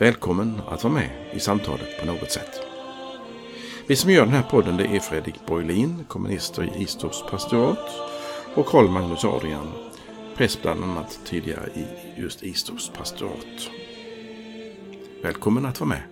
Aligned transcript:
Välkommen 0.00 0.60
att 0.68 0.84
vara 0.84 0.94
med 0.94 1.10
i 1.32 1.40
samtalet 1.40 2.00
på 2.00 2.06
något 2.06 2.30
sätt. 2.30 2.60
Vi 3.86 3.96
som 3.96 4.10
gör 4.10 4.24
den 4.24 4.34
här 4.34 4.42
podden 4.42 4.76
det 4.76 4.84
är 4.84 5.00
Fredrik 5.00 5.46
Borglin, 5.46 6.04
kommunister 6.08 6.62
i 6.62 6.82
Istorps 6.82 7.22
pastorat 7.30 7.90
och 8.54 8.66
Karl 8.66 8.88
Magnus 8.88 9.24
Adrian, 9.24 9.72
präst 10.36 10.62
bland 10.62 10.84
annat 10.84 11.20
tidigare 11.24 11.68
i 11.74 11.84
just 12.20 12.42
Istorps 12.42 12.88
pastorat. 12.88 13.70
Välkommen 15.22 15.66
att 15.66 15.80
vara 15.80 15.88
med. 15.88 16.02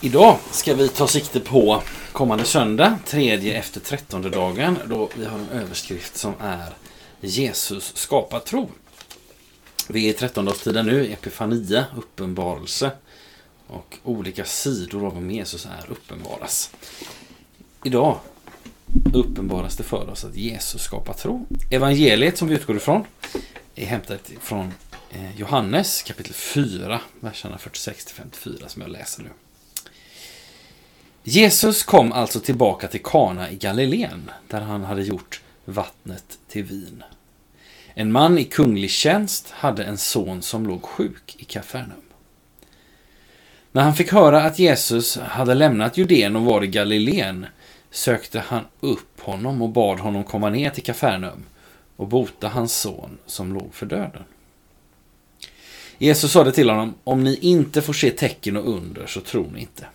Idag 0.00 0.38
ska 0.50 0.74
vi 0.74 0.88
ta 0.88 1.06
sikte 1.06 1.40
på 1.40 1.82
kommande 2.12 2.44
söndag, 2.44 2.98
tredje 3.06 3.58
efter 3.58 3.80
trettonde 3.80 4.30
dagen, 4.30 4.78
då 4.86 5.08
vi 5.18 5.24
har 5.24 5.38
en 5.38 5.48
överskrift 5.48 6.16
som 6.16 6.32
är 6.40 6.72
Jesus 7.20 7.96
skapar 7.96 8.40
tro. 8.40 8.70
Vi 9.88 10.06
är 10.06 10.10
i 10.10 10.12
trettondagstiden 10.12 10.86
nu, 10.86 11.12
Epifania, 11.12 11.86
uppenbarelse 11.96 12.90
och 13.66 13.98
olika 14.04 14.44
sidor 14.44 15.06
av 15.06 15.14
vem 15.14 15.30
Jesus 15.30 15.66
är 15.66 15.90
uppenbaras. 15.90 16.70
Idag 17.84 18.18
uppenbaras 19.14 19.76
det 19.76 19.82
för 19.82 20.10
oss 20.10 20.24
att 20.24 20.36
Jesus 20.36 20.82
skapar 20.82 21.14
tro. 21.14 21.46
Evangeliet 21.70 22.38
som 22.38 22.48
vi 22.48 22.54
utgår 22.54 22.76
ifrån 22.76 23.04
är 23.74 23.86
hämtat 23.86 24.30
från 24.40 24.72
eh, 25.10 25.36
Johannes 25.36 26.02
kapitel 26.02 26.34
4, 26.34 27.00
verserna 27.20 27.56
46-54 27.56 28.66
som 28.66 28.82
jag 28.82 28.90
läser 28.90 29.22
nu. 29.22 29.28
Jesus 31.22 31.82
kom 31.82 32.12
alltså 32.12 32.40
tillbaka 32.40 32.88
till 32.88 33.02
Kana 33.02 33.50
i 33.50 33.56
Galileen, 33.56 34.30
där 34.48 34.60
han 34.60 34.84
hade 34.84 35.02
gjort 35.02 35.40
vattnet 35.66 36.38
till 36.48 36.64
vin. 36.64 37.02
En 37.94 38.12
man 38.12 38.38
i 38.38 38.44
kunglig 38.44 38.90
tjänst 38.90 39.50
hade 39.50 39.84
en 39.84 39.98
son 39.98 40.42
som 40.42 40.66
låg 40.66 40.82
sjuk 40.82 41.36
i 41.38 41.44
Kafarnaum. 41.44 42.02
När 43.72 43.82
han 43.82 43.94
fick 43.94 44.12
höra 44.12 44.42
att 44.42 44.58
Jesus 44.58 45.16
hade 45.16 45.54
lämnat 45.54 45.96
Judeen 45.96 46.36
och 46.36 46.42
var 46.42 46.64
i 46.64 46.66
Galileen 46.66 47.46
sökte 47.90 48.40
han 48.40 48.64
upp 48.80 49.20
honom 49.20 49.62
och 49.62 49.68
bad 49.68 49.98
honom 50.00 50.24
komma 50.24 50.50
ner 50.50 50.70
till 50.70 50.82
Kafarnaum 50.82 51.44
och 51.96 52.08
bota 52.08 52.48
hans 52.48 52.76
son 52.76 53.18
som 53.26 53.54
låg 53.54 53.74
för 53.74 53.86
döden. 53.86 54.24
Jesus 55.98 56.32
sade 56.32 56.52
till 56.52 56.70
honom, 56.70 56.94
om 57.04 57.24
ni 57.24 57.36
inte 57.36 57.82
får 57.82 57.92
se 57.92 58.10
tecken 58.10 58.56
och 58.56 58.68
under 58.68 59.06
så 59.06 59.20
tror 59.20 59.50
ni 59.54 59.60
inte. 59.60 59.86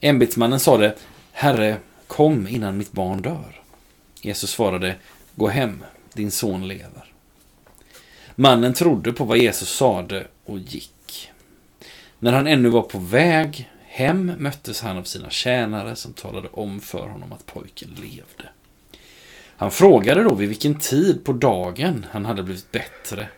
Ämbetsmannen 0.00 0.60
sade, 0.60 0.94
Herre, 1.32 1.76
kom 2.06 2.48
innan 2.48 2.76
mitt 2.76 2.92
barn 2.92 3.22
dör. 3.22 3.62
Jesus 4.22 4.50
svarade, 4.50 4.96
gå 5.34 5.48
hem, 5.48 5.84
din 6.12 6.30
son 6.30 6.68
lever. 6.68 7.12
Mannen 8.34 8.74
trodde 8.74 9.12
på 9.12 9.24
vad 9.24 9.38
Jesus 9.38 9.68
sade 9.68 10.26
och 10.44 10.58
gick. 10.58 11.30
När 12.18 12.32
han 12.32 12.46
ännu 12.46 12.68
var 12.68 12.82
på 12.82 12.98
väg 12.98 13.70
hem 13.84 14.32
möttes 14.38 14.80
han 14.80 14.98
av 14.98 15.04
sina 15.04 15.30
tjänare 15.30 15.96
som 15.96 16.12
talade 16.12 16.48
om 16.48 16.80
för 16.80 17.08
honom 17.08 17.32
att 17.32 17.46
pojken 17.46 17.88
levde. 17.90 18.48
Han 19.56 19.70
frågade 19.70 20.22
då 20.22 20.34
vid 20.34 20.48
vilken 20.48 20.78
tid 20.78 21.24
på 21.24 21.32
dagen 21.32 22.06
han 22.10 22.24
hade 22.24 22.42
blivit 22.42 22.72
bättre 22.72 23.28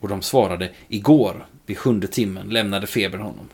och 0.00 0.08
de 0.08 0.22
svarade 0.22 0.70
igår 0.88 1.46
vid 1.66 1.78
sjunde 1.78 2.06
timmen 2.06 2.48
lämnade 2.48 2.86
febern 2.86 3.20
honom. 3.20 3.48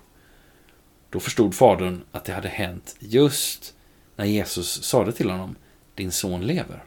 Då 1.11 1.21
förstod 1.21 1.55
fadern 1.55 2.01
att 2.13 2.25
det 2.25 2.33
hade 2.33 2.49
hänt 2.49 2.97
just 2.99 3.75
när 4.17 4.25
Jesus 4.25 4.83
sade 4.83 5.13
till 5.13 5.31
honom 5.31 5.57
din 5.99 6.13
son 6.13 6.47
lever. 6.47 6.85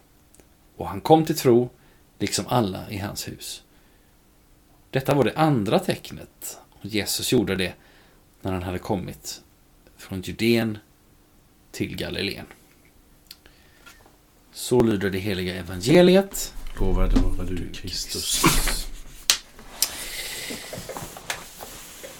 Och 0.75 0.87
han 0.87 1.01
kom 1.01 1.25
till 1.25 1.37
tro, 1.37 1.69
liksom 2.19 2.45
alla 2.47 2.89
i 2.89 2.97
hans 2.97 3.27
hus. 3.27 3.63
Detta 4.89 5.13
var 5.13 5.23
det 5.23 5.33
andra 5.35 5.79
tecknet. 5.79 6.57
Och 6.71 6.85
Jesus 6.85 7.31
gjorde 7.31 7.55
det 7.55 7.73
när 8.41 8.51
han 8.51 8.63
hade 8.63 8.79
kommit 8.79 9.41
från 9.97 10.21
Judeen 10.21 10.77
till 11.71 11.95
Galileen. 11.95 12.45
Så 14.53 14.83
lyder 14.83 15.09
det 15.09 15.19
heliga 15.19 15.55
evangeliet. 15.55 16.53
Lovad 16.79 17.13
vare 17.13 17.47
du 17.47 17.69
Kristus. 17.73 18.43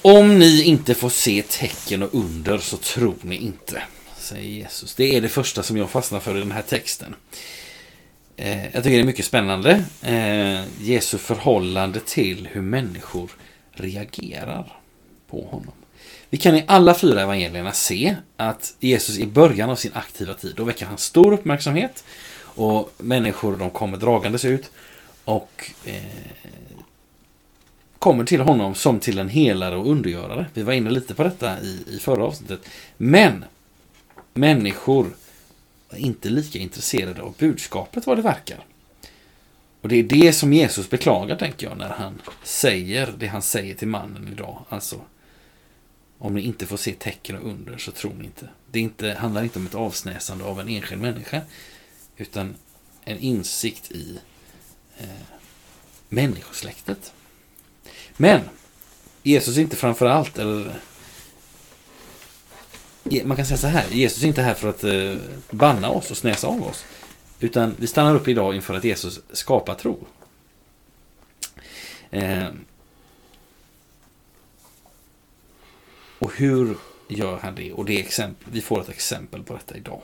Om 0.01 0.39
ni 0.39 0.63
inte 0.63 0.93
får 0.93 1.09
se 1.09 1.43
tecken 1.49 2.03
och 2.03 2.15
under 2.15 2.57
så 2.57 2.77
tror 2.77 3.15
ni 3.21 3.35
inte, 3.35 3.83
säger 4.21 4.49
Jesus. 4.49 4.95
Det 4.95 5.15
är 5.15 5.21
det 5.21 5.29
första 5.29 5.63
som 5.63 5.77
jag 5.77 5.89
fastnar 5.89 6.19
för 6.19 6.37
i 6.37 6.39
den 6.39 6.51
här 6.51 6.61
texten. 6.61 7.15
Eh, 8.37 8.63
jag 8.63 8.83
tycker 8.83 8.89
det 8.89 8.99
är 8.99 9.03
mycket 9.03 9.25
spännande. 9.25 9.83
Eh, 10.01 10.63
Jesu 10.79 11.17
förhållande 11.17 11.99
till 11.99 12.47
hur 12.51 12.61
människor 12.61 13.31
reagerar 13.71 14.77
på 15.29 15.45
honom. 15.45 15.73
Vi 16.29 16.37
kan 16.37 16.55
i 16.55 16.63
alla 16.67 16.93
fyra 16.95 17.21
evangelierna 17.21 17.71
se 17.71 18.15
att 18.37 18.75
Jesus 18.79 19.17
i 19.17 19.27
början 19.27 19.69
av 19.69 19.75
sin 19.75 19.91
aktiva 19.93 20.33
tid, 20.33 20.53
då 20.55 20.63
väcker 20.63 20.85
han 20.85 20.97
stor 20.97 21.33
uppmärksamhet 21.33 22.03
och 22.43 22.93
människor 22.97 23.57
de 23.57 23.69
kommer 23.69 23.97
dragandes 23.97 24.45
ut 24.45 24.71
och 25.25 25.71
eh, 25.85 25.93
kommer 27.99 28.23
till 28.23 28.41
honom 28.41 28.75
som 28.75 28.99
till 28.99 29.19
en 29.19 29.29
helare 29.29 29.75
och 29.75 29.91
undergörare. 29.91 30.45
Vi 30.53 30.63
var 30.63 30.73
inne 30.73 30.89
lite 30.89 31.13
på 31.15 31.23
detta 31.23 31.61
i, 31.61 31.83
i 31.87 31.99
förra 31.99 32.23
avsnittet. 32.23 32.59
Men 32.97 33.45
människor 34.33 35.15
är 35.89 35.97
inte 35.97 36.29
lika 36.29 36.59
intresserade 36.59 37.21
av 37.21 37.35
budskapet 37.37 38.07
vad 38.07 38.17
det 38.17 38.21
verkar. 38.21 38.65
Och 39.81 39.89
det 39.89 39.95
är 39.95 40.03
det 40.03 40.33
som 40.33 40.53
Jesus 40.53 40.89
beklagar, 40.89 41.35
tänker 41.35 41.67
jag, 41.67 41.77
när 41.77 41.89
han 41.89 42.21
säger 42.43 43.13
det 43.17 43.27
han 43.27 43.41
säger 43.41 43.75
till 43.75 43.87
mannen 43.87 44.29
idag. 44.31 44.65
Alltså, 44.69 45.01
om 46.17 46.33
ni 46.33 46.41
inte 46.41 46.67
får 46.67 46.77
se 46.77 46.93
tecken 46.93 47.37
och 47.37 47.49
under 47.49 47.77
så 47.77 47.91
tror 47.91 48.13
ni 48.13 48.25
inte. 48.25 48.49
Det 48.71 48.79
inte, 48.79 49.11
handlar 49.11 49.43
inte 49.43 49.59
om 49.59 49.65
ett 49.65 49.75
avsnäsande 49.75 50.43
av 50.43 50.59
en 50.59 50.69
enskild 50.69 51.01
människa, 51.01 51.41
utan 52.17 52.55
en 53.03 53.19
insikt 53.19 53.91
i 53.91 54.19
eh, 54.97 55.05
människosläktet. 56.09 57.13
Men 58.17 58.41
Jesus 59.23 59.57
är 59.57 59.61
inte 59.61 59.75
framför 59.75 60.05
allt, 60.05 60.37
eller 60.37 60.79
man 63.03 63.37
kan 63.37 63.45
säga 63.45 63.57
så 63.57 63.67
här, 63.67 63.89
Jesus 63.89 64.23
är 64.23 64.27
inte 64.27 64.41
här 64.41 64.53
för 64.53 64.69
att 64.69 64.83
eh, 64.83 65.15
banna 65.49 65.89
oss 65.89 66.11
och 66.11 66.17
snäsa 66.17 66.47
av 66.47 66.63
oss. 66.63 66.85
Utan 67.39 67.75
vi 67.77 67.87
stannar 67.87 68.15
upp 68.15 68.27
idag 68.27 68.55
inför 68.55 68.73
att 68.73 68.83
Jesus 68.83 69.19
skapar 69.31 69.75
tro. 69.75 70.07
Eh, 72.11 72.47
och 76.19 76.31
hur 76.35 76.77
gör 77.07 77.37
han 77.37 77.55
det? 77.55 77.73
Och 77.73 77.85
det 77.85 77.99
exempel, 77.99 78.47
vi 78.51 78.61
får 78.61 78.81
ett 78.81 78.89
exempel 78.89 79.43
på 79.43 79.53
detta 79.53 79.77
idag. 79.77 80.01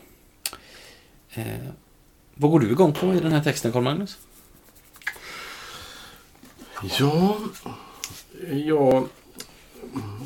Eh, 1.30 1.46
vad 2.34 2.52
går 2.52 2.60
du 2.60 2.72
igång 2.72 2.94
på 2.94 3.14
i 3.14 3.20
den 3.20 3.32
här 3.32 3.44
texten, 3.44 3.72
Carl 3.72 3.84
Magnus? 3.84 4.18
Ja, 7.00 7.40
jag 8.52 9.08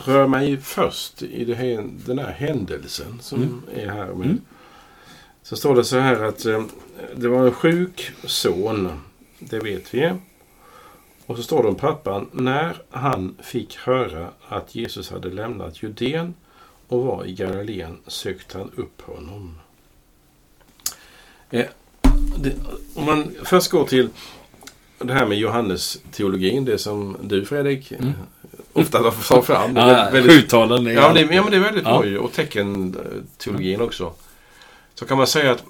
rör 0.06 0.28
mig 0.28 0.58
först 0.58 1.24
i 1.24 1.46
det, 1.46 1.84
den 2.06 2.19
här 2.19 2.31
händelsen 2.31 3.19
som 3.22 3.44
mm. 3.44 3.62
är 3.75 3.88
här. 3.88 4.13
Med. 4.13 4.25
Mm. 4.25 4.42
Så 5.44 5.56
står 5.56 5.75
det 5.75 5.84
så 5.84 6.00
här 6.00 6.24
att 6.24 6.46
eh, 6.46 6.63
det 7.16 7.28
var 7.28 7.46
en 7.46 7.52
sjuk 7.52 8.12
son. 8.24 8.90
Det 9.40 9.60
vet 9.60 9.94
vi. 9.94 10.13
Och 11.25 11.38
så 11.38 11.44
står 11.44 11.63
det 11.63 11.69
om 11.69 11.75
pappan. 11.75 12.30
När 12.31 12.81
han 12.90 13.36
fick 13.40 13.78
höra 13.78 14.30
att 14.48 14.75
Jesus 14.75 15.12
hade 15.12 15.30
lämnat 15.30 15.84
Judeen 15.84 16.34
och 16.88 17.04
var 17.04 17.25
i 17.25 17.34
Galileen 17.34 17.98
sökte 18.08 18.58
han 18.58 18.72
upp 18.75 19.02
honom. 19.02 19.58
Eh, 21.50 21.66
det, 22.38 22.56
om 22.96 23.06
man 23.06 23.31
först 23.44 23.72
går 23.72 23.86
till 23.86 24.10
det 24.98 25.13
här 25.13 25.25
med 25.25 25.38
Johannes 25.38 26.00
teologin, 26.12 26.66
det 26.66 26.78
som 26.78 27.18
du 27.22 27.46
Fredrik 27.46 27.92
mm. 27.92 28.13
Ofta 28.74 29.12
tar 29.12 29.42
fram. 29.42 29.76
ja, 29.76 30.10
väldigt, 30.14 30.32
Sjutalen 30.32 30.88
är 30.88 30.92
ja, 30.92 31.14
det, 31.14 31.22
ja, 31.22 31.42
men 31.42 31.52
det 31.52 31.58
är 31.58 31.62
väldigt 31.62 31.86
ja. 31.86 32.02
bra 32.02 32.20
Och 32.20 32.34
teckenteologin 32.34 33.76
mm. 33.76 33.88
också. 33.88 34.14
Så 34.96 35.06
kan 35.06 35.18
man 35.18 35.28
säga 35.28 35.52
att 35.52 35.64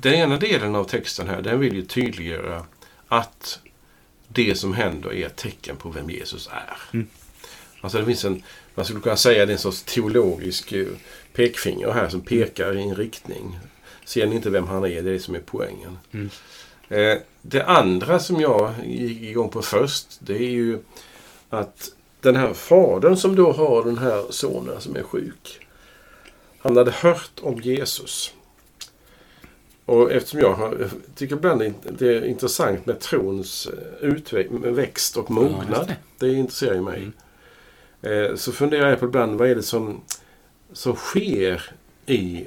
den 0.00 0.14
ena 0.14 0.36
delen 0.36 0.74
av 0.74 0.84
texten 0.84 1.28
här, 1.28 1.42
den 1.42 1.60
vill 1.60 1.74
ju 1.74 1.82
tydliggöra 1.82 2.64
att 3.08 3.58
det 4.28 4.58
som 4.58 4.74
händer 4.74 5.12
är 5.12 5.26
ett 5.26 5.36
tecken 5.36 5.76
på 5.76 5.88
vem 5.88 6.10
Jesus 6.10 6.48
är. 6.52 6.78
Mm. 6.92 7.06
Alltså 7.80 7.98
det 7.98 8.04
finns 8.04 8.24
en, 8.24 8.42
man 8.74 8.84
skulle 8.84 9.00
kunna 9.00 9.16
säga 9.16 9.46
det 9.46 9.52
är 9.52 9.54
en 9.54 9.58
sorts 9.58 9.82
teologisk 9.82 10.72
eh, 10.72 10.86
pekfinger 11.32 11.92
här 11.92 12.08
som 12.08 12.20
pekar 12.20 12.76
i 12.76 12.82
en 12.82 12.96
riktning. 12.96 13.58
Ser 14.04 14.26
ni 14.26 14.36
inte 14.36 14.50
vem 14.50 14.66
han 14.66 14.84
är? 14.84 14.88
Det 14.88 14.96
är 14.96 15.02
det 15.02 15.20
som 15.20 15.34
är 15.34 15.42
poängen. 15.46 15.98
Mm. 16.12 16.30
Eh, 16.88 17.18
det 17.42 17.64
andra 17.64 18.18
som 18.18 18.40
jag 18.40 18.74
gick 18.86 19.22
igång 19.22 19.48
på 19.48 19.62
först, 19.62 20.06
det 20.20 20.34
är 20.34 20.50
ju 20.50 20.78
att 21.50 21.90
den 22.24 22.36
här 22.36 22.52
fadern 22.54 23.16
som 23.16 23.36
då 23.36 23.52
har 23.52 23.84
den 23.84 23.98
här 23.98 24.24
sonen 24.30 24.80
som 24.80 24.96
är 24.96 25.02
sjuk. 25.02 25.66
Han 26.58 26.76
hade 26.76 26.90
hört 26.90 27.40
om 27.42 27.60
Jesus. 27.60 28.34
Och 29.86 30.12
eftersom 30.12 30.40
jag 30.40 30.52
har, 30.54 30.90
tycker 31.14 31.36
ibland 31.36 31.74
det 31.98 32.16
är 32.16 32.24
intressant 32.24 32.86
med 32.86 33.00
trons 33.00 33.66
eh, 33.66 34.08
utväxt 34.08 35.16
och 35.16 35.26
Ja, 35.28 35.32
mognad. 35.34 35.88
just 35.88 35.98
det. 36.18 36.32
intresserar 36.32 36.74
ju 36.74 36.80
mig. 36.82 37.10
Eh, 38.02 38.36
Så 38.36 38.52
funderar 38.52 38.90
jag 38.90 39.00
på 39.00 39.06
ibland 39.06 39.38
vad 39.38 39.50
är 39.50 39.54
det 39.54 39.62
som, 39.62 40.00
som 40.72 40.96
sker 40.96 41.70
i 42.06 42.44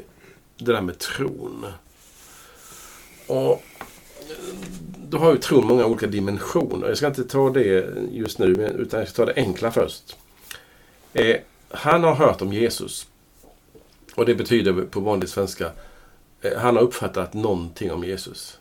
det 0.58 0.72
där 0.72 0.82
med 0.82 0.98
tron. 1.00 1.66
Och 3.28 3.64
då 5.10 5.18
har 5.18 5.32
ju 5.32 5.38
tron 5.38 5.68
många 5.68 5.86
olika 5.86 6.08
dimensioner. 6.08 6.88
Jag 6.88 6.98
ska 6.98 7.08
inte 7.08 7.24
ta 7.24 7.50
det 7.50 7.86
just 8.12 8.40
nu 8.40 8.46
utan 8.78 9.00
jag 9.00 9.10
ska 9.10 9.16
ta 9.26 9.34
det 9.34 9.42
enkla 9.42 9.72
först. 9.72 10.18
Eh, 11.14 11.36
han 11.70 12.04
har 12.04 12.16
hört 12.16 12.42
om 12.42 12.54
Jesus. 12.54 13.08
Och 14.16 14.26
det 14.26 14.36
betyder 14.36 14.74
på 14.74 15.00
vanlig 15.00 15.30
svenska 15.30 15.72
eh, 16.42 16.58
han 16.58 16.76
har 16.76 16.84
uppfattat 16.84 17.34
någonting 17.34 17.92
om 17.92 18.04
Jesus. 18.04 18.60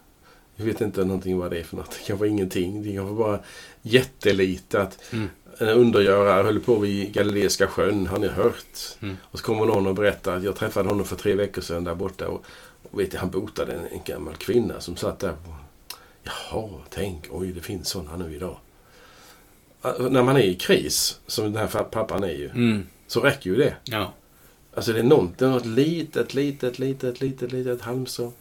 Jag 0.57 0.65
vet 0.67 0.81
inte 0.81 1.05
någonting 1.05 1.39
vad 1.39 1.51
det 1.51 1.59
är 1.59 1.65
för 1.65 1.77
något. 1.77 1.91
Det 1.91 2.07
kan 2.07 2.19
vara 2.19 2.29
ingenting. 2.29 2.83
Det 2.83 2.95
kan 2.95 3.05
vara 3.05 3.15
bara 3.29 3.41
jättelite. 3.83 4.83
Att 4.83 4.99
Mm. 5.13 5.29
en 5.59 5.69
undergörare 5.69 6.43
höll 6.43 6.61
på 6.61 6.79
vid 6.79 7.13
Galileiska 7.13 7.67
sjön. 7.67 8.07
Har 8.07 8.19
ni 8.19 8.29
hört? 8.29 8.79
Mm. 9.03 9.17
Och 9.23 9.39
så 9.39 9.45
kommer 9.45 9.67
någon 9.67 9.87
och 9.87 9.95
berättar 9.95 10.37
att 10.37 10.43
jag 10.43 10.57
träffade 10.57 10.89
honom 10.89 11.05
för 11.07 11.17
tre 11.17 11.35
veckor 11.35 11.63
sedan 11.63 11.85
där 11.85 11.95
borta. 11.95 12.29
Och, 12.29 12.45
och 12.91 13.01
vet 13.01 13.15
han 13.15 13.31
botade 13.31 13.73
en, 13.73 13.87
en 13.93 14.01
gammal 14.05 14.35
kvinna 14.37 14.81
som 14.81 14.97
satt 14.97 15.19
där. 15.19 15.35
Jaha, 16.27 16.69
tänk, 16.91 17.25
oj 17.31 17.53
det 17.53 17.61
finns 17.61 17.89
sådana 17.89 18.17
nu 18.17 18.35
idag. 18.35 18.57
Alltså, 19.81 20.09
när 20.09 20.23
man 20.23 20.37
är 20.37 20.41
i 20.41 20.55
kris, 20.55 21.21
som 21.27 21.45
den 21.53 21.57
här 21.57 21.83
pappan 21.83 22.25
är 22.25 22.29
ju, 22.33 22.51
Mm. 22.51 22.87
så 23.07 23.21
räcker 23.21 23.51
ju 23.51 23.57
det. 23.57 23.75
Ja. 23.85 24.13
Alltså 24.75 24.93
det 24.93 24.99
är 24.99 25.03
något, 25.03 25.39
det 25.39 25.45
är 25.45 25.49
något 25.51 25.67
litet, 25.67 26.35
litet, 26.35 26.79
litet, 26.79 27.21
litet, 27.21 27.53
litet 27.53 27.81
halmstrå. 27.81 28.33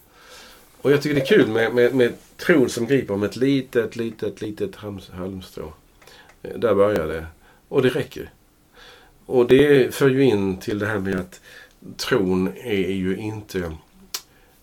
Och 0.82 0.92
jag 0.92 1.02
tycker 1.02 1.16
det 1.16 1.22
är 1.22 1.26
kul 1.38 1.48
med, 1.48 1.74
med, 1.76 1.96
med 1.96 2.14
tron 2.38 2.70
som 2.70 2.86
griper 2.88 3.14
om 3.14 3.24
ett 3.24 3.36
litet, 3.36 3.96
litet, 3.96 4.42
litet 4.42 4.76
halms- 4.76 5.12
halmstrå. 5.12 5.74
Eh, 6.44 6.58
Där 6.60 6.76
börjar 6.76 7.08
det. 7.08 7.26
Och 7.68 7.82
det 7.82 7.90
räcker. 7.90 8.30
Och 9.26 9.48
det 9.48 9.96
för 9.96 10.10
ju 10.10 10.24
in 10.24 10.58
till 10.58 10.80
det 10.80 10.86
här 10.88 11.00
med 11.00 11.20
att 11.20 11.42
tron 11.98 12.54
är 12.58 12.92
ju 12.92 13.18
inte 13.18 13.72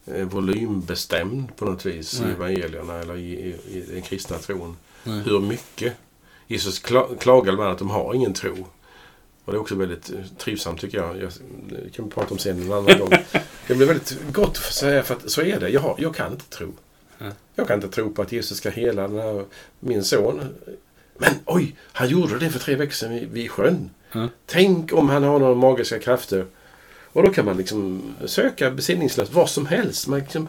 volymbestämd 0.04 1.56
på 1.56 1.64
något 1.64 1.86
vis 1.86 2.20
Nej. 2.20 2.30
i 2.30 2.32
evangelierna 2.32 2.98
eller 2.98 3.16
i, 3.16 3.32
i, 3.32 3.56
i 3.68 3.84
den 3.92 4.02
kristna 4.02 4.38
tron. 4.38 4.76
Nej. 5.04 5.22
Hur 5.22 5.40
mycket? 5.40 5.92
Jesus 6.46 6.82
kla- 6.84 7.18
klagar 7.18 7.52
bland 7.56 7.70
att 7.70 7.78
de 7.78 7.90
har 7.90 8.14
ingen 8.14 8.32
tro. 8.32 8.66
Och 9.44 9.52
det 9.52 9.56
är 9.56 9.60
också 9.60 9.74
väldigt 9.74 10.10
eh, 10.10 10.18
trivsamt 10.38 10.80
tycker 10.80 10.98
jag. 10.98 11.16
jag 11.22 11.32
det 11.68 11.90
kan 11.90 12.04
vi 12.04 12.10
prata 12.10 12.30
om 12.30 12.38
sen 12.38 12.62
en 12.62 12.72
annan 12.72 12.98
gång. 12.98 13.10
Det 13.66 13.74
blir 13.74 13.86
väldigt 13.86 14.32
gott 14.32 14.56
att 14.58 14.74
säga 14.74 15.02
för 15.02 15.14
att 15.14 15.30
så 15.30 15.42
är 15.42 15.60
det. 15.60 15.68
Jag, 15.68 15.80
har, 15.80 15.94
jag 15.98 16.14
kan 16.14 16.32
inte 16.32 16.44
tro. 16.44 16.72
Nej. 17.18 17.32
Jag 17.54 17.68
kan 17.68 17.74
inte 17.82 17.88
tro 17.88 18.12
på 18.12 18.22
att 18.22 18.32
Jesus 18.32 18.58
ska 18.58 18.70
hela 18.70 19.08
den 19.08 19.18
här, 19.18 19.44
min 19.80 20.04
son. 20.04 20.40
Men 21.18 21.30
oj, 21.44 21.76
han 21.80 22.08
gjorde 22.08 22.38
det 22.38 22.50
för 22.50 22.58
tre 22.58 22.74
veckor 22.74 22.92
sedan 22.92 23.10
vid, 23.14 23.30
vid 23.30 23.50
sjön. 23.50 23.90
Tänk 24.46 24.92
om 24.92 25.08
han 25.08 25.22
har 25.22 25.38
några 25.38 25.54
magiska 25.54 25.98
krafter. 25.98 26.46
Och 27.12 27.22
då 27.22 27.32
kan 27.32 27.44
man 27.44 27.56
liksom 27.56 28.02
söka 28.26 28.70
besinningslöst 28.70 29.32
vad 29.32 29.50
som 29.50 29.66
helst. 29.66 30.06
Man 30.06 30.18
liksom 30.18 30.48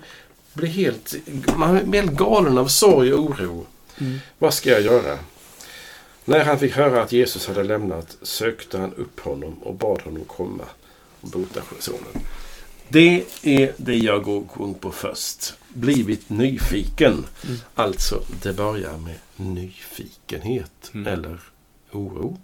blir 0.54 0.69
helt, 0.69 1.15
man 1.56 1.89
blir 1.89 2.01
helt 2.01 2.18
galen 2.18 2.57
av 2.57 2.68
sorg 2.68 3.13
och 3.13 3.19
oro. 3.19 3.65
Mm. 3.98 4.19
Vad 4.39 4.54
ska 4.54 4.69
jag 4.69 4.81
göra? 4.81 5.19
När 6.25 6.45
han 6.45 6.60
fick 6.60 6.74
höra 6.74 7.01
att 7.01 7.12
Jesus 7.12 7.48
hade 7.48 7.63
lämnat 7.63 8.18
sökte 8.21 8.77
han 8.77 8.94
upp 8.94 9.19
honom 9.19 9.54
och 9.54 9.75
bad 9.75 10.01
honom 10.01 10.25
komma 10.25 10.63
och 11.21 11.30
bota 11.30 11.62
sonen. 11.80 12.24
Det 12.89 13.24
är 13.42 13.74
det 13.77 13.95
jag 13.98 14.24
går 14.24 14.44
igång 14.44 14.74
på 14.74 14.92
först. 14.92 15.54
Blivit 15.69 16.30
nyfiken. 16.30 17.25
Mm. 17.44 17.57
Alltså, 17.75 18.24
det 18.42 18.54
börjar 18.54 18.98
med 18.98 19.16
nyfikenhet 19.36 20.92
Mm. 20.94 21.13
eller 21.13 21.39
oro. 21.92 22.38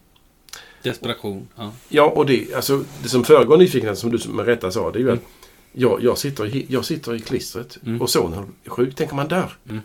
Desperation. 0.83 1.47
Ja. 1.55 1.71
Ja, 1.89 2.03
och 2.09 2.25
det, 2.25 2.53
alltså, 2.53 2.83
det 3.03 3.09
som 3.09 3.23
föregår 3.23 3.57
nyfikenhet, 3.57 3.97
som 3.97 4.09
du 4.11 4.29
med 4.29 4.45
rätta 4.45 4.71
sa, 4.71 4.91
det 4.91 4.99
är 4.99 5.01
ju 5.03 5.11
att 5.11 5.19
Mm. 5.19 5.31
jag, 5.91 6.03
jag, 6.03 6.17
sitter, 6.17 6.55
i, 6.55 6.65
jag 6.69 6.85
sitter 6.85 7.15
i 7.15 7.19
klistret 7.19 7.77
Mm. 7.85 8.01
och 8.01 8.09
sonen 8.09 8.53
är 8.63 8.69
sjuk. 8.69 8.93
Tänk 8.95 9.11
om 9.11 9.17
han 9.17 9.27
dör. 9.27 9.51
Mm. 9.69 9.81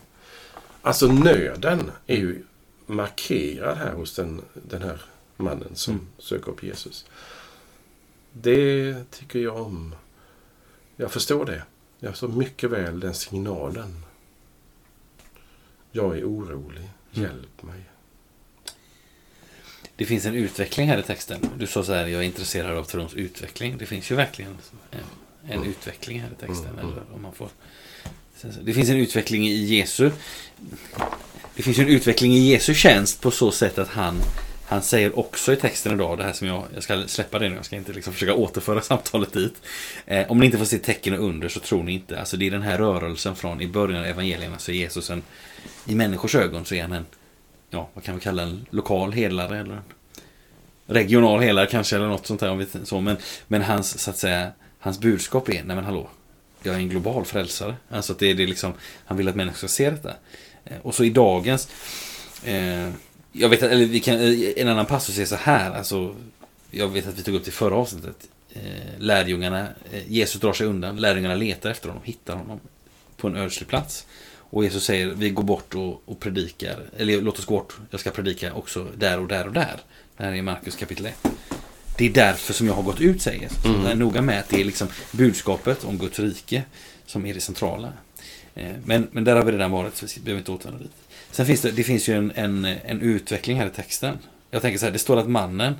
Alltså 0.83 1.07
nöden 1.07 1.91
är 2.07 2.17
ju 2.17 2.43
markerad 2.87 3.79
här 3.79 3.93
hos 3.93 4.15
den, 4.15 4.43
den 4.55 4.83
här 4.83 5.01
mannen 5.37 5.71
som 5.75 5.95
Mm. 5.95 6.07
söker 6.19 6.51
upp 6.53 6.63
Jesus. 6.63 7.07
Det 8.33 8.95
tycker 9.11 9.39
jag 9.39 9.57
om. 9.57 9.95
Jag 10.97 11.13
förstår 11.13 11.45
det. 11.45 11.63
Jag 11.99 12.11
förstår 12.11 12.29
mycket 12.29 12.71
väl 12.71 13.01
den 13.01 13.15
signalen. 13.15 14.03
Jag 15.93 16.19
är 16.19 16.25
orolig. 16.25 16.91
Mm. 17.15 17.23
Hjälp 17.31 17.63
mig. 17.63 17.81
Det 19.97 20.05
finns 20.05 20.27
en 20.27 20.35
utveckling 20.35 20.89
här 20.89 20.99
i 20.99 21.03
texten. 21.03 21.41
Du 21.59 21.67
sa 21.67 21.85
så 21.85 21.93
här, 21.93 22.07
jag 22.07 22.21
är 22.21 22.27
intresserad 22.27 22.77
av 22.79 22.85
trons 22.85 23.15
utveckling. 23.15 23.77
Det 23.79 23.87
finns 23.87 24.11
ju 24.11 24.15
verkligen 24.15 24.51
en, 24.91 24.99
en 25.51 25.59
Mm. 25.59 25.69
utveckling 25.71 26.21
här 26.21 26.29
i 26.39 26.47
texten. 26.47 26.69
Mm, 26.69 26.79
mm. 26.79 26.91
Eller 26.93 27.03
om 27.15 27.23
man 27.23 27.33
får... 27.33 27.49
Det 28.63 28.73
finns 28.73 28.89
en 28.89 28.97
utveckling 28.97 29.47
i 29.49 29.65
Jesu... 29.65 30.11
Det 31.57 31.63
finns 31.63 31.79
ju 31.79 31.83
en 31.83 31.89
utveckling 31.89 32.33
i 32.33 32.39
Jesu 32.39 32.75
tjänst 32.75 33.21
på 33.21 33.31
så 33.31 33.51
sätt 33.51 33.79
att 33.79 33.89
han, 33.89 34.21
han 34.67 34.83
säger 34.83 35.19
också 35.19 35.53
i 35.53 35.57
texten 35.57 35.93
idag, 35.95 36.19
det 36.19 36.25
här 36.25 36.33
som 36.33 36.47
jag, 36.49 36.65
jag 36.75 36.83
ska 36.83 37.07
släppa 37.07 37.39
det 37.39 37.49
nu, 37.49 37.57
jag 37.57 37.65
ska 37.65 37.77
inte 37.77 37.93
liksom 37.93 38.13
försöka 38.13 38.35
återföra 38.35 38.81
samtalet 38.83 39.33
dit. 39.33 39.55
Eh, 40.07 40.31
om 40.31 40.39
ni 40.41 40.47
inte 40.47 40.59
får 40.59 40.65
se 40.65 40.79
tecken 40.79 41.15
och 41.15 41.25
under 41.25 41.49
så 41.49 41.61
tror 41.61 41.83
ni 41.83 41.93
inte. 41.93 42.21
Alltså 42.21 42.37
det 42.37 42.47
är 42.47 42.51
den 42.51 42.63
här 42.63 42.79
rörelsen 42.79 43.37
från 43.37 43.61
i 43.61 43.67
början 43.67 44.01
av 44.01 44.07
evangelierna 44.07 44.59
så 44.59 44.71
är 44.71 44.75
Jesus 44.75 45.11
en, 45.11 45.23
i 45.87 45.95
människors 45.95 46.35
ögon 46.35 46.65
så 46.65 46.75
är 46.75 46.83
han 46.83 46.93
en, 46.93 47.07
ja 47.75 47.89
vad 47.95 48.05
kan 48.05 48.15
vi 48.15 48.21
kalla 48.21 48.43
en 48.43 48.67
lokal 48.71 49.13
helare 49.13 49.59
eller 49.59 49.75
en 49.75 49.83
regional 50.87 51.41
helare 51.41 51.67
kanske 51.67 51.97
eller 51.97 52.07
något 52.07 52.27
sånt 52.27 52.41
där. 52.41 52.51
Om 52.51 52.59
vi, 52.59 52.67
så. 52.85 53.01
Men, 53.01 53.17
men 53.47 53.63
hans, 53.63 53.99
så 53.99 54.11
att 54.11 54.17
säga, 54.17 54.53
hans 54.79 55.01
budskap 55.01 55.49
är, 55.49 55.53
nej 55.65 55.77
men 55.77 55.85
hallå, 55.85 56.09
jag 56.63 56.75
är 56.75 56.79
en 56.79 56.89
global 56.89 57.25
frälsare. 57.25 57.77
Alltså 57.89 58.13
att 58.13 58.19
det 58.19 58.31
är 58.31 58.35
det 58.35 58.47
liksom, 58.47 58.73
han 59.05 59.17
vill 59.17 59.29
att 59.29 59.37
människor 59.37 59.57
ska 59.57 59.69
se 59.69 59.91
detta. 59.91 60.15
Eh, 60.65 60.79
och 60.83 60.95
så 60.95 61.05
i 61.05 61.11
dagens, 61.11 61.69
eh, 62.45 62.91
jag 63.33 63.49
vet 63.49 63.63
att, 63.63 63.71
eller 63.71 63.87
vi 63.87 64.01
kan, 64.01 64.15
eh, 64.21 64.53
en 64.57 64.69
annan 64.69 64.87
passus 64.87 65.19
är 65.19 65.25
så 65.25 65.37
här, 65.37 65.71
alltså, 65.71 66.17
jag 66.71 66.89
vet 66.89 67.09
att 67.09 67.19
vi 67.19 67.23
tog 67.23 67.35
upp 67.35 67.45
det 67.45 67.49
i 67.49 67.53
förra 67.53 67.75
avsnittet. 67.75 68.17
Eh, 68.53 68.99
lärjungarna, 68.99 69.69
eh, 69.93 70.13
Jesus 70.13 70.41
drar 70.41 70.53
sig 70.53 70.67
undan, 70.67 70.97
lärjungarna 70.97 71.35
letar 71.35 71.71
efter 71.71 71.89
honom, 71.89 72.03
hittar 72.05 72.37
honom 72.37 72.61
på 73.17 73.29
en 73.29 73.37
ödslig 73.37 73.69
plats. 73.69 74.07
Och 74.51 74.65
Jesus 74.65 74.85
säger, 74.85 75.07
vi 75.07 75.31
går 75.31 75.43
bort 75.43 75.75
och, 75.75 76.03
och 76.05 76.21
predikar, 76.21 76.79
eller 76.97 77.21
låt 77.21 77.39
oss 77.39 77.45
gå 77.45 77.55
bort, 77.55 77.77
jag 77.91 78.01
ska 78.01 78.11
predika 78.11 78.55
också 78.55 78.87
där 78.97 79.21
och 79.21 79.29
där 79.29 79.47
och 79.47 79.53
där. 79.53 79.77
Det 80.17 80.25
här 80.25 80.33
är 80.33 80.43
Markus 80.43 80.77
kapitel 80.77 81.07
1. 81.07 81.15
Det 81.99 82.07
är 82.07 82.11
därför 82.11 82.53
som 82.53 82.67
jag 82.67 82.75
har 82.75 82.83
gått 82.83 83.01
ut, 83.01 83.23
säger 83.23 83.41
Jesus. 83.41 83.65
Mm. 83.65 83.83
Jag 83.83 83.91
är 83.91 83.95
noga 83.97 84.23
med 84.23 84.41
att 84.41 84.49
det 84.49 84.61
är 84.61 84.65
liksom 84.65 84.89
budskapet 85.13 85.85
om 85.85 85.99
Guds 85.99 86.19
rike 86.19 86.63
som 87.07 87.27
är 87.27 87.35
det 87.35 87.41
centrala. 87.41 87.93
Eh, 88.55 88.73
Men, 88.85 89.09
men 89.11 89.25
där 89.25 89.37
har 89.37 89.45
vi 89.45 89.53
redan 89.53 89.71
varit, 89.71 89.97
så 89.97 90.07
vi 90.17 90.21
behöver 90.21 90.39
inte 90.39 90.53
återvända 90.53 90.83
dit. 90.83 90.93
Sen 91.31 91.47
finns 91.47 91.61
det, 91.61 91.71
det 91.71 91.85
finns 91.85 92.09
ju 92.09 92.15
en, 92.15 92.33
en, 92.35 92.65
en 92.65 93.01
utveckling 93.01 93.59
här 93.59 93.67
i 93.67 93.71
texten. 93.71 94.19
Jag 94.51 94.63
tänker 94.63 94.79
så 94.79 94.85
här, 94.85 94.93
det 94.93 94.99
står 94.99 95.17
att 95.17 95.29
mannen 95.29 95.75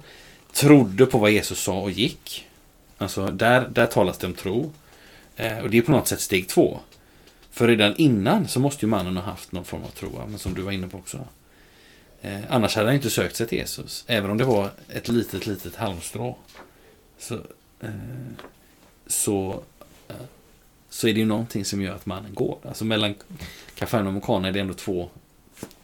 trodde 0.53 1.07
på 1.07 1.19
vad 1.19 1.31
Jesus 1.31 1.59
sa 1.59 1.81
och 1.81 1.91
gick. 1.91 2.47
Alltså, 2.99 3.27
där, 3.27 3.69
där 3.69 3.87
talas 3.87 4.19
det 4.19 4.27
om 4.27 4.35
tro. 4.35 4.73
Eh, 5.37 5.59
och 5.59 5.71
det 5.71 5.79
är 5.79 5.83
på 5.83 5.93
något 5.93 6.09
sätt 6.09 6.21
steg 6.21 6.49
två. 6.49 6.81
För 7.55 7.69
redan 7.69 7.97
innan 7.97 8.49
så 8.49 8.61
måste 8.61 8.87
ju 8.87 8.91
mannen 8.91 9.17
ha 9.17 9.25
haft 9.25 9.53
någon 9.53 9.65
form 9.65 9.83
av 9.85 9.89
tro, 9.89 10.27
men 10.29 10.39
som 10.39 10.55
du 10.55 10.63
var 10.63 10.73
inne 10.73 10.89
på 10.89 10.99
också. 10.99 11.19
Eh, 12.23 12.41
annars 12.49 12.77
hade 12.77 12.89
han 12.89 12.95
inte 12.95 13.11
sökt 13.11 13.37
sig 13.37 13.47
till 13.47 13.59
Jesus, 13.59 14.05
även 14.07 14.31
om 14.31 14.39
det 14.39 14.45
var 14.45 14.71
ett 14.89 15.09
litet, 15.09 15.47
litet 15.47 15.77
halmstrå. 15.77 16.37
Så, 17.19 17.35
eh, 17.81 17.89
så, 19.07 19.63
eh, 20.09 20.15
så 20.91 21.09
är 21.09 21.13
det 21.15 21.21
ju 21.21 21.27
någonting 21.27 21.65
som 21.65 21.83
gör 21.83 21.95
att 21.95 22.07
mannen 22.07 22.35
går. 22.35 22.59
Alltså 22.69 22.85
mellan 22.85 23.15
Kafarnaum 23.75 24.17
och 24.17 24.25
Kana 24.25 24.49
är 24.49 24.53
det 24.53 24.61
ändå 24.61 24.75
två... 24.75 25.11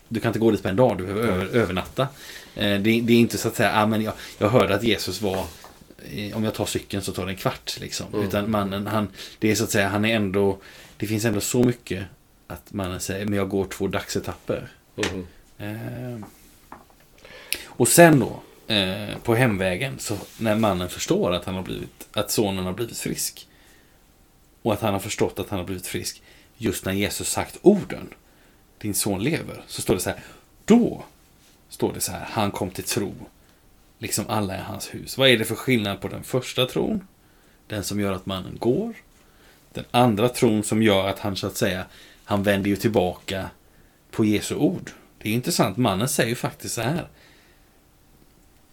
Du 0.09 0.21
kan 0.21 0.29
inte 0.29 0.39
gå 0.39 0.50
dit 0.50 0.62
på 0.62 0.69
en 0.69 0.77
dag, 0.77 0.99
du 0.99 1.07
behöver 1.07 1.29
över, 1.29 1.47
övernatta. 1.47 2.09
Det, 2.55 2.79
det 2.79 3.12
är 3.12 3.21
inte 3.21 3.39
så 3.39 3.49
att 3.49 3.57
säga, 3.57 3.73
ah, 3.75 3.87
men 3.87 4.03
jag, 4.03 4.15
jag 4.39 4.49
hörde 4.49 4.75
att 4.75 4.83
Jesus 4.83 5.23
var... 5.23 5.45
Om 6.35 6.45
jag 6.45 6.55
tar 6.55 6.67
cykeln 6.67 7.03
så 7.03 7.12
tar 7.12 7.27
det 7.27 7.33
en 7.33 7.37
kvart. 7.37 7.77
Liksom. 7.81 8.07
Mm. 8.15 8.27
Utan 8.27 8.50
mannen, 8.50 8.87
han, 8.87 9.09
det 9.39 9.50
är 9.50 9.55
så 9.55 9.65
att 9.65 9.71
säga, 9.71 9.89
han 9.89 10.05
är 10.05 10.17
ändå... 10.17 10.59
Det 11.00 11.07
finns 11.07 11.25
ändå 11.25 11.40
så 11.40 11.62
mycket 11.62 12.04
att 12.47 12.73
mannen 12.73 13.00
säger, 13.00 13.26
men 13.26 13.35
jag 13.35 13.49
går 13.49 13.64
två 13.64 13.88
dagsetapper. 13.88 14.69
Mhm. 14.95 15.26
Eh, 15.59 16.26
och 17.64 17.88
sen 17.88 18.21
då, 18.21 18.42
eh, 18.75 19.19
på 19.19 19.35
hemvägen, 19.35 19.99
så 19.99 20.16
när 20.38 20.57
mannen 20.57 20.88
förstår 20.88 21.33
att, 21.33 21.45
han 21.45 21.54
har 21.54 21.62
blivit, 21.62 22.09
att 22.12 22.30
sonen 22.30 22.64
har 22.64 22.73
blivit 22.73 22.99
frisk. 22.99 23.49
Och 24.62 24.73
att 24.73 24.80
han 24.80 24.92
har 24.92 25.00
förstått 25.00 25.38
att 25.38 25.49
han 25.49 25.59
har 25.59 25.66
blivit 25.66 25.87
frisk 25.87 26.23
just 26.57 26.85
när 26.85 26.92
Jesus 26.92 27.28
sagt 27.28 27.59
orden. 27.62 28.14
Din 28.78 28.95
son 28.95 29.23
lever. 29.23 29.64
Så 29.66 29.83
står 29.83 29.95
det 29.95 30.00
så 30.00 30.11
här. 30.11 30.21
Då 30.64 31.04
står 31.69 31.92
det 31.92 32.00
så 32.00 32.12
här. 32.12 32.26
Han 32.30 32.50
kom 32.50 32.71
till 32.71 32.85
tro. 32.85 33.14
Liksom 33.99 34.25
alla 34.28 34.57
i 34.57 34.61
hans 34.61 34.95
hus. 34.95 35.19
Vad 35.19 35.28
är 35.28 35.38
det 35.38 35.45
för 35.45 35.54
skillnad 35.54 36.00
på 36.00 36.09
den 36.09 36.23
första 36.23 36.66
tron? 36.66 37.07
Den 37.66 37.85
som 37.85 38.00
gör 38.00 38.12
att 38.12 38.26
mannen 38.26 38.57
går. 38.59 38.95
Den 39.73 39.85
andra 39.91 40.29
tron 40.29 40.62
som 40.62 40.83
gör 40.83 41.09
att 41.09 41.19
han 41.19 41.37
så 41.37 41.47
att 41.47 41.57
säga. 41.57 41.85
Han 42.25 42.43
vänder 42.43 42.71
ju 42.71 42.77
tillbaka 42.77 43.50
på 44.11 44.25
Jesu 44.25 44.55
ord. 44.55 44.91
Det 45.19 45.29
är 45.29 45.33
intressant. 45.33 45.77
Mannen 45.77 46.09
säger 46.09 46.29
ju 46.29 46.35
faktiskt 46.35 46.75
så 46.75 46.83
här. 46.83 47.09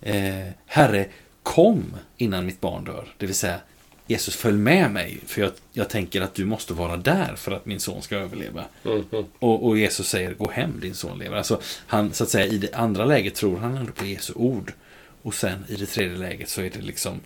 Eh, 0.01 0.53
Herre, 0.65 1.07
kom 1.43 1.95
innan 2.17 2.45
mitt 2.45 2.61
barn 2.61 2.83
dör. 2.83 3.13
Det 3.17 3.25
vill 3.25 3.35
säga, 3.35 3.59
Jesus 4.07 4.35
följ 4.35 4.57
med 4.57 4.91
mig. 4.91 5.19
För 5.25 5.41
jag, 5.41 5.51
jag 5.73 5.89
tänker 5.89 6.21
att 6.21 6.35
du 6.35 6.45
måste 6.45 6.73
vara 6.73 6.97
där 6.97 7.35
för 7.35 7.51
att 7.51 7.65
min 7.65 7.79
son 7.79 8.01
ska 8.01 8.15
överleva. 8.15 8.65
Mhm. 8.83 9.25
Och, 9.39 9.65
och 9.67 9.77
Jesus 9.77 10.07
säger, 10.07 10.33
gå 10.33 10.51
hem, 10.51 10.79
din 10.79 10.95
son 10.95 11.19
lever. 11.19 11.37
Alltså, 11.37 11.61
han, 11.87 12.13
så 12.13 12.23
att 12.23 12.29
säga, 12.29 12.45
i 12.45 12.57
det 12.57 12.73
andra 12.73 13.05
läget 13.05 13.35
tror 13.35 13.57
han 13.57 13.77
ändå 13.77 13.91
på 13.91 14.05
Jesu 14.05 14.33
ord. 14.33 14.73
Och 15.21 15.33
sen 15.33 15.65
i 15.67 15.75
det 15.75 15.85
tredje 15.85 16.17
läget 16.17 16.49
så 16.49 16.61
är 16.61 16.69
det 16.69 16.81
liksom, 16.81 17.19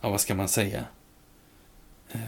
ja 0.00 0.08
vad 0.08 0.20
ska 0.20 0.34
man 0.34 0.48
säga? 0.48 0.84
Eh, 2.12 2.18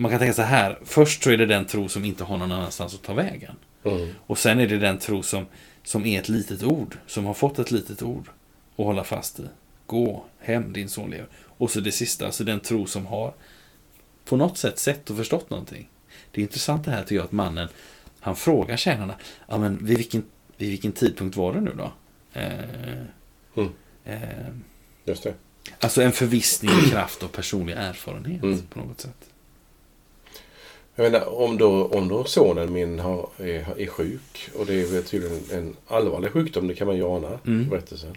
man 0.00 0.10
kan 0.10 0.18
tänka 0.18 0.34
så 0.34 0.42
här, 0.42 0.78
först 0.84 1.22
så 1.22 1.30
är 1.30 1.36
det 1.36 1.46
den 1.46 1.64
tro 1.66 1.88
som 1.88 2.04
inte 2.04 2.24
har 2.24 2.36
någon 2.38 2.52
annanstans 2.52 2.94
att 2.94 3.02
ta 3.02 3.14
vägen. 3.14 3.54
Mm. 3.84 4.08
Och 4.26 4.38
sen 4.38 4.60
är 4.60 4.66
det 4.68 4.78
den 4.78 4.98
tro 4.98 5.22
som, 5.22 5.46
som 5.82 6.06
är 6.06 6.20
ett 6.20 6.28
litet 6.28 6.62
ord, 6.62 6.96
som 7.06 7.24
har 7.24 7.34
fått 7.34 7.58
ett 7.58 7.70
litet 7.70 8.02
ord 8.02 8.28
att 8.76 8.84
hålla 8.84 9.04
fast 9.04 9.40
i. 9.40 9.42
Gå 9.86 10.24
hem, 10.38 10.72
din 10.72 10.88
son 10.88 11.10
lever. 11.10 11.26
Och 11.44 11.70
så 11.70 11.80
det 11.80 11.92
sista, 11.92 12.26
alltså 12.26 12.44
den 12.44 12.60
tro 12.60 12.86
som 12.86 13.06
har 13.06 13.34
på 14.24 14.36
något 14.36 14.58
sätt 14.58 14.78
sett 14.78 15.10
och 15.10 15.16
förstått 15.16 15.50
någonting. 15.50 15.88
Det 16.30 16.40
är 16.40 16.42
intressant 16.42 16.84
det 16.84 16.90
här 16.90 17.02
tycker 17.02 17.14
jag 17.16 17.24
att 17.24 17.32
mannen, 17.32 17.68
han 18.20 18.36
frågar 18.36 18.76
tjänarna, 18.76 19.14
ja 19.48 19.58
men 19.58 19.84
vid 19.86 19.96
vilken, 19.96 20.24
vid 20.56 20.70
vilken 20.70 20.92
tidpunkt 20.92 21.36
var 21.36 21.52
det 21.54 21.60
nu 21.60 21.72
då? 21.78 21.92
Eh, 22.40 22.52
Mm. 23.56 23.70
eh, 24.04 24.20
Just 25.04 25.22
det. 25.22 25.34
alltså 25.80 26.02
en 26.02 26.12
förvissning 26.12 26.70
i 26.86 26.90
kraft 26.90 27.22
av 27.22 27.28
personlig 27.28 27.74
erfarenhet 27.74 28.42
Mm. 28.42 28.62
på 28.66 28.78
något 28.78 29.00
sätt. 29.00 29.29
Jag 30.94 31.12
menar, 31.12 31.26
om 31.40 31.58
då, 31.58 31.86
om 31.86 32.08
då 32.08 32.24
sonen 32.24 32.72
min 32.72 32.98
har, 32.98 33.28
är, 33.38 33.80
är 33.80 33.86
sjuk 33.86 34.50
och 34.54 34.66
det 34.66 34.74
är 34.74 35.02
tydligen 35.02 35.40
en 35.52 35.76
allvarlig 35.86 36.30
sjukdom, 36.32 36.68
det 36.68 36.74
kan 36.74 36.86
man 36.86 36.96
ju 36.96 37.04
ana 37.04 37.38
Mm. 37.46 37.68
berättelsen. 37.68 38.16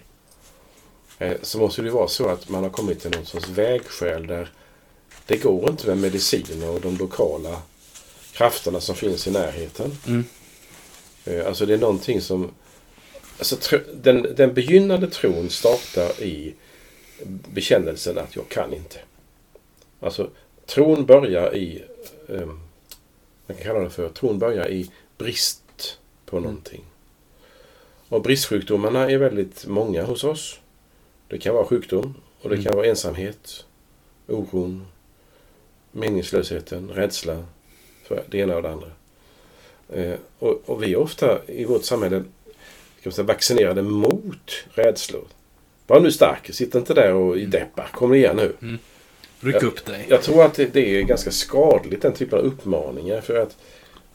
Eh, 1.20 1.38
så 1.42 1.58
måste 1.60 1.82
det 1.82 1.89
vara 1.89 2.08
så 2.08 2.27
att 2.30 2.50
man 2.50 2.63
har 2.63 2.70
kommit 2.70 3.00
till 3.01 3.12
någon 3.12 3.25
sorts 3.25 3.50
vägskäl 3.50 4.27
där 4.27 4.50
det 5.25 5.38
går 5.38 5.70
inte 5.70 5.88
med 5.88 5.98
medicin 5.98 6.63
och 6.63 6.82
de 6.82 6.98
lokala 6.98 7.62
krafterna 8.34 8.80
som 8.82 8.96
finns 8.96 9.27
i 9.27 9.32
närheten. 9.32 9.92
Mm. 10.08 10.24
Eh, 11.25 11.48
Alltså 11.48 11.65
det 11.65 11.74
är 11.74 11.77
någonting 11.77 12.22
som... 12.22 12.51
Alltså 13.38 13.56
tro, 13.56 13.80
den, 13.94 14.27
den 14.36 14.53
begynnande 14.53 15.08
tron 15.10 15.50
startar 15.50 16.24
i 16.24 16.53
bekännelsen 17.53 18.18
att 18.18 18.36
jag 18.36 18.50
kan 18.50 18.74
inte. 18.74 18.98
Alltså 20.00 20.30
tron 20.65 21.06
börjar 21.06 21.56
i... 21.56 21.84
Eh, 22.30 22.50
man 23.45 23.57
kan 23.57 23.65
kalla 23.65 23.79
det 23.79 23.89
för 23.89 24.09
tron 24.09 24.39
börjar 24.39 24.69
i 24.71 24.91
brist 25.17 25.97
på 26.25 26.39
någonting. 26.39 26.83
Och 28.09 28.21
bristsjukdomarna 28.21 29.12
är 29.12 29.17
väldigt 29.17 29.65
många 29.67 30.03
hos 30.03 30.23
oss. 30.23 30.59
Det 31.27 31.38
kan 31.38 31.55
vara 31.55 31.65
sjukdom 31.65 32.15
och 32.41 32.50
det 32.50 32.55
kan 32.55 32.65
Mm. 32.65 32.75
vara 32.75 32.88
ensamhet, 32.88 33.65
oron, 34.27 34.85
meningslösheten, 35.91 36.89
rädsla 36.89 37.45
för 38.03 38.23
det 38.29 38.38
ena 38.38 38.55
och 38.55 38.62
det 38.62 38.69
andra. 38.71 38.91
Eh, 39.89 40.15
och, 40.39 40.62
och 40.65 40.83
vi 40.83 40.93
är 40.93 40.97
ofta 40.97 41.45
i 41.47 41.65
vårt 41.65 41.83
samhälle 41.83 42.23
ska 43.00 43.09
man 43.09 43.13
säga, 43.13 43.25
vaccinerade 43.25 43.81
mot 43.81 44.65
rädslor. 44.73 45.27
Var 45.88 46.00
nu 46.00 46.12
stark, 46.12 46.53
sitt 46.53 46.75
inte 46.75 46.93
där 46.93 47.13
och 47.13 47.38
i 47.38 47.45
deppa. 47.45 47.88
Kom 47.93 48.13
igen 48.13 48.35
nu. 48.35 48.77
Ryck 49.43 49.55
Ja. 49.62 49.67
upp 49.67 49.85
dig. 49.85 50.05
Jag 50.09 50.21
tror 50.21 50.43
att 50.45 50.53
det, 50.53 50.73
det 50.73 50.97
är 51.00 51.01
ganska 51.01 51.31
skadligt 51.31 52.01
den 52.01 52.13
typen 52.13 52.39
av 52.39 52.45
uppmaningar. 52.45 53.21
För 53.21 53.35
att 53.35 53.57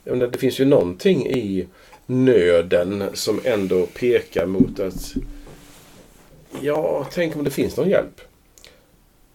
jag 0.03 0.17
menar, 0.17 0.31
det 0.31 0.37
finns 0.37 0.59
ju 0.59 0.65
någonting 0.65 1.27
i 1.27 1.67
nöden 2.05 3.03
som 3.13 3.41
ändå 3.43 3.85
pekar 3.85 4.45
mot 4.45 4.79
att 4.79 5.13
ja, 6.61 7.07
tänk 7.13 7.35
om 7.35 7.43
det 7.43 7.51
finns 7.51 7.77
någon 7.77 7.89
hjälp. 7.89 8.21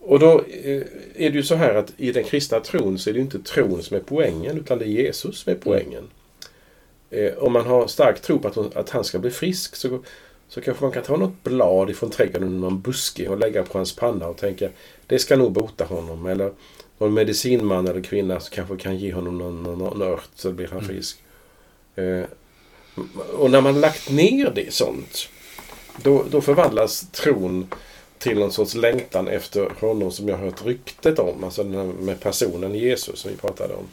Och 0.01 0.19
då 0.19 0.45
eh, 0.65 0.83
är 1.15 1.31
det 1.31 1.37
ju 1.37 1.43
så 1.43 1.55
här 1.55 1.75
att 1.75 1.93
i 1.97 2.13
den 2.13 2.25
kristna 2.25 2.61
tron 2.61 2.99
så 2.99 3.11
är 3.11 3.15
det 3.15 3.21
inte 3.21 3.39
tron 3.39 3.83
som 3.83 3.97
är 3.97 4.01
poängen 4.01 4.59
utan 4.59 4.79
det 4.79 4.85
är 4.85 4.89
Jesus 4.89 5.39
som 5.39 5.53
är 5.53 5.57
poängen. 5.57 6.05
Eh, 7.11 7.35
om 7.39 7.53
man 7.53 7.67
har 7.67 7.87
stark 7.87 8.21
tro 8.23 8.39
på 8.39 8.49
att, 8.49 8.55
hon, 8.55 8.71
att 8.75 8.91
han 8.91 9.05
ska 9.05 9.19
bli 9.19 9.31
frisk 9.31 9.77
så, 9.77 10.05
så 10.49 10.61
kanske 10.61 10.85
man 10.85 10.93
kan 10.93 11.03
ta 11.03 11.17
något 11.17 11.43
blad 11.43 11.91
ifrån 11.91 12.11
trädgården, 12.11 12.61
någon 12.61 12.81
buske 12.81 13.29
och 13.29 13.39
lägga 13.39 13.63
på 13.63 13.79
hans 13.79 13.97
panna 13.97 14.29
och 14.29 14.37
tänka 14.37 14.69
det 15.07 15.19
ska 15.19 15.37
nog 15.37 15.53
bota 15.53 15.85
honom. 15.85 16.27
Eller 16.27 16.53
någon 16.99 17.15
medicinman 17.15 17.89
eller 17.89 18.03
kvinna 18.03 18.41
som 18.41 18.55
kanske 18.55 18.77
kan 18.77 18.97
ge 18.97 19.13
honom 19.13 19.39
någon, 19.39 19.63
någon, 19.63 19.79
någon 19.79 20.03
ört 20.03 20.29
så 20.35 20.53
blir 20.53 20.69
han 20.69 20.85
frisk. 20.85 21.19
Eh, 21.95 22.25
och 23.39 23.51
när 23.51 23.61
man 23.61 23.81
lagt 23.81 24.11
ner 24.11 24.51
det 24.55 24.73
sånt 24.73 25.29
då, 26.03 26.25
då 26.31 26.41
förvandlas 26.41 27.07
tron 27.11 27.67
till 28.19 28.39
någon 28.39 28.53
sorts 28.53 28.75
längtan 28.75 29.29
efter 29.29 29.71
honom 29.81 30.11
som 30.11 30.29
jag 30.29 30.37
har 30.37 30.45
hört 30.45 30.67
ryktet 30.67 31.19
om. 31.19 31.45
Alltså 31.45 31.65
den 31.65 31.75
här 31.75 31.85
med 31.85 32.21
personen 32.21 32.75
Jesus 32.75 33.21
som 33.21 33.31
vi 33.31 33.37
pratade 33.37 33.75
om. 33.75 33.85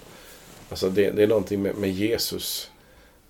Alltså 0.70 0.90
det, 0.90 1.12
det 1.12 1.24
är 1.24 1.28
någonting 1.28 1.62
med, 1.62 1.76
med 1.76 1.92
Jesus 1.92 2.72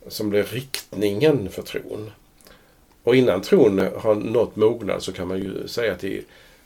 som 0.07 0.29
blir 0.29 0.43
riktningen 0.43 1.49
för 1.49 1.61
tron. 1.61 2.11
Och 3.03 3.15
innan 3.15 3.41
tron 3.41 3.79
har 3.98 4.15
nått 4.15 4.55
mognad 4.55 5.03
så 5.03 5.13
kan 5.13 5.27
man 5.27 5.38
ju 5.38 5.67
säga 5.67 5.93
att 5.93 6.03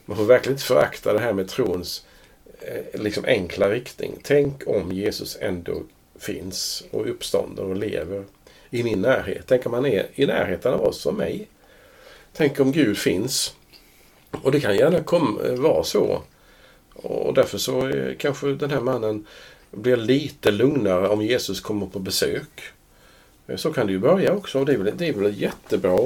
man 0.05 0.17
får 0.17 0.25
verkligen 0.25 0.53
inte 0.53 0.65
förakta 0.65 1.13
det 1.13 1.19
här 1.19 1.33
med 1.33 1.47
trons 1.47 2.05
eh, 2.59 3.01
liksom 3.01 3.25
enkla 3.25 3.69
riktning. 3.69 4.19
Tänk 4.23 4.67
om 4.67 4.91
Jesus 4.91 5.37
ändå 5.41 5.83
finns 6.19 6.83
och 6.91 7.09
uppstånder 7.09 7.63
och 7.63 7.75
lever 7.75 8.23
i 8.69 8.83
min 8.83 9.01
närhet. 9.01 9.43
Tänk 9.47 9.65
om 9.65 9.73
han 9.73 9.85
är 9.85 10.07
i 10.13 10.25
närheten 10.25 10.73
av 10.73 10.81
oss 10.81 11.05
och 11.05 11.13
mig. 11.13 11.47
Tänk 12.33 12.59
om 12.59 12.71
Gud 12.71 12.97
finns. 12.97 13.55
Och 14.31 14.51
det 14.51 14.59
kan 14.59 14.75
gärna 14.75 15.03
kom, 15.03 15.39
eh, 15.45 15.55
vara 15.55 15.83
så. 15.83 16.21
Och 16.93 17.33
därför 17.33 17.57
så 17.57 17.87
eh, 17.87 18.15
kanske 18.17 18.47
den 18.47 18.71
här 18.71 18.81
mannen 18.81 19.25
blir 19.71 19.97
lite 19.97 20.51
lugnare 20.51 21.07
om 21.07 21.21
Jesus 21.21 21.61
kommer 21.61 21.85
på 21.85 21.99
besök. 21.99 22.61
Eh, 23.47 23.55
Så 23.55 23.73
kan 23.73 23.87
det 23.87 23.93
ju 23.93 23.99
börja 23.99 24.33
också. 24.33 24.59
Och 24.59 24.65
det 24.65 24.73
är 24.73 24.77
väl, 24.77 24.97
det 24.97 25.07
är 25.07 25.13
väl 25.13 25.41
jättebra. 25.41 25.99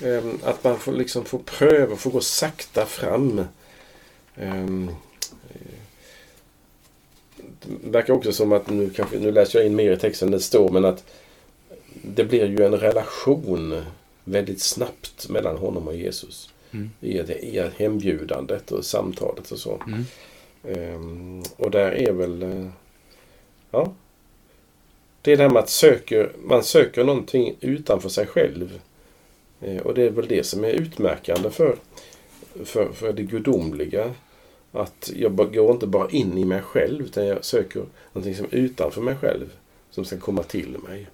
eh, 0.00 0.24
Att 0.42 0.64
man 0.64 0.78
får, 0.78 0.92
liksom 0.92 1.24
får 1.24 1.38
pröva, 1.38 1.96
får 1.96 2.10
gå 2.10 2.20
sakta 2.20 2.86
fram. 2.86 3.44
Ehm, 4.36 4.88
eh, 5.54 5.78
Det 7.82 7.90
verkar 7.90 8.14
också 8.14 8.32
som 8.32 8.52
att, 8.52 8.70
nu, 8.70 8.90
kanske, 8.90 9.18
nu 9.18 9.32
läser 9.32 9.58
jag 9.58 9.66
in 9.66 9.76
mer 9.76 9.92
i 9.92 9.96
texten 9.96 10.28
än 10.28 10.32
det 10.32 10.40
står, 10.40 10.68
men 10.70 10.84
att 10.84 11.04
det 12.02 12.24
blir 12.24 12.46
ju 12.46 12.64
en 12.64 12.76
relation 12.76 13.84
väldigt 14.24 14.60
snabbt 14.62 15.28
mellan 15.28 15.56
honom 15.56 15.88
och 15.88 15.96
Jesus. 15.96 16.48
Mm. 16.70 16.90
I, 17.00 17.18
det, 17.22 17.44
I 17.44 17.70
hembjudandet 17.76 18.72
och 18.72 18.84
samtalet 18.84 19.50
och 19.52 19.58
så. 19.58 19.82
Mm. 19.86 20.04
Ehm, 20.64 21.42
och 21.56 21.70
där 21.70 21.92
är 21.92 22.12
väl... 22.12 22.42
eh, 22.42 22.68
ja. 23.70 23.92
Det 25.22 25.32
är 25.32 25.36
det 25.36 25.42
här 25.42 25.50
med 25.50 25.62
att 25.62 25.70
söker, 25.70 26.32
man 26.44 26.62
söker 26.64 27.04
någonting 27.04 27.56
utanför 27.60 28.08
sig 28.08 28.26
själv. 28.26 28.80
Eh, 29.60 29.76
och 29.78 29.94
det 29.94 30.02
är 30.02 30.10
väl 30.10 30.28
det 30.28 30.46
som 30.46 30.64
är 30.64 30.68
utmärkande 30.68 31.50
för, 31.50 31.76
för, 32.64 32.88
för 32.92 33.12
det 33.12 33.22
gudomliga. 33.22 34.14
Att 34.72 35.10
jag 35.16 35.36
går 35.52 35.70
inte 35.72 35.86
bara 35.86 36.10
in 36.10 36.38
i 36.38 36.44
mig 36.44 36.62
själv 36.62 37.04
utan 37.04 37.26
jag 37.26 37.44
söker 37.44 37.82
någonting 38.12 38.36
som 38.36 38.46
är 38.50 38.56
utanför 38.56 39.00
mig 39.00 39.16
själv. 39.16 39.50
Som 39.90 40.04
ska 40.04 40.18
komma 40.18 40.42
till 40.42 40.76
mig. 40.88 41.06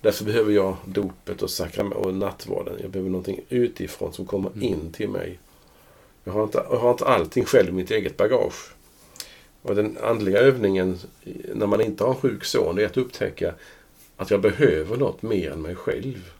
Därför 0.00 0.24
behöver 0.24 0.52
jag 0.52 0.76
dopet 0.84 1.42
och, 1.42 1.50
sakram- 1.50 1.92
och 1.92 2.14
nattvarden. 2.14 2.74
Jag 2.82 2.90
behöver 2.90 3.10
någonting 3.10 3.40
utifrån 3.48 4.12
som 4.12 4.26
kommer 4.26 4.50
Mm. 4.50 4.62
in 4.62 4.92
till 4.92 5.08
mig. 5.08 5.38
Jag 6.24 6.32
har, 6.32 6.42
inte, 6.42 6.66
jag 6.70 6.76
har 6.78 6.90
inte 6.90 7.04
allting 7.04 7.44
själv 7.44 7.68
i 7.68 7.72
mitt 7.72 7.90
eget 7.90 8.16
bagage. 8.16 8.72
Och 9.62 9.74
den 9.74 9.98
andliga 10.02 10.38
övningen 10.38 10.98
när 11.54 11.66
man 11.66 11.80
inte 11.80 12.04
har 12.04 12.10
en 12.10 12.20
sjuk 12.20 12.44
son 12.44 12.78
är 12.78 12.86
att 12.86 12.96
upptäcka 12.96 13.54
att 14.16 14.30
jag 14.30 14.40
behöver 14.40 14.96
något 14.96 15.22
mer 15.22 15.50
än 15.50 15.62
mig 15.62 15.74
själv. 15.74 16.30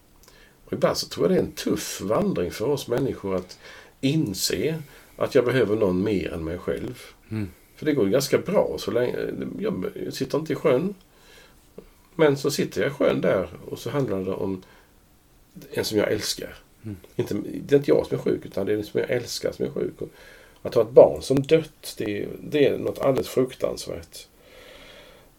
Och 0.64 0.72
ibland 0.72 0.96
så 0.96 1.08
tror 1.08 1.26
jag 1.26 1.30
det 1.32 1.40
är 1.40 1.44
en 1.44 1.52
tuff 1.52 2.00
vandring 2.00 2.50
för 2.50 2.68
oss 2.68 2.88
människor 2.88 3.36
att 3.36 3.58
inse 4.00 4.82
att 5.16 5.34
jag 5.34 5.44
behöver 5.44 5.76
någon 5.76 6.04
mer 6.04 6.32
än 6.32 6.44
mig 6.44 6.58
själv. 6.58 7.02
Mm. 7.30 7.48
För 7.76 7.86
det 7.86 7.92
går 7.92 8.06
ganska 8.06 8.38
bra 8.38 8.76
så 8.78 8.90
länge. 8.90 9.16
Jag 9.58 9.84
sitter 10.10 10.38
inte 10.38 10.52
i 10.52 10.56
sjön. 10.56 10.94
Men 12.14 12.36
så 12.36 12.50
sitter 12.50 12.80
jag 12.80 12.90
i 12.90 12.94
sjön 12.94 13.20
där 13.20 13.48
och 13.68 13.78
så 13.78 13.90
handlar 13.90 14.24
det 14.24 14.32
om 14.32 14.62
en 15.70 15.84
som 15.84 15.98
jag 15.98 16.12
älskar. 16.12 16.54
Mm. 16.82 16.96
Inte, 17.16 17.34
det 17.34 17.74
är 17.74 17.78
inte 17.78 17.90
jag 17.90 18.06
som 18.06 18.18
är 18.18 18.22
sjuk, 18.22 18.46
utan 18.46 18.66
det 18.66 18.72
är 18.72 18.76
den 18.76 18.84
som 18.84 19.00
jag 19.00 19.10
älskar 19.10 19.52
som 19.52 19.66
är 19.66 19.70
sjuk. 19.70 19.94
Att 20.62 20.74
ha 20.74 20.82
ett 20.82 20.90
barn 20.90 21.22
som 21.22 21.42
dött, 21.42 21.94
det, 21.98 22.22
är- 22.22 22.28
det 22.42 22.66
är 22.66 22.78
något 22.78 22.98
alldeles 22.98 23.28
fruktansvärt. 23.28 24.26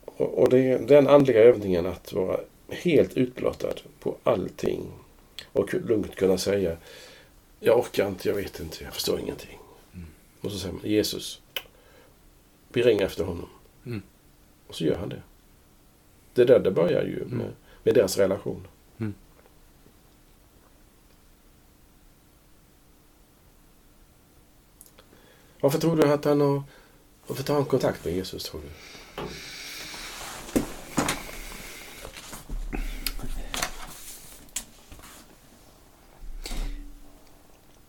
Och, 0.06 0.38
och 0.40 0.50
det 0.50 0.60
är 0.60 0.80
den 0.80 1.08
andliga 1.08 1.40
övningen 1.44 1.86
att 1.86 2.14
vara 2.14 2.40
helt 2.70 3.18
utblottad 3.18 3.74
på 4.00 4.16
allting. 4.24 4.92
Och 5.52 5.74
lugnt 5.74 6.16
kunna 6.16 6.38
säga 6.38 6.78
Jag 7.60 7.80
orkar 7.80 8.08
inte, 8.08 8.28
jag 8.30 8.36
vet 8.36 8.60
inte, 8.60 8.84
jag 8.84 8.94
förstår 8.94 9.20
ingenting. 9.20 9.60
Mm. 9.94 10.08
Och 10.42 10.52
så 10.52 10.58
säger 10.60 10.74
man 10.74 10.82
Jesus, 10.86 11.42
vi 12.70 12.82
ringer 12.82 13.06
efter 13.06 13.24
honom. 13.24 13.50
Mm. 13.86 14.02
Och 14.68 14.76
så 14.76 14.84
gör 14.86 14.96
han 14.96 15.10
det. 15.10 15.22
Det 16.34 16.42
är 16.42 16.46
där 16.46 16.60
det 16.60 16.72
börjar 16.72 17.04
ju 17.04 17.26
med, 17.26 17.52
med 17.84 17.96
deras 17.96 18.18
relation. 18.18 18.68
Mm. 18.98 19.14
Varför 25.64 25.80
tror 25.80 25.96
du 25.96 26.14
att 26.14 26.26
han 26.26 26.42
har... 26.42 26.64
Varför 27.28 27.44
tar 27.44 27.54
han 27.54 27.66
kontakt 27.66 28.06
med 28.06 28.14
Jesus, 28.14 28.44
tror 28.44 28.62
du? 28.62 28.68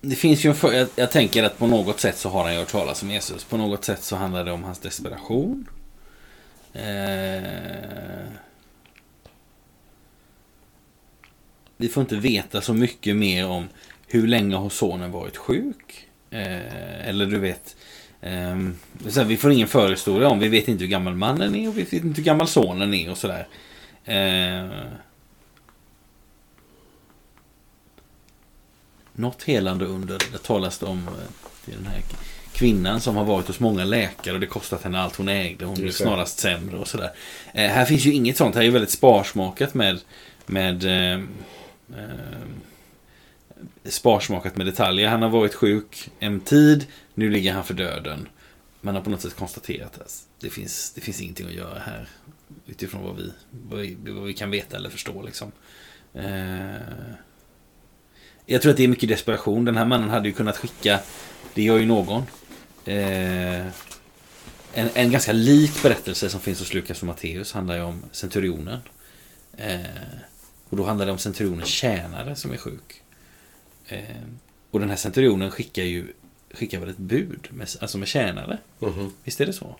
Det 0.00 0.16
finns 0.16 0.44
ju 0.44 0.50
en 0.50 0.56
för, 0.56 0.72
jag, 0.72 0.88
jag 0.96 1.10
tänker 1.10 1.42
att 1.42 1.58
på 1.58 1.66
något 1.66 2.00
sätt 2.00 2.18
så 2.18 2.28
har 2.28 2.44
han 2.44 2.52
ju 2.52 2.58
hört 2.58 2.68
talas 2.68 3.02
om 3.02 3.10
Jesus. 3.10 3.44
På 3.44 3.56
något 3.56 3.84
sätt 3.84 4.02
så 4.02 4.16
handlar 4.16 4.44
det 4.44 4.52
om 4.52 4.64
hans 4.64 4.78
desperation. 4.78 5.68
Eh, 6.72 8.26
vi 11.76 11.88
får 11.88 12.00
inte 12.00 12.16
veta 12.16 12.60
så 12.60 12.74
mycket 12.74 13.16
mer 13.16 13.46
om 13.46 13.68
hur 14.06 14.26
länge 14.26 14.56
har 14.56 14.70
sonen 14.70 15.12
varit 15.12 15.36
sjuk. 15.36 16.08
Eh, 16.34 17.08
eller 17.08 17.26
du 17.26 17.38
vet. 17.38 17.76
Eh, 18.20 18.58
så 19.08 19.20
här, 19.20 19.24
vi 19.24 19.36
får 19.36 19.52
ingen 19.52 19.68
förhistoria 19.68 20.28
om. 20.28 20.38
Vi 20.38 20.48
vet 20.48 20.68
inte 20.68 20.84
hur 20.84 20.90
gammal 20.90 21.14
mannen 21.14 21.54
är 21.54 21.68
och 21.68 21.78
vi 21.78 21.82
vet 21.82 21.92
inte 21.92 22.20
hur 22.20 22.24
gammal 22.24 22.48
sonen 22.48 22.94
är 22.94 23.10
och 23.10 23.18
sådär. 23.18 23.46
Eh, 24.04 24.70
något 29.12 29.42
helande 29.42 29.84
under. 29.84 30.18
Det 30.32 30.42
talas 30.42 30.78
det 30.78 30.86
om 30.86 31.08
eh, 31.08 31.74
den 31.74 31.86
här 31.86 32.02
kvinnan 32.52 33.00
som 33.00 33.16
har 33.16 33.24
varit 33.24 33.46
hos 33.46 33.60
många 33.60 33.84
läkare 33.84 34.34
och 34.34 34.40
det 34.40 34.46
kostat 34.46 34.82
henne 34.82 35.00
allt 35.00 35.16
hon 35.16 35.28
ägde. 35.28 35.64
Hon 35.64 35.74
blev 35.74 35.90
snarast 35.90 36.38
sämre 36.38 36.76
och 36.76 36.88
sådär. 36.88 37.10
Eh, 37.54 37.70
här 37.70 37.84
finns 37.84 38.04
ju 38.04 38.12
inget 38.12 38.36
sånt. 38.36 38.54
Här 38.54 38.62
är 38.62 38.66
ju 38.66 38.70
väldigt 38.70 38.90
sparsmakat 38.90 39.74
med, 39.74 40.00
med 40.46 40.84
eh, 40.84 41.20
eh, 41.98 42.38
sparsmakat 43.84 44.56
med 44.56 44.66
detaljer. 44.66 45.08
Han 45.08 45.22
har 45.22 45.28
varit 45.28 45.54
sjuk 45.54 46.10
en 46.18 46.40
tid. 46.40 46.86
Nu 47.14 47.30
ligger 47.30 47.52
han 47.52 47.64
för 47.64 47.74
döden. 47.74 48.28
Man 48.80 48.94
har 48.94 49.02
på 49.02 49.10
något 49.10 49.22
sätt 49.22 49.36
konstaterat 49.36 49.98
att 49.98 50.26
det 50.40 50.50
finns, 50.50 50.92
det 50.94 51.00
finns 51.00 51.20
ingenting 51.20 51.46
att 51.46 51.52
göra 51.52 51.78
här. 51.78 52.08
Utifrån 52.66 53.02
vad 53.02 53.16
vi, 53.16 53.32
vad 53.50 53.80
vi, 53.80 53.96
vad 54.12 54.24
vi 54.24 54.34
kan 54.34 54.50
veta 54.50 54.76
eller 54.76 54.90
förstå. 54.90 55.22
Liksom. 55.22 55.52
Eh, 56.14 56.80
jag 58.46 58.62
tror 58.62 58.70
att 58.70 58.76
det 58.76 58.84
är 58.84 58.88
mycket 58.88 59.08
desperation. 59.08 59.64
Den 59.64 59.76
här 59.76 59.84
mannen 59.84 60.10
hade 60.10 60.28
ju 60.28 60.34
kunnat 60.34 60.56
skicka, 60.56 61.00
det 61.54 61.62
gör 61.62 61.78
ju 61.78 61.86
någon, 61.86 62.22
eh, 62.84 63.66
en, 64.74 64.88
en 64.94 65.10
ganska 65.10 65.32
lik 65.32 65.82
berättelse 65.82 66.28
som 66.28 66.40
finns 66.40 66.58
hos 66.58 66.74
Lukas 66.74 67.00
och 67.00 67.06
Matteus 67.06 67.52
handlar 67.52 67.76
ju 67.76 67.82
om 67.82 68.02
centurionen. 68.12 68.80
Eh, 69.56 69.80
och 70.68 70.76
då 70.76 70.84
handlar 70.84 71.06
det 71.06 71.12
om 71.12 71.18
centurionens 71.18 71.68
tjänare 71.68 72.36
som 72.36 72.52
är 72.52 72.56
sjuk. 72.56 73.02
Eh, 73.88 74.00
och 74.70 74.80
den 74.80 74.88
här 74.88 74.96
centurionen 74.96 75.50
skickar 75.50 75.82
ju 75.82 76.12
skickar 76.50 76.80
väl 76.80 76.88
ett 76.88 76.98
bud, 76.98 77.48
med, 77.50 77.68
alltså 77.80 77.98
med 77.98 78.08
tjänare. 78.08 78.58
Mhm. 78.78 79.12
Visst 79.24 79.40
är 79.40 79.46
det 79.46 79.52
så? 79.52 79.76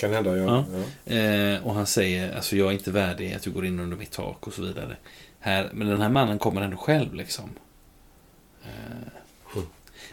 Kan 0.00 0.12
hända, 0.12 0.36
ja. 0.36 0.64
Ja. 1.06 1.14
Eh, 1.14 1.66
och 1.66 1.74
han 1.74 1.86
säger, 1.86 2.36
alltså 2.36 2.56
jag 2.56 2.68
är 2.68 2.72
inte 2.72 2.90
värdig 2.90 3.34
att 3.34 3.42
du 3.42 3.50
går 3.50 3.66
in 3.66 3.80
under 3.80 3.96
mitt 3.96 4.10
tak 4.10 4.46
och 4.46 4.52
så 4.52 4.62
vidare. 4.62 4.96
Här, 5.40 5.70
men 5.72 5.88
den 5.88 6.00
här 6.00 6.08
mannen 6.08 6.38
kommer 6.38 6.62
ändå 6.62 6.76
själv 6.76 7.14
liksom. 7.14 7.50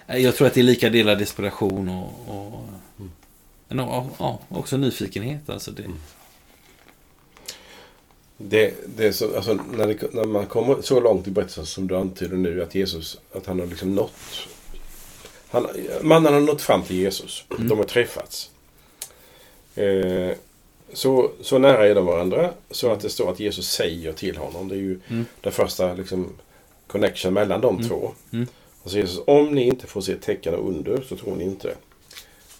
Eh, 0.07 0.17
jag 0.17 0.35
tror 0.35 0.47
att 0.47 0.53
det 0.53 0.61
är 0.61 0.63
lika 0.63 0.89
delar 0.89 1.15
desperation 1.15 1.89
och, 1.89 2.13
och 2.27 2.69
men, 3.67 3.77
ja, 3.77 4.09
ja, 4.19 4.39
också 4.49 4.77
nyfikenhet. 4.77 5.49
Alltså 5.49 5.71
det, 5.71 5.83
Det, 8.37 8.73
det 8.97 9.07
är 9.07 9.11
så, 9.11 9.35
alltså, 9.35 9.53
när, 9.53 9.87
det, 9.87 10.13
när 10.13 10.25
man 10.25 10.45
kommer 10.45 10.81
så 10.81 10.99
långt 10.99 11.27
i 11.27 11.31
berättelsen 11.31 11.65
som 11.65 11.87
du 11.87 11.95
antyder 11.97 12.37
nu 12.37 12.63
att 12.63 12.75
Jesus, 12.75 13.17
att 13.33 13.45
han 13.45 13.59
har 13.59 13.67
liksom 13.67 13.95
nått 13.95 14.11
han, 15.49 15.67
mannen 16.01 16.33
har 16.33 16.41
nått 16.41 16.61
fram 16.61 16.83
till 16.83 16.95
Jesus. 16.95 17.43
Mm. 17.57 17.67
De 17.67 17.77
har 17.77 17.85
träffats. 17.85 18.49
Eh, 19.75 20.31
så, 20.93 21.31
så 21.41 21.57
nära 21.57 21.87
är 21.87 21.95
de 21.95 22.05
varandra 22.05 22.51
så 22.71 22.91
att 22.91 22.99
det 22.99 23.09
står 23.09 23.31
att 23.31 23.39
Jesus 23.39 23.71
säger 23.71 24.13
till 24.13 24.37
honom. 24.37 24.67
Det 24.67 24.75
är 24.75 24.79
ju 24.79 24.99
Mm. 25.07 25.25
den 25.41 25.51
första 25.51 25.93
liksom, 25.93 26.29
connection 26.87 27.33
mellan 27.33 27.61
de 27.61 27.75
Mm. 27.75 27.89
två. 27.89 28.11
Mm. 28.33 28.47
Och 28.83 28.91
så 28.91 28.97
Jesus, 28.97 29.19
om 29.27 29.55
ni 29.55 29.63
inte 29.67 29.87
får 29.87 30.01
se 30.01 30.15
tecken 30.15 30.55
och 30.55 30.69
under 30.69 31.01
så 31.09 31.15
tror 31.15 31.35
ni 31.35 31.43
inte. 31.43 31.75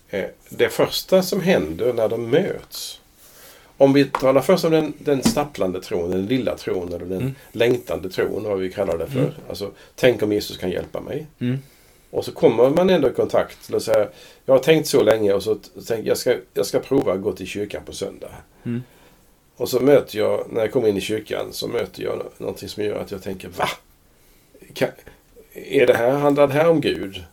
Eh, 0.09 0.25
det 0.49 0.69
första 0.69 1.23
som 1.23 1.41
händer 1.41 1.93
när 1.93 2.09
de 2.09 2.29
möts. 2.29 2.99
Om 3.77 3.93
vi 3.93 4.05
talar 4.05 4.41
först 4.41 4.65
om 4.65 4.71
den, 4.71 4.93
den 4.99 5.23
stapplande 5.23 5.81
tron, 5.81 6.11
den 6.11 6.25
lilla 6.25 6.57
tron 6.57 6.88
eller 6.93 7.05
den 7.05 7.21
Mm. 7.21 7.35
längtande 7.51 8.09
tron, 8.09 8.43
vad 8.43 8.59
vi 8.59 8.71
kallar 8.71 8.97
det 8.97 9.07
för. 9.07 9.19
Mm. 9.19 9.31
Alltså, 9.49 9.71
tänk 9.95 10.23
om 10.23 10.31
Jesus 10.31 10.57
kan 10.57 10.69
hjälpa 10.71 11.01
mig. 11.01 11.25
mm, 11.39 11.57
Och 12.11 12.25
så 12.25 12.31
kommer 12.31 12.69
man 12.69 12.89
ändå 12.89 13.09
i 13.09 13.13
kontakt. 13.13 13.57
Låt 13.69 13.83
säga, 13.83 14.07
jag 14.45 14.53
har 14.53 14.59
tänkt 14.59 14.88
så 14.88 15.03
länge 15.03 15.33
och 15.33 15.43
så 15.43 15.55
tänker 15.88 16.07
jag 16.07 16.17
ska, 16.17 16.35
jag 16.53 16.65
ska 16.65 16.79
prova 16.79 17.13
att 17.13 17.21
gå 17.21 17.31
till 17.31 17.47
kyrkan 17.47 17.81
på 17.85 17.93
söndag. 17.93 18.31
Mm. 18.65 18.83
Och 19.57 19.69
så 19.69 19.79
möter 19.79 20.17
jag, 20.19 20.45
när 20.51 20.61
jag 20.61 20.71
kommer 20.71 20.88
in 20.88 20.97
i 20.97 21.01
kyrkan, 21.01 21.45
så 21.51 21.67
möter 21.67 22.03
jag 22.03 22.17
nå- 22.17 22.25
någonting 22.38 22.69
som 22.69 22.83
gör 22.83 22.99
att 22.99 23.11
jag 23.11 23.23
tänker, 23.23 23.49
va? 23.49 23.69
Kan, 24.73 24.89
är 25.53 25.88
det 25.88 25.93
här, 25.93 26.11
handlar 26.11 26.47
det 26.47 26.53
här 26.53 26.69
om 26.69 26.81
Gud? 26.81 27.23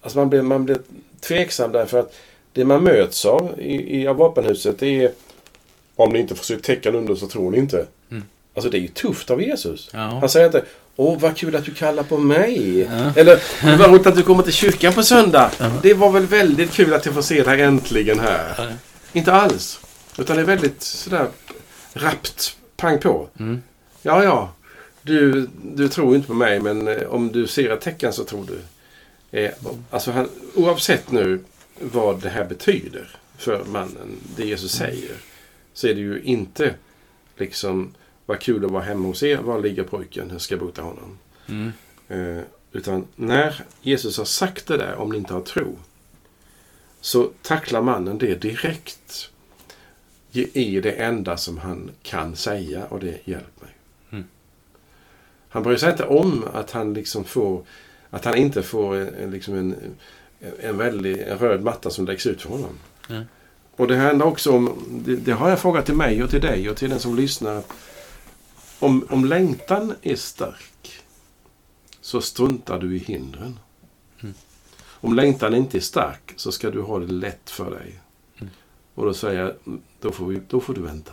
Alltså 0.00 0.18
man 0.18 0.30
blir, 0.30 0.42
man 0.42 0.64
blir 0.64 0.78
tveksam 1.20 1.72
därför 1.72 1.98
att 1.98 2.14
det 2.52 2.64
man 2.64 2.84
möts 2.84 3.24
av 3.24 3.54
i, 3.60 4.00
i 4.02 4.06
av 4.08 4.16
vapenhuset 4.16 4.78
det 4.78 5.04
är 5.04 5.12
om 5.96 6.12
ni 6.12 6.18
inte 6.18 6.34
får 6.34 6.44
se 6.44 6.56
tecken 6.56 6.94
under 6.94 7.14
så 7.14 7.26
tror 7.26 7.50
ni 7.50 7.58
inte. 7.58 7.86
Mm. 8.10 8.24
Alltså 8.54 8.70
det 8.70 8.78
är 8.78 8.80
ju 8.80 8.88
tufft 8.88 9.30
av 9.30 9.42
Jesus. 9.42 9.90
ja. 9.92 9.98
Han 9.98 10.28
säger 10.28 10.46
inte 10.46 10.64
Åh, 10.98 11.18
vad 11.18 11.36
kul 11.36 11.56
att 11.56 11.64
du 11.64 11.74
kallar 11.74 12.02
på 12.02 12.18
mig. 12.18 12.80
Ja. 12.80 13.12
Eller, 13.16 13.40
vad 13.78 13.90
roligt 13.90 14.06
att 14.06 14.16
du 14.16 14.22
kommer 14.22 14.42
till 14.42 14.52
kyrkan 14.52 14.92
på 14.92 15.02
söndag. 15.02 15.50
Ja. 15.58 15.72
Det 15.82 15.94
var 15.94 16.10
väl 16.10 16.26
väldigt 16.26 16.72
kul 16.72 16.94
att 16.94 17.06
jag 17.06 17.14
får 17.14 17.22
se 17.22 17.42
dig 17.42 17.62
äntligen 17.62 18.18
här. 18.18 18.76
Inte 19.12 19.32
alls. 19.32 19.80
Utan 20.18 20.36
det 20.36 20.42
är 20.42 20.46
väldigt 20.46 20.82
sådär 20.82 21.28
rappt, 21.92 22.56
pang 22.76 22.98
på. 22.98 23.28
Mm. 23.38 23.62
Ja, 24.02 24.24
ja. 24.24 24.52
Du, 25.02 25.48
du 25.62 25.88
tror 25.88 26.16
inte 26.16 26.28
på 26.28 26.34
mig, 26.34 26.60
men 26.60 26.88
eh, 26.88 27.02
om 27.08 27.32
du 27.32 27.46
ser 27.46 27.70
ett 27.70 27.80
tecken 27.80 28.12
så 28.12 28.24
tror 28.24 28.46
du. 28.46 28.58
Eh, 29.38 29.50
alltså 29.90 30.10
han, 30.10 30.28
oavsett 30.54 31.10
nu 31.10 31.40
vad 31.80 32.22
det 32.22 32.28
här 32.28 32.44
betyder 32.44 33.08
för 33.38 33.64
mannen, 33.64 34.16
det 34.36 34.44
Jesus 34.44 34.72
säger, 34.72 35.16
så 35.76 35.86
är 35.88 35.94
det 35.94 36.00
ju 36.00 36.22
inte 36.22 36.74
liksom 37.36 37.94
vad 38.26 38.40
kul 38.40 38.64
att 38.64 38.70
vara 38.70 38.82
hemma 38.82 39.06
hos 39.08 39.22
er, 39.22 39.36
var 39.36 39.60
ligger 39.60 39.82
pojken, 39.82 40.30
hur 40.30 40.38
ska 40.38 40.56
bota 40.56 40.82
honom? 40.82 41.18
Mm. 41.48 41.72
Eh, 42.08 42.42
utan 42.72 43.06
när 43.16 43.64
Jesus 43.82 44.18
har 44.18 44.24
sagt 44.24 44.66
det 44.66 44.76
där, 44.76 44.94
om 44.94 45.10
ni 45.10 45.18
inte 45.18 45.34
har 45.34 45.40
tro, 45.40 45.78
så 47.00 47.30
tacklar 47.42 47.82
mannen 47.82 48.18
det 48.18 48.34
direkt 48.34 49.30
ge- 50.30 50.48
i 50.52 50.80
det 50.80 50.92
enda 50.92 51.36
som 51.36 51.58
han 51.58 51.90
kan 52.02 52.36
säga 52.36 52.84
och 52.86 53.00
det 53.00 53.08
är 53.08 53.20
hjälp 53.24 53.60
mig. 53.60 53.70
Mm. 54.10 54.24
Han 55.48 55.62
bryr 55.62 55.76
sig 55.76 55.90
inte 55.90 56.04
om 56.04 56.44
att 56.52 56.70
han 56.70 56.94
liksom 56.94 57.24
får 57.24 57.62
att 58.10 58.24
han 58.24 58.36
inte 58.36 58.62
får 58.62 58.96
en, 58.96 59.14
en, 59.14 59.30
liksom 59.30 59.54
en, 59.54 59.76
en 60.60 60.76
väldig 60.76 61.18
en 61.20 61.38
röd 61.38 61.62
matta 61.62 61.90
som 61.90 62.06
läggs 62.06 62.26
ut 62.26 62.42
för 62.42 62.48
honom. 62.50 62.78
Mm. 63.10 63.24
Och 63.76 63.88
det 63.88 63.96
handlar 63.96 64.26
också 64.26 64.52
om, 64.52 64.84
det, 64.88 65.16
det 65.16 65.32
har 65.32 65.48
jag 65.50 65.60
frågat 65.60 65.86
till 65.86 65.94
mig 65.94 66.22
och 66.22 66.30
till 66.30 66.40
dig 66.40 66.70
och 66.70 66.76
till 66.76 66.90
den 66.90 67.00
som 67.00 67.16
lyssnar. 67.16 67.62
Om, 68.78 69.06
om 69.10 69.24
längtan 69.24 69.94
är 70.02 70.16
stark 70.16 71.02
så 72.00 72.20
struntar 72.20 72.78
du 72.78 72.96
i 72.96 72.98
hindren. 72.98 73.58
Mm. 74.22 74.34
Om 74.82 75.14
längtan 75.14 75.54
inte 75.54 75.78
är 75.78 75.80
stark 75.80 76.32
så 76.36 76.52
ska 76.52 76.70
du 76.70 76.82
ha 76.82 76.98
det 76.98 77.12
lätt 77.12 77.50
för 77.50 77.70
dig. 77.70 78.00
Mm. 78.38 78.50
Och 78.94 79.06
då 79.06 79.14
säger 79.14 79.40
jag, 79.40 79.78
då 80.00 80.12
får, 80.12 80.26
vi, 80.26 80.40
då 80.48 80.60
får 80.60 80.74
du 80.74 80.80
vänta. 80.80 81.12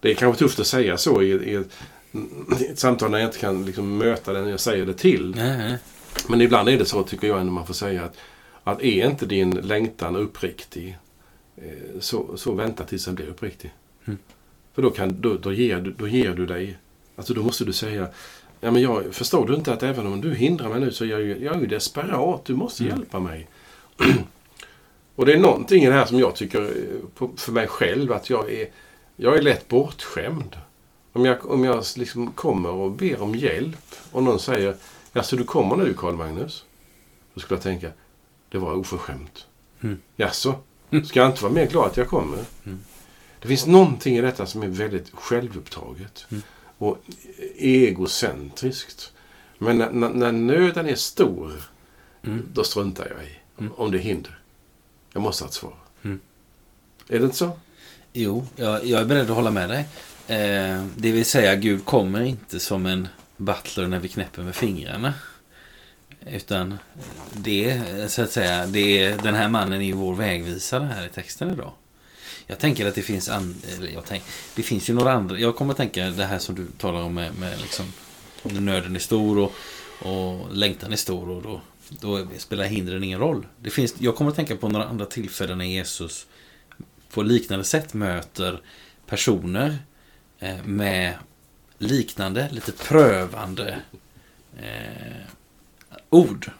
Det 0.00 0.10
är 0.10 0.14
kanske 0.14 0.38
tufft 0.38 0.60
att 0.60 0.66
säga 0.66 0.96
så 0.96 1.22
i, 1.22 1.26
i, 1.26 1.54
ett, 1.54 1.72
i 2.60 2.66
ett 2.66 2.78
samtal 2.78 3.10
när 3.10 3.18
jag 3.18 3.28
inte 3.28 3.38
kan 3.38 3.64
liksom 3.64 3.98
möta 3.98 4.32
den 4.32 4.48
jag 4.48 4.60
säger 4.60 4.86
det 4.86 4.94
till. 4.94 5.34
Nej. 5.36 5.78
Men 6.28 6.40
ibland 6.40 6.68
är 6.68 6.78
det 6.78 6.84
så 6.84 7.02
tycker 7.02 7.28
jag 7.28 7.40
ändå 7.40 7.52
man 7.52 7.66
får 7.66 7.74
säga 7.74 8.04
att, 8.04 8.16
att 8.66 8.82
är 8.82 9.06
inte 9.06 9.26
din 9.26 9.50
längtan 9.50 10.16
uppriktig 10.16 10.98
eh, 11.56 12.00
så, 12.00 12.36
så 12.36 12.52
vänta 12.52 12.84
tills 12.84 13.04
den 13.04 13.14
blir 13.14 13.26
uppriktig. 13.26 13.74
Mm. 14.04 14.18
För 14.74 14.82
då, 14.82 14.90
kan, 14.90 15.20
då, 15.20 15.34
då, 15.34 15.52
ger, 15.52 15.94
då 15.98 16.08
ger 16.08 16.34
du 16.34 16.46
dig 16.46 16.78
Alltså 17.16 17.34
då 17.34 17.42
måste 17.42 17.64
du 17.64 17.72
säga, 17.72 18.08
ja 18.60 18.70
men 18.70 18.82
jag, 18.82 19.14
förstår 19.14 19.46
du 19.46 19.54
inte 19.54 19.72
att 19.72 19.82
även 19.82 20.06
om 20.06 20.20
du 20.20 20.34
hindrar 20.34 20.68
mig 20.68 20.80
nu 20.80 20.92
så 20.92 21.04
är 21.04 21.08
jag 21.08 21.22
ju, 21.22 21.44
jag 21.44 21.56
är 21.56 21.60
ju 21.60 21.66
desperat. 21.66 22.44
Du 22.44 22.54
måste 22.54 22.84
Mm. 22.84 22.96
hjälpa 22.96 23.18
mig. 23.18 23.48
och 25.16 25.26
det 25.26 25.32
är 25.32 25.38
någonting 25.38 25.82
i 25.82 25.86
det 25.86 25.92
här 25.92 26.06
som 26.06 26.18
jag 26.18 26.36
tycker 26.36 26.62
eh, 26.62 27.28
för 27.36 27.52
mig 27.52 27.66
själv 27.66 28.12
att 28.12 28.30
jag 28.30 28.52
är, 28.52 28.68
jag 29.16 29.36
är 29.36 29.42
lätt 29.42 29.68
bortskämd. 29.68 30.56
Om 31.12 31.24
jag, 31.24 31.50
om 31.50 31.64
jag 31.64 31.84
liksom 31.96 32.32
kommer 32.32 32.70
och 32.70 32.90
ber 32.90 33.22
om 33.22 33.34
hjälp 33.34 33.94
och 34.12 34.22
någon 34.22 34.40
säger, 34.40 34.76
ja 35.12 35.22
så 35.22 35.36
du 35.36 35.44
kommer 35.44 35.76
nu 35.76 35.94
Karl 35.94 36.14
Magnus? 36.14 36.64
Då 37.34 37.40
skulle 37.40 37.56
jag 37.56 37.62
tänka, 37.62 37.90
det 38.48 38.58
var 38.58 38.74
oförskämt. 38.74 39.46
Mm. 39.80 39.98
Jaså? 40.16 40.54
Ska 41.04 41.20
jag 41.20 41.30
inte 41.30 41.42
vara 41.42 41.52
mer 41.52 41.66
glad 41.66 41.86
att 41.86 41.96
jag 41.96 42.08
kommer? 42.08 42.38
Mm. 42.64 42.78
Det 43.42 43.48
finns 43.48 43.66
någonting 43.66 44.16
i 44.16 44.20
detta 44.20 44.46
som 44.46 44.62
är 44.62 44.68
väldigt 44.68 45.10
självupptaget. 45.14 46.26
Mm. 46.30 46.42
Och 46.78 46.98
egocentriskt. 47.56 49.12
Men 49.58 49.78
när, 49.78 49.90
när, 49.90 50.08
när 50.08 50.32
nöden 50.32 50.86
är 50.88 50.94
stor, 50.94 51.52
Mm. 52.22 52.48
då 52.52 52.64
struntar 52.64 53.06
jag 53.16 53.24
i. 53.24 53.36
Mm. 53.58 53.72
Om 53.76 53.90
det 53.90 53.98
är 53.98 54.02
hinder. 54.02 54.38
Jag 55.12 55.22
måste 55.22 55.44
ha 55.44 55.48
ett 55.48 55.54
svar. 55.54 55.74
Mm. 56.02 56.20
Är 57.08 57.18
det 57.18 57.24
inte 57.24 57.36
så? 57.36 57.50
Jo, 58.12 58.46
jag, 58.56 58.84
jag 58.86 59.00
är 59.00 59.04
beredd 59.04 59.30
att 59.30 59.36
hålla 59.36 59.50
med 59.50 59.68
dig. 59.68 59.78
Eh, 60.26 60.84
det 60.96 61.12
vill 61.12 61.24
säga, 61.24 61.54
Gud 61.56 61.84
kommer 61.84 62.22
inte 62.22 62.60
som 62.60 62.86
en 62.86 63.08
butler 63.36 63.86
när 63.86 63.98
vi 63.98 64.08
knäpper 64.08 64.42
med 64.42 64.54
fingrarna. 64.54 65.14
Utan 66.30 66.78
det, 67.32 67.82
så 68.12 68.22
att 68.22 68.30
säga, 68.30 68.66
det 68.66 69.04
är, 69.04 69.18
den 69.18 69.34
här 69.34 69.48
mannen 69.48 69.80
är 69.80 69.86
ju 69.86 69.92
vår 69.92 70.14
vägvisare 70.14 70.84
här 70.84 71.06
i 71.06 71.08
texten 71.08 71.50
idag. 71.50 71.72
Jag 72.46 72.58
tänker 72.58 72.86
att 72.86 72.94
det 72.94 73.02
finns, 73.02 73.28
an, 73.28 73.54
jag 73.94 74.04
tänk, 74.04 74.22
det 74.56 74.62
finns 74.62 74.90
ju 74.90 74.94
några 74.94 75.12
andra. 75.12 75.38
Jag 75.38 75.56
kommer 75.56 75.72
att 75.72 75.76
tänka 75.76 76.10
det 76.10 76.24
här 76.24 76.38
som 76.38 76.54
du 76.54 76.66
talar 76.78 77.02
om 77.02 77.14
med, 77.14 77.38
med 77.38 77.60
liksom, 77.60 77.92
när 78.42 78.60
nöden 78.60 78.96
är 78.96 79.00
stor 79.00 79.38
och, 79.38 79.52
och 80.08 80.54
längtan 80.54 80.92
är 80.92 80.96
stor. 80.96 81.28
Och 81.30 81.42
då, 81.42 81.60
då 81.88 82.26
spelar 82.38 82.64
hindren 82.64 83.04
ingen 83.04 83.18
roll. 83.18 83.46
Det 83.60 83.70
finns, 83.70 83.94
jag 83.98 84.16
kommer 84.16 84.30
att 84.30 84.36
tänka 84.36 84.56
på 84.56 84.68
några 84.68 84.86
andra 84.86 85.06
tillfällen 85.06 85.58
när 85.58 85.64
Jesus 85.64 86.26
på 87.10 87.22
liknande 87.22 87.64
sätt 87.64 87.94
möter 87.94 88.60
personer 89.06 89.78
eh, 90.38 90.64
med 90.64 91.14
liknande, 91.78 92.48
lite 92.52 92.72
prövande 92.72 93.78
eh, 94.58 95.26
ord. 96.10 96.50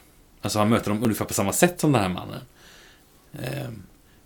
Alltså 0.41 0.59
han 0.59 0.69
möter 0.69 0.89
dem 0.89 1.03
ungefär 1.03 1.25
på 1.25 1.33
samma 1.33 1.53
sätt 1.53 1.79
som 1.79 1.91
den 1.91 2.01
här 2.01 2.09
mannen. 2.09 2.41
Eh, 3.33 3.69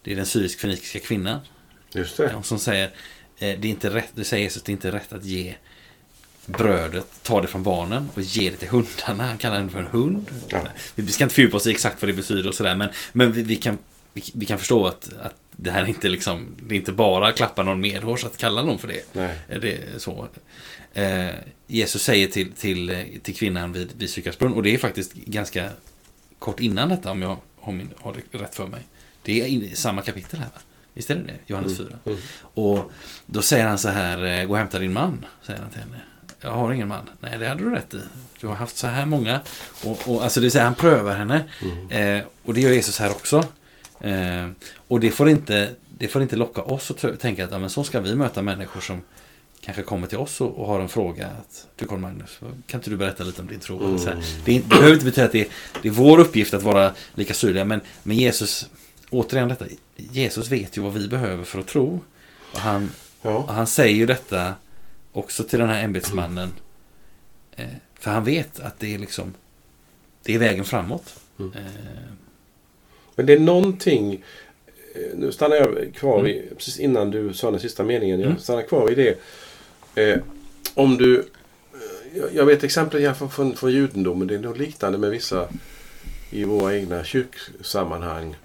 det 0.03 0.11
är 0.11 0.15
den 0.15 0.25
syrisk-fenikiska 0.25 0.99
kvinnan 0.99 1.39
Just 1.93 2.17
det. 2.17 2.35
som 2.43 2.59
säger 2.59 2.85
eh, 2.85 2.91
det 3.37 3.47
är 3.47 3.65
inte 3.65 3.89
rätt, 3.89 4.11
det 4.15 4.23
säger 4.23 4.43
Jesus, 4.43 4.63
det 4.63 4.69
är 4.69 4.73
inte 4.73 4.91
rätt 4.91 5.13
att 5.13 5.25
ge 5.25 5.55
brödet, 6.45 7.07
ta 7.23 7.41
det 7.41 7.47
från 7.47 7.63
barnen 7.63 8.09
och 8.15 8.21
ge 8.21 8.49
det 8.49 8.55
till 8.55 8.67
hundarna. 8.67 9.23
Han 9.27 9.37
kallar 9.37 9.57
den 9.57 9.69
för 9.69 9.79
en 9.79 9.87
hund. 9.87 10.31
Ja. 10.49 10.63
Vi 10.95 11.11
ska 11.11 11.23
inte 11.23 11.35
fördjupa 11.35 11.57
oss 11.57 11.67
i 11.67 11.71
exakt 11.71 12.01
vad 12.01 12.09
det 12.09 12.13
betyder 12.13 12.49
och 12.49 12.55
sådär, 12.55 12.75
men, 12.75 12.89
men 13.13 13.31
vi, 13.31 13.43
vi, 13.43 13.55
kan, 13.55 13.77
vi, 14.13 14.23
vi 14.33 14.45
kan 14.45 14.59
förstå 14.59 14.87
att, 14.87 15.09
att 15.21 15.35
det 15.51 15.71
här 15.71 15.81
är 15.81 15.87
inte 15.87 16.09
liksom, 16.09 16.55
det 16.63 16.75
är 16.75 16.77
inte 16.77 16.91
bara 16.91 17.31
klappa 17.31 17.63
någon 17.63 17.81
medhårs 17.81 18.25
att 18.25 18.37
kalla 18.37 18.63
någon 18.63 18.79
för 18.79 18.87
det. 18.87 19.01
Nej. 19.13 19.39
Det 19.61 19.73
är 19.73 19.99
så. 19.99 20.27
Eh, 20.93 21.29
Jesus 21.67 22.03
säger 22.03 22.27
till, 22.27 22.51
till, 22.51 22.89
eh, 22.89 23.03
till 23.23 23.35
kvinnan 23.35 23.73
vid, 23.73 23.91
vid 23.97 24.09
Sykarsbrunn, 24.09 24.53
och 24.53 24.63
det 24.63 24.73
är 24.73 24.77
faktiskt 24.77 25.13
ganska 25.13 25.69
kort 26.39 26.59
innan 26.59 26.89
detta, 26.89 27.11
om 27.11 27.21
jag 27.21 27.37
har, 27.59 27.73
min, 27.73 27.89
har 27.97 28.15
det 28.31 28.37
rätt 28.37 28.55
för 28.55 28.67
mig. 28.67 28.81
Det 29.23 29.41
är 29.41 29.45
i 29.45 29.75
samma 29.75 30.01
kapitel 30.01 30.39
här, 30.39 30.45
va? 30.45 30.61
Visst 30.93 31.09
är 31.09 31.15
det 31.15 31.23
det? 31.23 31.37
Johannes 31.47 31.77
4. 31.77 31.87
Mm. 32.05 32.17
Och 32.41 32.91
då 33.25 33.41
säger 33.41 33.67
han 33.67 33.77
så 33.77 33.89
här, 33.89 34.23
eh, 34.23 34.45
gå 34.45 34.51
och 34.51 34.57
hämta 34.57 34.79
din 34.79 34.93
man, 34.93 35.25
säger 35.41 35.59
han 35.59 35.69
till 35.69 35.79
henne. 35.79 36.01
Jag 36.41 36.51
har 36.51 36.71
ingen 36.71 36.87
man. 36.87 37.09
Nej, 37.19 37.37
det 37.37 37.47
hade 37.47 37.63
du 37.63 37.69
rätt 37.69 37.93
i. 37.93 37.99
Du 38.39 38.47
har 38.47 38.55
haft 38.55 38.77
så 38.77 38.87
här 38.87 39.05
många. 39.05 39.39
Och, 39.83 40.07
och, 40.07 40.23
alltså 40.23 40.39
det 40.39 40.43
vill 40.43 40.51
säga, 40.51 40.63
han 40.63 40.75
prövar 40.75 41.15
henne. 41.15 41.43
Mm. 41.61 42.17
Eh, 42.17 42.25
och 42.45 42.53
det 42.53 42.61
gör 42.61 42.71
Jesus 42.71 42.99
här 42.99 43.09
också. 43.09 43.43
Eh, 43.99 44.47
och 44.87 44.99
det 44.99 45.11
får, 45.11 45.29
inte, 45.29 45.69
det 45.97 46.07
får 46.07 46.21
inte 46.21 46.35
locka 46.35 46.61
oss 46.61 46.91
att 46.91 47.19
tänka 47.19 47.45
att 47.45 47.51
ja, 47.51 47.59
men 47.59 47.69
så 47.69 47.83
ska 47.83 47.99
vi 47.99 48.15
möta 48.15 48.41
människor 48.41 48.81
som 48.81 49.01
kanske 49.61 49.83
kommer 49.83 50.07
till 50.07 50.17
oss 50.17 50.41
och, 50.41 50.57
och 50.59 50.67
har 50.67 50.79
en 50.79 50.89
fråga. 50.89 51.27
Att, 51.27 51.67
du 51.75 51.85
Carl 51.85 51.99
Magnus, 51.99 52.39
kan 52.67 52.79
inte 52.79 52.89
du 52.89 52.97
berätta 52.97 53.23
lite 53.23 53.41
om 53.41 53.47
din 53.47 53.59
tro? 53.59 53.83
Mm. 53.85 53.99
Så 53.99 54.09
här, 54.09 54.23
det, 54.45 54.53
det 54.59 54.67
behöver 54.67 54.93
inte 54.93 55.05
betyda 55.05 55.25
att 55.25 55.31
det 55.31 55.41
är, 55.41 55.47
det 55.81 55.87
är 55.87 55.91
vår 55.93 56.19
uppgift 56.19 56.53
att 56.53 56.63
vara 56.63 56.93
lika 57.15 57.33
syrliga. 57.33 57.65
Men, 57.65 57.81
men 58.03 58.17
Jesus, 58.17 58.69
återigen 59.09 59.49
detta. 59.49 59.65
Jesus 59.95 60.49
vet 60.51 60.77
ju 60.77 60.81
vad 60.81 60.93
vi 60.93 61.07
behöver 61.07 61.43
för 61.43 61.59
att 61.59 61.67
tro. 61.67 61.99
Och 62.53 62.59
han, 62.59 62.91
och 63.21 63.31
Ja. 63.31 63.45
han 63.49 63.67
säger 63.67 63.95
ju 63.95 64.05
detta 64.05 64.53
också 65.11 65.43
till 65.43 65.59
den 65.59 65.69
här 65.69 65.83
ämbetsmannen. 65.83 66.51
Eh, 67.55 67.65
för 67.99 68.11
han 68.11 68.23
vet 68.23 68.59
att 68.59 68.79
det 68.79 68.93
är 68.93 68.99
liksom 68.99 69.33
det 70.23 70.35
är 70.35 70.39
vägen 70.39 70.65
framåt. 70.65 71.15
Mm. 71.39 71.51
Eh, 71.53 71.61
Men 73.15 73.25
det 73.25 73.33
är 73.33 73.39
någonting... 73.39 74.23
eh, 74.95 75.01
Nu 75.17 75.31
stannar 75.31 75.55
jag 75.55 75.91
kvar 75.95 76.27
i, 76.27 76.49
precis 76.57 76.79
innan 76.79 77.11
du 77.11 77.33
sa 77.33 77.51
den 77.51 77.59
sista 77.59 77.83
meningen. 77.83 78.19
Jag 78.19 78.29
Mm. 78.29 78.39
stannar 78.41 78.61
kvar 78.61 78.91
i 78.91 78.95
det. 78.95 79.19
Eh, 79.95 80.19
om 80.73 80.97
du... 80.97 81.19
eh, 81.19 82.17
Jag, 82.17 82.35
jag 82.35 82.45
vet 82.45 82.63
exempel 82.63 83.01
här 83.01 83.13
från, 83.13 83.55
från, 83.55 83.71
judendomen. 83.71 84.27
Det 84.27 84.35
är 84.35 84.39
något 84.39 84.57
liknande 84.57 84.97
med 84.97 85.09
vissa 85.09 85.47
i 86.29 86.43
våra 86.43 86.75
egna 86.75 87.03
kyrksammanhang. 87.03 88.35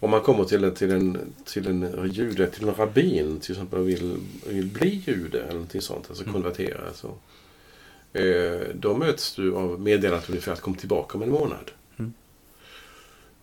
Om 0.00 0.10
man 0.10 0.20
kommer 0.20 0.44
till 0.44 0.64
en, 0.64 0.74
till 0.74 0.90
en, 0.90 1.18
till 1.44 1.66
en 1.66 2.10
jude, 2.12 2.46
till 2.46 2.68
en 2.68 2.74
rabbin 2.74 3.40
till 3.40 3.52
exempel 3.52 3.82
vill, 3.82 4.16
vill 4.46 4.66
bli 4.66 5.02
jude 5.06 5.38
eller 5.42 5.52
någonting 5.52 5.80
sånt, 5.80 6.06
alltså 6.08 6.22
Mm. 6.24 6.32
konvertera. 6.34 6.80
Så. 6.94 7.14
Eh, 8.18 8.60
då 8.74 8.94
möts 8.96 9.34
du 9.34 9.54
av 9.54 9.80
meddelandet 9.80 10.28
ungefär 10.28 10.52
att 10.52 10.60
kom 10.60 10.74
tillbaka 10.74 11.18
om 11.18 11.22
en 11.22 11.30
månad. 11.30 11.70
Mm. 11.96 12.12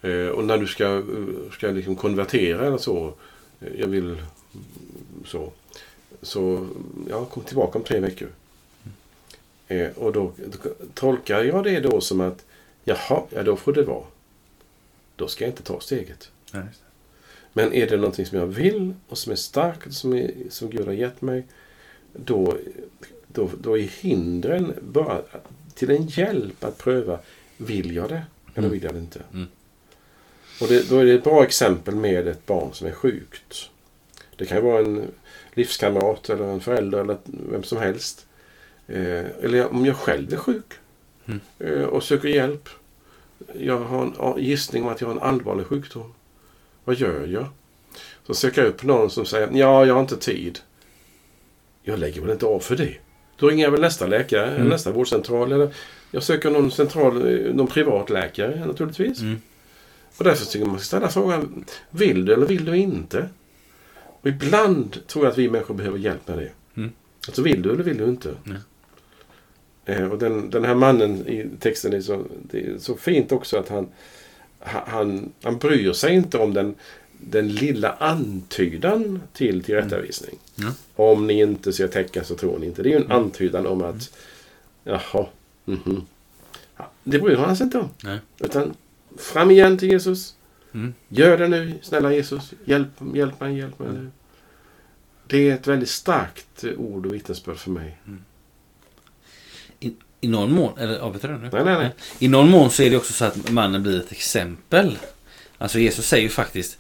Eh, 0.01 0.27
och 0.27 0.43
när 0.43 0.58
du 0.58 0.67
ska, 0.67 0.86
eh, 0.86 1.51
ska 1.51 1.67
liksom 1.67 1.95
konvertera 1.95 2.65
eller 2.67 2.77
så, 2.77 3.13
eh, 3.60 3.79
jag 3.79 3.88
vill 3.88 4.10
mm, 4.10 4.19
så, 5.25 5.51
så 6.23 6.67
ja, 7.09 7.25
kom 7.25 7.43
tillbaka 7.43 7.77
om 7.77 7.83
tre 7.86 7.99
veckor. 7.99 8.29
Eh, 9.67 9.89
och 9.97 10.13
då, 10.13 10.31
då 10.45 10.69
tolkar 10.93 11.43
jag 11.43 11.63
det 11.63 11.79
då 11.79 12.01
som 12.01 12.21
att 12.21 12.45
jaha, 12.83 13.23
ja 13.29 13.43
då 13.43 13.55
får 13.55 13.73
det 13.73 13.83
vara. 13.83 14.05
Då 15.15 15.27
ska 15.27 15.43
jag 15.43 15.51
inte 15.51 15.63
ta 15.63 15.79
steget. 15.79 16.31
nej. 16.51 16.63
Men 17.55 17.73
är 17.73 17.88
det 17.88 17.97
någonting 17.97 18.25
som 18.25 18.38
jag 18.38 18.45
vill 18.47 18.93
och 19.07 19.17
som 19.17 19.31
är 19.31 19.36
starkt 19.36 19.93
som, 19.93 20.13
är, 20.13 20.31
som 20.49 20.69
Gud 20.69 20.86
har 20.86 20.93
gett 20.93 21.21
mig, 21.21 21.43
då, 22.13 22.57
då, 23.27 23.49
då 23.62 23.77
är 23.77 23.81
hindren 23.81 24.73
bara 24.81 25.21
till 25.73 25.91
en 25.91 26.07
hjälp 26.07 26.63
att 26.63 26.77
pröva, 26.77 27.19
vill 27.57 27.95
jag 27.95 28.09
det 28.09 28.23
eller 28.55 28.67
Mm. 28.67 28.71
vill 28.71 28.83
jag 28.83 28.93
det 28.93 28.99
inte? 28.99 29.21
Mm. 29.33 29.47
Och 30.62 30.67
det, 30.67 30.89
då 30.89 30.97
är 30.97 31.05
det 31.05 31.13
ett 31.13 31.23
bra 31.23 31.43
exempel 31.43 31.95
med 31.95 32.27
ett 32.27 32.45
barn 32.45 32.73
som 32.73 32.88
är 32.88 32.91
sjukt. 32.91 33.69
Det 34.37 34.45
kan 34.45 34.63
vara 34.63 34.79
en 34.79 35.11
livskamrat 35.53 36.29
eller 36.29 36.43
en 36.45 36.59
förälder 36.61 36.99
eller 37.01 37.17
vem 37.25 37.63
som 37.63 37.77
helst. 37.77 38.25
Eh, 38.87 39.25
eller 39.41 39.67
om 39.71 39.85
jag 39.85 39.95
själv 39.95 40.33
är 40.33 40.37
sjuk 40.37 40.73
Mm. 41.25 41.39
eh, 41.59 41.83
och 41.83 42.03
söker 42.03 42.27
hjälp. 42.29 42.69
Jag 43.59 43.79
har 43.79 44.35
en 44.37 44.43
gissning 44.43 44.83
om 44.83 44.89
att 44.89 45.01
jag 45.01 45.07
har 45.07 45.13
en 45.15 45.21
allvarlig 45.21 45.65
sjukdom. 45.65 46.13
Vad 46.83 46.95
gör 46.95 47.27
jag? 47.27 47.45
Så 48.27 48.33
söker 48.33 48.61
jag 48.61 48.69
upp 48.69 48.83
någon 48.83 49.09
som 49.09 49.25
säger 49.25 49.49
ja, 49.53 49.85
jag 49.85 49.93
har 49.93 50.01
inte 50.01 50.17
tid. 50.17 50.59
Jag 51.83 51.99
lägger 51.99 52.21
väl 52.21 52.29
inte 52.31 52.45
av 52.45 52.59
för 52.59 52.75
det. 52.75 52.93
Då 53.37 53.47
ringer 53.49 53.63
jag 53.63 53.71
väl 53.71 53.81
nästa 53.81 54.07
läkare, 54.07 54.51
Mm. 54.55 54.67
nästa 54.67 54.91
vårdcentral. 54.91 55.51
Eller 55.51 55.73
jag 56.11 56.23
söker 56.23 56.49
någon 56.49 56.71
central, 56.71 57.17
eh, 57.47 57.53
någon 57.53 57.67
privat 57.67 58.09
läkare 58.09 58.65
naturligtvis. 58.65 59.21
Mm. 59.21 59.41
Och 60.17 60.23
därför 60.23 60.45
tycker 60.45 60.59
jag 60.59 60.67
man 60.67 60.79
ska 60.79 60.85
ställa 60.85 61.09
frågan, 61.09 61.65
vill 61.89 62.25
du 62.25 62.33
eller 62.33 62.45
vill 62.45 62.65
du 62.65 62.77
inte? 62.77 63.29
Och 64.23 64.29
ibland 64.29 65.07
tror 65.07 65.25
jag 65.25 65.31
att 65.31 65.38
vi 65.38 65.49
människor 65.49 65.73
behöver 65.73 65.97
hjälp 65.99 66.27
med 66.27 66.38
det. 66.38 66.51
Mm. 66.75 66.91
Alltså 67.27 67.41
vill 67.41 67.62
du 67.62 67.71
eller 67.73 67.83
vill 67.83 67.97
du 67.97 68.05
inte? 68.05 68.36
Nej. 68.43 68.57
Eh, 69.86 70.07
och 70.12 70.17
den, 70.17 70.49
den 70.49 70.65
här 70.65 70.75
mannen 70.75 71.27
i 71.27 71.49
texten 71.59 71.93
är 71.93 72.01
så, 72.01 72.23
det 72.51 72.65
är 72.65 72.77
så 72.77 72.95
fint 72.95 73.31
också 73.31 73.57
att 73.57 73.69
han, 73.69 73.88
ha- 74.59 74.83
han, 74.88 75.31
han 75.43 75.57
bryr 75.57 75.93
sig 75.93 76.13
inte 76.15 76.38
om 76.38 76.53
den, 76.53 76.75
den 77.17 77.47
lilla 77.47 77.91
antydan 77.93 79.21
till 79.33 79.63
tillrättavisning. 79.63 80.39
Mm. 80.59 80.73
Om 80.95 81.27
ni 81.27 81.39
inte 81.39 81.73
ser 81.73 81.88
tecken 81.88 82.25
så 82.25 82.36
tror 82.36 82.59
ni 82.59 82.65
inte. 82.65 82.83
Det 82.83 82.89
är 82.89 82.91
ju 82.91 82.97
en 82.97 83.03
Mm. 83.05 83.17
antydan 83.17 83.67
om 83.67 83.81
att 83.83 84.17
jaha, 84.83 85.25
mhm. 85.65 86.05
Ja, 86.77 86.91
Det 87.03 87.19
bryr 87.19 87.36
han 87.36 87.57
sig 87.57 87.63
inte 87.63 87.77
om. 87.79 87.89
Nej. 88.03 88.19
Utan 88.39 88.73
fram 89.17 89.51
igen 89.51 89.77
till 89.77 89.91
Jesus. 89.91 90.36
Mm. 90.73 90.93
Gör 91.07 91.38
det 91.38 91.47
nu, 91.47 91.79
snälla 91.81 92.13
Jesus. 92.13 92.53
Hjälp, 92.65 92.89
hjälp 93.13 93.39
mig, 93.39 93.57
hjälp 93.57 93.79
mig 93.79 93.89
Mm. 93.89 94.03
nu. 94.03 94.12
Det 95.27 95.49
är 95.49 95.55
ett 95.55 95.67
väldigt 95.67 95.89
starkt 95.89 96.63
eh, 96.63 96.71
ord 96.71 97.05
och 97.05 97.13
vittnesbörd 97.13 97.57
för 97.57 97.71
mig. 97.71 97.97
I 100.21 100.27
någon 100.27 100.51
mån, 100.51 100.77
eller 100.79 100.99
avbryter 100.99 101.27
du 101.27 101.33
nu? 101.38 101.49
Nej, 101.53 101.63
nej, 101.65 101.77
nej. 101.77 101.91
I 102.19 102.27
någon 102.27 102.49
mån 102.49 102.69
så 102.71 102.83
är 102.83 102.89
det 102.89 102.97
också 102.97 103.13
så 103.13 103.25
att 103.25 103.51
mannen 103.51 103.83
blir 103.83 103.99
ett 103.99 104.12
exempel. 104.12 104.97
Alltså 105.57 105.79
Jesus 105.79 106.07
säger 106.07 106.23
ju 106.23 106.29
faktiskt 106.29 106.77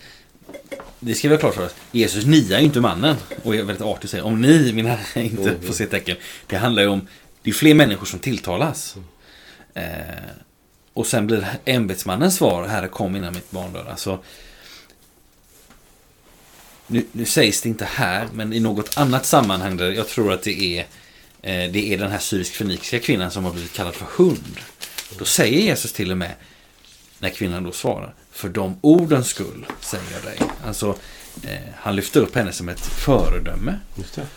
det 0.99 1.15
ska 1.15 1.27
vi 1.29 1.33
ha 1.35 1.39
klart 1.39 1.55
för 1.55 1.65
oss. 1.65 1.75
Jesus 1.91 2.25
niar 2.25 2.59
ju 2.59 2.65
inte 2.65 2.81
mannen. 2.81 3.15
Och 3.43 3.55
är 3.55 3.63
väldigt 3.63 3.81
artig 3.85 4.09
säger 4.09 4.23
om 4.25 4.41
ni, 4.41 4.73
mina 4.73 4.97
inte 5.15 5.49
Mm. 5.49 5.61
får 5.61 5.73
se 5.73 5.85
tecken. 5.85 6.17
Det 6.47 6.57
handlar 6.57 6.83
ju 6.83 6.89
om, 6.89 7.07
det 7.41 7.49
är 7.49 7.53
fler 7.53 7.73
människor 7.73 8.05
som 8.05 8.19
tilltalas. 8.19 8.95
Eh, 9.73 9.83
och 10.93 11.07
sen 11.07 11.27
blir 11.27 11.47
ämbetsmannens 11.65 12.35
svar, 12.35 12.67
Herre 12.67 12.87
kom 12.87 13.15
innan 13.15 13.33
mitt 13.33 13.51
barn 13.51 13.73
dör. 13.73 13.85
Alltså, 13.89 14.19
nu, 16.87 17.05
nu 17.11 17.25
sägs 17.25 17.61
det 17.61 17.69
inte 17.69 17.85
här, 17.85 18.27
men 18.33 18.53
i 18.53 18.59
något 18.59 18.97
annat 18.97 19.25
sammanhang 19.25 19.77
där 19.77 19.91
jag 19.91 20.07
tror 20.07 20.33
att 20.33 20.43
det 20.43 20.61
är 20.61 20.79
eh, 21.41 21.71
det 21.71 21.93
är 21.93 21.97
den 21.97 22.11
här 22.11 22.19
syrisk-feniciska 22.19 22.99
kvinnan 22.99 23.31
som 23.31 23.45
har 23.45 23.51
blivit 23.51 23.73
kallad 23.73 23.95
för 23.95 24.05
hund. 24.05 24.59
Då 25.17 25.25
säger 25.25 25.59
Jesus 25.59 25.93
till 25.93 26.11
och 26.11 26.17
med, 26.17 26.31
när 27.19 27.29
kvinnan 27.29 27.63
då 27.63 27.71
svarar, 27.71 28.13
för 28.31 28.49
de 28.49 28.77
ordens 28.81 29.27
skull 29.27 29.65
säger 29.79 30.05
jag 30.13 30.23
dig. 30.23 30.37
Alltså, 30.65 30.97
eh, 31.43 31.57
han 31.75 31.95
lyfter 31.95 32.19
upp 32.19 32.35
henne 32.35 32.51
som 32.51 32.69
ett 32.69 32.85
föredöme. 32.85 33.79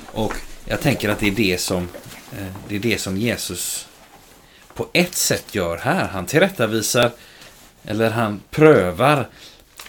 Och 0.06 0.34
jag 0.64 0.80
tänker 0.80 1.08
att 1.08 1.18
det 1.18 1.26
är 1.26 1.30
det 1.30 1.60
som, 1.60 1.88
eh, 2.32 2.46
det 2.68 2.76
är 2.76 2.80
det 2.80 2.98
som 3.00 3.16
Jesus 3.16 3.86
på 4.76 4.86
ett 4.92 5.14
sätt 5.14 5.54
gör 5.54 5.76
här. 5.76 6.08
Han 6.08 6.26
tillrättavisar, 6.26 7.10
eller 7.84 8.10
han 8.10 8.40
prövar 8.50 9.28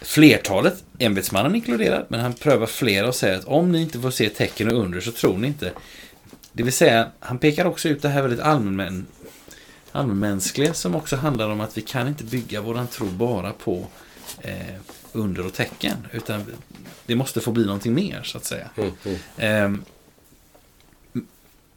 flertalet, 0.02 0.84
ämbetsmannen 1.00 1.56
inkluderad, 1.56 2.06
men 2.08 2.20
han 2.20 2.34
prövar 2.34 2.66
flera 2.66 3.08
och 3.08 3.16
säger 3.16 3.38
att 3.38 3.46
om 3.46 3.72
ni 3.72 3.82
inte 3.82 4.00
får 4.00 4.12
se 4.12 4.30
tecken 4.30 4.72
och 4.72 4.80
under 4.80 5.02
så 5.02 5.12
tror 5.12 5.38
ni 5.38 5.48
inte. 5.48 5.72
Det 6.52 6.64
vill 6.64 6.74
säga, 6.74 7.12
han 7.20 7.38
pekar 7.38 7.66
också 7.66 7.90
ut 7.90 8.02
det 8.02 8.10
här 8.10 8.22
väldigt 8.22 8.40
allmän, 8.40 9.06
allmänmänskliga 9.92 10.74
som 10.74 10.96
också 10.96 11.16
handlar 11.16 11.50
om 11.50 11.62
att 11.62 11.78
vi 11.78 11.82
kan 11.82 12.08
inte 12.08 12.24
bygga 12.24 12.62
våran 12.62 12.88
tro 12.88 13.08
bara 13.08 13.54
på 13.54 13.88
eh, 14.42 14.56
under 15.12 15.46
och 15.46 15.54
tecken, 15.54 16.08
utan 16.12 16.46
det 17.06 17.16
måste 17.16 17.42
få 17.42 17.52
bli 17.52 17.66
någonting 17.66 17.94
mer 17.94 18.24
så 18.24 18.38
att 18.38 18.46
säga. 18.46 18.70
Mm, 18.78 18.92
mm. 19.06 19.18
Ehm, 19.38 19.84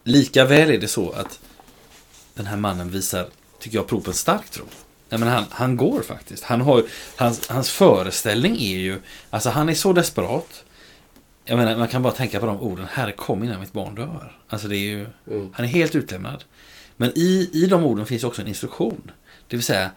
lika 0.05 0.45
väl 0.45 0.71
är 0.71 0.79
det 0.79 0.89
så 0.89 1.11
att 1.11 1.41
den 2.41 2.47
här 2.51 2.57
mannen 2.57 2.91
visar, 2.91 3.27
tycker 3.59 3.77
jag, 3.77 3.87
prov 3.87 4.01
på 4.01 4.11
en 4.11 4.15
stark 4.17 4.51
tro. 4.51 4.65
Nej, 5.09 5.21
men 5.21 5.29
han, 5.29 5.45
han 5.51 5.77
går 5.77 6.03
faktiskt. 6.03 6.45
Han 6.45 6.61
har, 6.61 6.85
hans, 7.17 7.49
hans 7.49 7.71
föreställning 7.71 8.57
är 8.57 8.79
ju, 8.79 9.01
alltså 9.31 9.51
han 9.51 9.69
är 9.69 9.75
så 9.75 9.93
desperat. 9.93 10.65
Jag 11.45 11.57
menar, 11.57 11.77
man 11.77 11.89
kan 11.89 12.03
bara 12.03 12.13
tänka 12.13 12.41
på 12.41 12.47
de 12.47 12.61
orden, 12.61 12.87
Herre 12.91 13.13
kom 13.13 13.45
innan 13.45 13.61
mitt 13.61 13.73
barn 13.73 13.95
dör. 13.95 14.37
Alltså 14.49 14.69
det 14.69 14.77
är 14.77 14.79
ju, 14.91 15.07
Mm. 15.31 15.49
han 15.53 15.65
är 15.67 15.71
helt 15.71 15.95
utlämnad. 15.95 16.45
Men 16.97 17.13
i, 17.15 17.51
i 17.53 17.67
de 17.67 17.85
orden 17.85 18.07
finns 18.07 18.25
också 18.25 18.43
en 18.43 18.49
instruktion. 18.49 19.11
Det 19.49 19.57
vill 19.57 19.65
säga, 19.65 19.91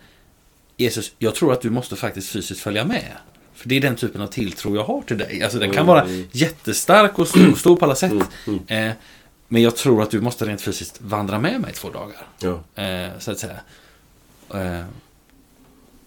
Jesus, 0.77 1.11
jag 1.19 1.35
tror 1.35 1.53
att 1.53 1.61
du 1.61 1.69
måste 1.69 1.95
faktiskt 1.95 2.29
fysiskt 2.29 2.61
följa 2.61 2.85
med. 2.85 3.11
För 3.55 3.69
det 3.69 3.75
är 3.75 3.81
den 3.81 3.95
typen 3.95 4.21
av 4.21 4.27
tilltro 4.27 4.75
jag 4.75 4.83
har 4.83 5.01
till 5.01 5.17
dig. 5.17 5.43
Alltså 5.43 5.59
den 5.59 5.71
kan 5.71 5.83
Mm. 5.83 5.87
vara 5.87 6.07
jättestark 6.31 7.19
och 7.19 7.27
stor, 7.27 7.55
stor 7.55 7.75
på 7.75 7.85
alla 7.85 7.95
sätt. 7.95 8.11
Mm, 8.11 8.25
mm. 8.47 8.89
Eh, 8.89 8.95
men 9.53 9.61
jag 9.61 9.75
tror 9.75 10.03
att 10.03 10.11
du 10.11 10.21
måste 10.21 10.45
rent 10.45 10.61
fysiskt 10.61 11.01
vandra 11.01 11.39
med 11.39 11.61
mig 11.61 11.73
två 11.73 11.89
dagar. 11.89 12.27
Ja. 12.39 12.83
Eh, 12.83 13.09
så 13.19 13.31
att 13.31 13.39
säga. 13.39 13.59
Eh, 14.53 14.85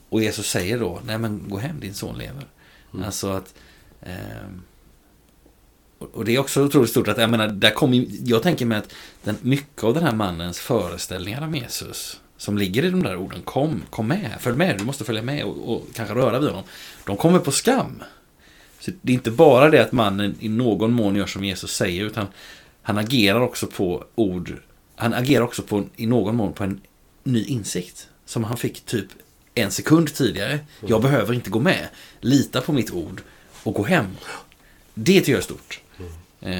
och 0.09 0.22
Jesus 0.22 0.46
säger 0.50 0.78
då, 0.78 1.00
nej 1.06 1.18
men 1.18 1.42
gå 1.48 1.59
hem, 1.59 1.80
din 1.80 1.94
son 1.94 2.18
lever. 2.18 2.46
Mm. 2.94 3.06
Alltså 3.06 3.30
att... 3.30 3.54
ehm, 4.02 4.62
och 5.98 6.24
det 6.24 6.35
är 6.35 6.38
också 6.38 6.64
otroligt 6.64 6.90
stort 6.90 7.09
att, 7.09 7.18
jag 7.18 7.30
menar, 7.30 7.48
där 7.48 7.92
ju- 7.94 8.09
jag 8.24 8.42
tänker 8.42 8.66
mig 8.66 8.78
att 8.78 8.92
den, 9.24 9.37
mycket 9.40 9.85
av 9.85 9.94
den 9.94 10.02
här 10.04 10.14
mannens 10.14 10.59
föreställningar 10.59 11.42
om 11.42 11.54
Jesus, 11.54 12.20
som 12.37 12.59
ligger 12.59 12.85
i 12.85 12.90
de 12.90 13.02
där 13.02 13.16
orden, 13.16 13.42
kom, 13.42 13.82
kom 13.90 14.06
med, 14.06 14.37
följ 14.40 14.56
med, 14.56 14.78
du 14.78 14.85
måste 14.85 15.04
följa 15.04 15.22
med 15.22 15.44
och, 15.44 15.72
och 15.76 15.87
kanske 15.94 16.14
röra 16.14 16.38
vid 16.38 16.48
honom. 16.48 16.64
De 17.04 17.16
kommer 17.16 17.38
på 17.38 17.52
skam. 17.52 18.02
Så 18.80 18.90
det 19.02 19.12
är 19.12 19.14
inte 19.14 19.30
bara 19.30 19.70
det 19.70 19.82
att 19.82 19.92
mannen 19.92 20.35
i 20.40 20.48
någon 20.48 20.92
mån 20.92 21.16
gör 21.16 21.26
som 21.26 21.44
Jesus 21.44 21.76
säger, 21.76 22.04
utan 22.04 22.26
han 22.87 22.99
agerar 22.99 23.40
också 23.40 23.66
på 23.66 24.05
ord, 24.14 24.53
han 24.96 25.14
agerar 25.14 25.44
också 25.44 25.62
på, 25.62 25.85
i 25.96 26.07
någon 26.07 26.37
mån 26.37 26.53
på 26.53 26.64
en 26.64 26.81
ny 27.22 27.44
insikt. 27.44 28.09
Som 28.25 28.44
han 28.44 28.57
fick 28.57 28.81
typ 28.81 29.07
en 29.55 29.70
sekund 29.70 30.14
tidigare. 30.14 30.59
Jag 30.87 31.03
behöver 31.03 31.35
inte 31.35 31.51
gå 31.51 31.61
med. 31.61 31.88
Lita 32.20 32.61
på 32.61 32.72
mitt 32.72 32.90
ord 32.90 33.22
och 33.62 33.75
gå 33.75 33.83
hem. 33.83 34.07
Det 34.94 35.12
tycker 35.12 35.33
jag 35.33 35.38
är 35.38 35.42
stort. 35.42 35.81
Eh, 36.40 36.51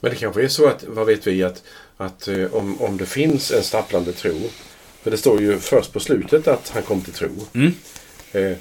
Men 0.00 0.10
det 0.10 0.14
kanske 0.14 0.44
är 0.44 0.48
så 0.48 0.68
att, 0.68 0.84
vad 0.88 1.06
vet 1.06 1.26
vi, 1.26 1.42
att, 1.42 1.62
att 1.96 2.28
eh, 2.28 2.54
om, 2.54 2.80
om 2.80 2.96
det 2.96 3.06
finns 3.06 3.52
en 3.52 3.62
stapplande 3.62 4.12
tro. 4.12 4.34
För 5.02 5.10
det 5.10 5.16
står 5.16 5.40
ju 5.40 5.58
först 5.58 5.92
på 5.92 6.00
slutet 6.00 6.48
att 6.48 6.68
han 6.68 6.82
kom 6.82 7.00
till 7.00 7.12
tro. 7.12 7.30
Mm. 7.52 7.72
Eh, 8.32 8.56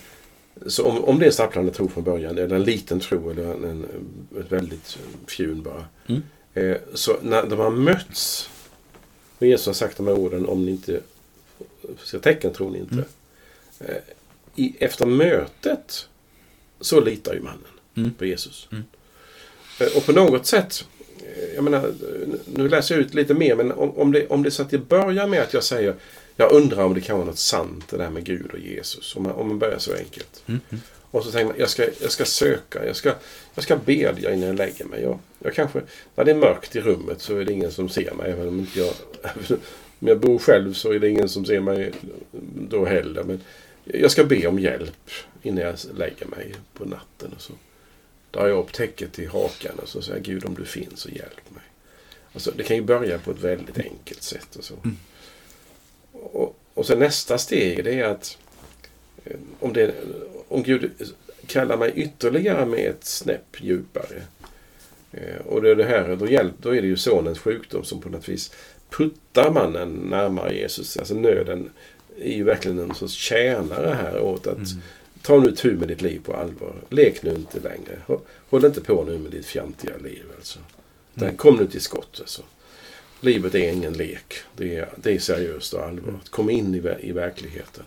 så 0.67 0.85
om, 0.85 1.03
om 1.03 1.19
det 1.19 1.25
är 1.25 1.31
stapplande 1.31 1.71
tro 1.71 1.89
från 1.89 2.03
början, 2.03 2.37
eller 2.37 2.55
en 2.55 2.63
liten 2.63 2.99
tro, 2.99 3.29
eller 3.29 3.43
en, 3.43 3.63
en, 3.63 3.85
ett 4.39 4.51
väldigt 4.51 4.97
fjun 5.27 5.63
bara. 5.63 5.85
Mm. 6.07 6.21
Eh, 6.53 6.77
så 6.93 7.17
när 7.21 7.45
de 7.45 7.59
har 7.59 7.69
mötts, 7.71 8.49
och 9.37 9.47
Jesus 9.47 9.65
har 9.65 9.73
sagt 9.73 9.97
de 9.97 10.07
här 10.07 10.13
orden, 10.17 10.45
om 10.45 10.65
ni 10.65 10.71
inte 10.71 11.01
ser 12.05 12.19
tecken 12.19 12.53
tror 12.53 12.71
ni 12.71 12.77
inte. 12.79 12.93
Mm. 12.93 13.05
Eh, 13.79 13.95
i, 14.55 14.75
efter 14.79 15.05
mötet 15.05 16.07
så 16.81 16.99
litar 16.99 17.33
ju 17.33 17.41
mannen 17.41 17.59
Mm. 17.97 18.13
på 18.13 18.25
Jesus. 18.25 18.67
Mm. 18.71 18.83
Eh, 19.79 19.87
Och 19.97 20.05
på 20.05 20.11
något 20.11 20.45
sätt, 20.45 20.85
jag 21.55 21.63
menar, 21.63 21.93
nu 22.45 22.69
läser 22.69 22.95
jag 22.95 23.01
ut 23.05 23.13
lite 23.13 23.33
mer, 23.33 23.55
men 23.55 23.71
om, 23.71 23.97
om, 23.97 24.11
det, 24.11 24.27
om 24.27 24.43
det 24.43 24.51
så 24.51 24.61
att 24.61 24.69
det 24.69 24.77
börjar 24.77 25.27
med 25.27 25.41
att 25.41 25.53
jag 25.53 25.63
säger 25.63 25.95
jag 26.35 26.51
undrar 26.51 26.83
om 26.83 26.93
det 26.93 27.01
kan 27.01 27.17
vara 27.17 27.25
något 27.27 27.39
sant 27.39 27.83
det 27.89 27.97
där 27.97 28.09
med 28.09 28.23
Gud 28.23 28.51
och 28.51 28.59
Jesus. 28.59 29.15
Om 29.15 29.23
man, 29.23 29.31
om 29.31 29.47
man 29.47 29.59
börjar 29.59 29.79
så 29.79 29.93
enkelt. 29.95 30.43
Och 31.11 31.23
så 31.23 31.31
tänker 31.31 31.45
man, 31.45 31.59
jag 31.59 31.69
ska, 31.69 31.87
jag 32.01 32.11
ska 32.11 32.25
söka, 32.25 32.85
jag 32.85 32.95
ska, 32.95 33.13
jag 33.55 33.63
ska 33.63 33.75
bedja 33.75 34.33
innan 34.33 34.47
jag 34.47 34.55
lägger 34.55 34.85
mig. 34.85 35.01
Jag, 35.01 35.19
jag 35.39 35.53
kanske, 35.53 35.81
när 36.15 36.25
det 36.25 36.31
är 36.31 36.35
mörkt 36.35 36.75
i 36.75 36.81
rummet 36.81 37.21
så 37.21 37.37
är 37.37 37.45
det 37.45 37.53
ingen 37.53 37.71
som 37.71 37.89
ser 37.89 38.13
mig. 38.13 38.31
Även 38.31 38.47
om 38.47 38.59
inte 38.59 38.79
jag, 38.79 38.93
om 39.99 40.07
jag 40.07 40.19
bor 40.19 40.39
själv 40.39 40.73
så 40.73 40.91
är 40.91 40.99
det 40.99 41.09
ingen 41.09 41.29
som 41.29 41.45
ser 41.45 41.59
mig 41.59 41.91
då 42.69 42.85
heller. 42.85 43.23
Men 43.23 43.41
jag 43.83 44.11
ska 44.11 44.23
be 44.23 44.47
om 44.47 44.59
hjälp 44.59 45.09
innan 45.41 45.63
jag 45.63 45.75
lägger 45.93 46.25
mig 46.25 46.53
på 46.73 46.85
natten. 46.85 47.33
Och 47.35 47.41
så 47.41 47.53
drar 48.31 48.47
jag 48.47 48.57
upp 48.57 48.73
täcket 48.73 49.19
i 49.19 49.25
hakan 49.25 49.79
och 49.81 49.89
så 49.89 50.01
säger 50.01 50.17
jag, 50.17 50.25
Gud 50.25 50.45
om 50.45 50.55
du 50.55 50.65
finns 50.65 50.99
så 50.99 51.09
hjälp 51.09 51.49
mig. 51.49 51.63
Alltså, 52.33 52.51
det 52.51 52.63
kan 52.63 52.75
ju 52.75 52.83
börja 52.83 53.19
på 53.19 53.31
ett 53.31 53.41
väldigt 53.41 53.77
enkelt 53.77 54.23
sätt. 54.23 54.55
Och, 54.55 54.63
så. 54.63 54.73
Mm. 54.73 54.97
och, 56.11 56.55
och 56.73 56.85
sen 56.85 56.99
nästa 56.99 57.37
steg 57.37 57.83
det 57.83 57.93
är 57.93 58.03
att 58.03 58.37
eh, 59.25 59.37
om, 59.59 59.73
det, 59.73 59.95
om 60.49 60.63
Gud 60.63 60.91
kallar 61.47 61.77
mig 61.77 61.91
ytterligare 61.95 62.65
med 62.65 62.79
ett 62.89 63.03
snäpp 63.05 63.57
djupare. 63.61 64.21
Eh, 65.11 65.45
Och 65.45 65.61
det 65.61 65.71
är 65.71 65.75
det 65.75 65.83
här, 65.83 66.15
då, 66.15 66.27
hjälp, 66.29 66.53
då 66.61 66.75
är 66.75 66.81
det 66.81 66.87
ju 66.87 66.97
sonens 66.97 67.39
sjukdom 67.39 67.83
som 67.83 68.01
på 68.01 68.09
något 68.09 68.29
vis 68.29 68.51
puttar 68.89 69.51
mannen 69.51 69.89
närmare 69.93 70.55
Jesus. 70.55 70.97
Alltså 70.97 71.13
nöden 71.13 71.69
är 72.21 72.33
ju 72.37 72.43
verkligen 72.43 72.79
en 72.79 72.95
sorts 72.95 73.13
tjänare 73.13 73.95
här 74.01 74.21
åt 74.21 74.47
att 74.47 74.57
mm. 74.57 74.81
ta 75.21 75.39
nu 75.39 75.51
tur 75.55 75.77
med 75.77 75.87
ditt 75.87 76.01
liv 76.01 76.21
på 76.23 76.33
allvar. 76.33 76.75
Lek 76.89 77.23
nu 77.23 77.29
inte 77.31 77.59
längre. 77.59 77.99
Hå- 78.07 78.21
Håll 78.49 78.65
inte 78.65 78.81
på 78.81 79.03
nu 79.03 79.17
med 79.17 79.31
ditt 79.31 79.45
fjantiga 79.45 79.97
liv. 80.03 80.23
Alltså. 80.37 80.59
Mm. 81.21 81.37
Kom 81.37 81.55
nu 81.55 81.67
till 81.67 81.81
skott. 81.81 82.17
Alltså. 82.19 82.41
Livet 83.21 83.55
är 83.55 83.71
ingen 83.71 83.93
lek. 83.93 84.33
Det 84.57 84.75
är, 84.75 84.89
det 84.95 85.11
är 85.11 85.19
seriöst 85.19 85.73
och 85.73 85.83
allvarligt. 85.83 86.29
Kom 86.29 86.49
in 86.49 86.75
i, 86.75 87.07
i 87.07 87.11
verkligheten. 87.11 87.83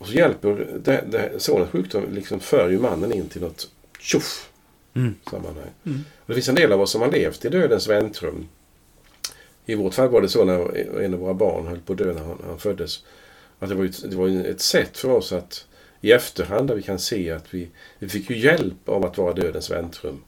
Och 0.00 0.06
så 0.06 0.12
hjälper 0.12 0.66
det, 0.84 1.04
det, 1.10 1.40
sonens 1.40 1.70
sjukdom 1.70 2.04
liksom 2.12 2.40
för 2.40 2.70
ju 2.70 2.78
mannen 2.78 3.12
in 3.12 3.28
till 3.28 3.40
något 3.40 3.70
tjoff 3.98 4.50
Mm. 4.94 5.14
sammanhang. 5.30 5.70
Mm. 5.86 6.04
Och 6.20 6.26
det 6.26 6.34
finns 6.34 6.48
en 6.48 6.54
del 6.54 6.72
av 6.72 6.80
oss 6.80 6.90
som 6.90 7.00
har 7.00 7.10
levt 7.10 7.44
i 7.44 7.48
dödens 7.48 7.88
väntrum. 7.88 8.48
I 9.66 9.74
vårt 9.74 9.94
fall 9.94 10.08
var 10.08 10.20
det 10.20 10.28
så 10.28 10.44
när 10.44 10.76
en 11.00 11.14
av 11.14 11.20
våra 11.20 11.34
barn 11.34 11.66
höll 11.66 11.80
på 11.80 11.92
att 11.92 11.98
dö 11.98 12.12
när 12.12 12.20
han, 12.20 12.38
han 12.46 12.58
föddes. 12.58 13.04
Att 13.58 13.68
det 13.68 13.74
var, 13.74 13.84
ett, 13.84 14.10
det 14.10 14.16
var 14.16 14.28
ett 14.28 14.60
sätt 14.60 14.98
för 14.98 15.10
oss 15.10 15.32
att 15.32 15.66
i 16.00 16.12
efterhand 16.12 16.68
där 16.68 16.74
vi 16.74 16.82
kan 16.82 16.98
se 16.98 17.30
att 17.30 17.54
vi, 17.54 17.68
vi 17.98 18.08
fick 18.08 18.30
ju 18.30 18.38
hjälp 18.38 18.88
av 18.88 19.04
att 19.04 19.18
vara 19.18 19.32
dödens 19.32 19.70
väntrum. 19.70 20.22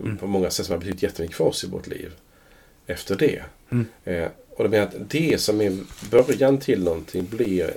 Mm. 0.00 0.16
På 0.16 0.26
många 0.26 0.50
sätt 0.50 0.66
som 0.66 0.72
har 0.72 0.80
betytt 0.80 1.02
jättemycket 1.02 1.36
för 1.36 1.44
oss 1.44 1.64
i 1.64 1.66
vårt 1.66 1.86
liv. 1.86 2.12
Efter 2.86 3.16
det. 3.16 3.42
Mm. 3.70 3.86
Eh, 4.04 4.28
och 4.56 4.64
det 4.64 4.70
menar 4.70 4.86
att 4.86 5.10
det 5.10 5.40
som 5.40 5.60
är 5.60 5.78
början 6.10 6.58
till 6.58 6.84
någonting 6.84 7.26
blir 7.30 7.74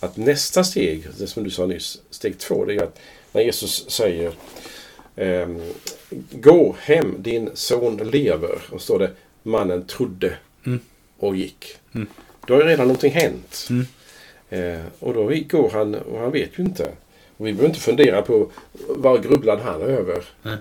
att 0.00 0.16
nästa 0.16 0.64
steg, 0.64 1.06
det 1.18 1.26
som 1.26 1.44
du 1.44 1.50
sa 1.50 1.66
nyss, 1.66 1.98
steg 2.10 2.38
två, 2.38 2.64
det 2.64 2.74
är 2.74 2.82
att 2.82 2.98
när 3.32 3.42
Jesus 3.42 3.90
säger 3.90 4.32
ehm, 5.16 5.60
Gå 6.32 6.76
hem, 6.80 7.14
din 7.18 7.50
son 7.54 7.96
lever. 7.96 8.58
Och 8.70 8.82
står 8.82 8.98
det 8.98 9.10
mannen 9.42 9.86
trodde 9.86 10.36
Mm. 10.66 10.80
och 11.18 11.36
gick. 11.36 11.76
Mm. 11.94 12.06
Då 12.46 12.54
har 12.54 12.60
ju 12.62 12.66
redan 12.68 12.86
någonting 12.86 13.12
hänt. 13.12 13.68
Mm. 13.70 13.86
Eh, 14.50 14.84
och 14.98 15.14
då 15.14 15.22
går 15.48 15.70
han 15.70 15.94
och 15.94 16.18
han 16.18 16.30
vet 16.32 16.58
ju 16.58 16.62
inte. 16.62 16.92
Och 17.36 17.46
vi 17.46 17.52
behöver 17.52 17.68
inte 17.68 17.80
fundera 17.80 18.22
på 18.22 18.50
vad 18.88 19.22
grubblade 19.22 19.62
han 19.62 19.82
över. 19.82 20.24
Nej. 20.42 20.56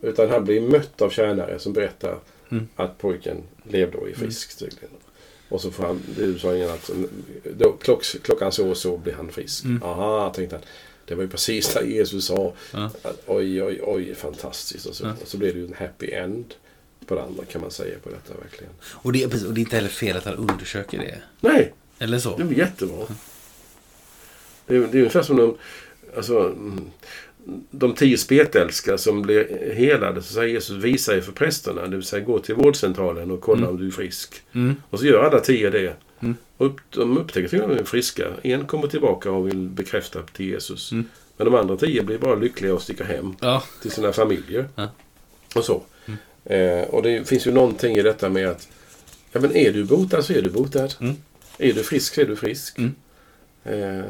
Utan 0.00 0.30
han 0.30 0.44
blir 0.44 0.60
mött 0.60 1.02
av 1.02 1.10
tjänare 1.10 1.58
som 1.58 1.72
berättar 1.72 2.18
Mm. 2.50 2.68
att 2.76 2.98
pojken 2.98 3.36
levde 3.70 3.98
och 3.98 4.08
är 4.08 4.14
frisk 4.14 4.58
tydligen. 4.58 4.90
Och 5.52 5.60
så 5.60 5.70
får 5.70 5.82
han, 5.84 6.02
innan 6.56 6.70
att 6.70 6.90
då, 7.58 7.72
klock, 7.72 8.04
klockan 8.22 8.52
så 8.52 8.68
och 8.70 8.76
så 8.76 8.96
blir 8.96 9.12
han 9.12 9.28
frisk. 9.32 9.64
Mm. 9.64 9.82
Aha, 9.82 10.32
tänkte 10.34 10.56
han. 10.56 10.64
Det 11.04 11.14
var 11.14 11.22
ju 11.22 11.28
precis 11.28 11.74
när 11.74 11.82
Jesus 11.82 12.26
sa 12.26 12.52
Ja. 12.72 12.90
oj, 13.26 13.62
oj, 13.62 13.80
oj, 13.82 14.14
fantastiskt. 14.14 14.86
Och 14.86 14.94
så, 14.94 15.04
Ja. 15.04 15.12
och 15.22 15.28
så 15.28 15.38
blev 15.38 15.54
det 15.54 15.60
ju 15.60 15.66
en 15.66 15.74
happy 15.74 16.10
end 16.10 16.54
på 17.06 17.14
det 17.14 17.22
andra 17.22 17.44
kan 17.44 17.60
man 17.60 17.70
säga 17.70 17.98
på 18.02 18.10
detta 18.10 18.34
verkligen. 18.42 18.72
Och 18.82 19.12
det, 19.12 19.22
är, 19.22 19.46
och 19.48 19.54
det 19.54 19.60
är 19.60 19.62
inte 19.62 19.76
heller 19.76 19.88
fel 19.88 20.16
att 20.16 20.24
han 20.24 20.34
undersöker 20.34 20.98
det. 20.98 21.18
Nej, 21.40 21.72
Eller 21.98 22.18
så. 22.18 22.36
det 22.36 22.44
var 22.44 22.52
jättebra. 22.52 23.06
Det 24.66 24.76
är, 24.76 24.80
det 24.80 24.84
är 24.98 25.00
ungefär 25.00 25.22
som 25.22 25.36
de, 25.36 25.56
alltså, 26.16 26.38
mm, 26.40 26.90
de 27.70 27.94
tio 27.94 28.18
spetälskare 28.18 28.98
som 28.98 29.22
blir 29.22 29.72
helade. 29.74 30.22
Så 30.22 30.32
säger 30.34 30.48
Jesus, 30.54 30.84
visa 30.84 31.16
er 31.16 31.20
för 31.20 31.32
prästerna. 31.32 31.86
Det 31.86 31.96
vill 31.96 32.04
säga 32.06 32.24
gå 32.24 32.38
till 32.38 32.54
vårdcentralen 32.54 33.30
och 33.30 33.40
kolla 33.40 33.58
Mm. 33.58 33.70
om 33.70 33.76
du 33.78 33.86
är 33.86 33.90
frisk. 33.90 34.34
Mm. 34.52 34.76
Och 34.90 34.98
så 34.98 35.06
gör 35.06 35.24
alla 35.24 35.40
tio 35.40 35.70
det. 35.70 35.94
Mm. 36.20 36.34
Och 36.56 36.80
de 36.90 37.18
upptäcker 37.18 37.48
till 37.48 37.62
och 37.62 37.68
med 37.68 37.74
att 37.74 37.78
de 37.78 37.82
är 37.82 37.86
friska. 37.86 38.26
En 38.42 38.66
kommer 38.66 38.88
tillbaka 38.88 39.30
och 39.30 39.46
vill 39.48 39.68
bekräfta 39.68 40.22
till 40.22 40.46
Jesus. 40.46 40.92
Mm. 40.92 41.04
Men 41.36 41.44
de 41.44 41.54
andra 41.54 41.76
tio 41.76 42.02
blir 42.02 42.18
bara 42.18 42.34
lyckliga 42.34 42.74
och 42.74 42.82
sticker 42.82 43.04
hem 43.04 43.34
Ja. 43.40 43.62
till 43.82 43.90
sina 43.90 44.12
familjer. 44.12 44.68
Ja. 44.74 44.88
Och 45.54 45.64
så. 45.64 45.82
Eh, 46.44 46.80
och 46.82 47.02
det 47.02 47.28
finns 47.28 47.46
ju 47.46 47.52
någonting 47.52 47.96
i 47.96 48.02
detta 48.02 48.28
med 48.28 48.48
att 48.48 48.68
ja, 49.32 49.40
men 49.40 49.56
är 49.56 49.72
du 49.72 49.84
botad 49.84 50.22
så 50.24 50.32
är 50.32 50.42
du 50.42 50.50
botad. 50.50 50.94
Mm. 51.00 51.14
Är 51.58 51.72
du 51.72 51.82
frisk 51.82 52.14
så 52.14 52.20
är 52.20 52.24
du 52.24 52.36
frisk. 52.36 52.78
Mm. 52.78 52.94
Eh, 53.64 54.04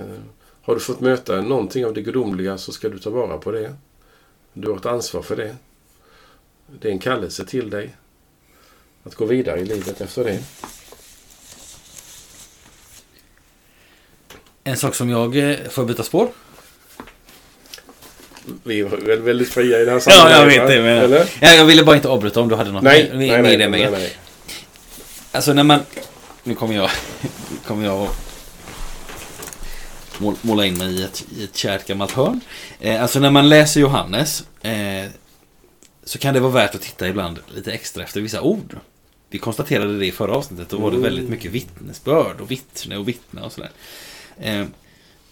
har 0.62 0.74
du 0.74 0.80
fått 0.80 1.00
möta 1.00 1.40
någonting 1.40 1.86
av 1.86 1.94
det 1.94 2.02
gudomliga 2.02 2.58
så 2.58 2.72
ska 2.72 2.88
du 2.88 2.98
ta 2.98 3.10
vara 3.10 3.38
på 3.38 3.50
det. 3.50 3.74
Du 4.52 4.68
har 4.70 4.76
ett 4.76 4.86
ansvar 4.86 5.22
för 5.22 5.36
det. 5.36 5.56
Det 6.80 6.88
är 6.88 6.92
en 6.92 6.98
kallelse 6.98 7.44
till 7.44 7.70
dig. 7.70 7.96
Att 9.04 9.14
gå 9.14 9.24
vidare 9.24 9.60
i 9.60 9.64
livet 9.64 10.00
efter 10.00 10.24
det. 10.24 10.38
En 14.64 14.76
sak 14.76 14.94
som 14.94 15.10
jag 15.10 15.36
eh, 15.50 15.56
får 15.70 15.84
byta 15.84 16.02
spår. 16.02 16.28
Vi 18.64 18.80
är 18.80 18.84
väl 18.84 19.20
väldigt 19.20 19.48
fria 19.48 19.80
i 19.80 19.84
det 19.84 19.90
här 19.90 19.96
Ja, 19.96 20.00
sammanhanget. 20.00 20.54
jag 20.56 20.62
vet 20.66 20.68
det. 20.76 20.82
Men... 20.82 20.98
Eller? 20.98 21.30
Ja, 21.40 21.54
jag 21.54 21.64
ville 21.64 21.84
bara 21.84 21.96
inte 21.96 22.08
avbryta 22.08 22.40
om 22.40 22.48
du 22.48 22.54
hade 22.54 22.72
något 22.72 22.82
Nej, 22.82 23.08
med, 23.08 23.18
nej, 23.18 23.28
med 23.30 23.42
nej, 23.42 23.56
det. 23.56 23.68
nej, 23.68 23.80
Med. 23.80 23.92
nej. 23.92 24.16
Alltså 25.32 25.52
när 25.52 25.62
man... 25.62 25.80
Nu 26.44 26.54
kommer 26.54 26.74
jag, 26.74 26.90
kommer 27.66 27.84
jag 27.84 28.08
måla 30.42 30.66
in 30.66 30.78
mig 30.78 30.94
i 31.00 31.02
ett, 31.02 31.24
i 31.36 31.44
ett 31.44 31.56
kärt 31.56 31.86
gammalt 31.86 32.12
hörn. 32.12 32.40
Eh, 32.80 33.02
alltså 33.02 33.20
när 33.20 33.30
man 33.30 33.48
läser 33.48 33.80
Johannes 33.80 34.44
eh, 34.62 35.06
så 36.04 36.18
kan 36.18 36.34
det 36.34 36.40
vara 36.40 36.52
värt 36.52 36.74
att 36.74 36.82
titta 36.82 37.08
ibland 37.08 37.38
lite 37.54 37.72
extra 37.72 38.02
efter 38.02 38.20
vissa 38.20 38.40
ord. 38.40 38.76
Vi 39.30 39.38
konstaterade 39.38 39.98
det 39.98 40.06
i 40.06 40.12
förra 40.12 40.36
avsnittet. 40.36 40.68
Då 40.68 40.76
var 40.78 40.90
det 40.90 40.96
Mm. 40.96 41.02
väldigt 41.10 41.30
mycket 41.30 41.50
vittnesbörd 41.52 42.40
och 42.40 42.50
vittne 42.50 42.96
och 42.96 43.08
vittne 43.08 43.40
och 43.40 43.52
sådär. 43.52 43.70
Eh, 44.40 44.64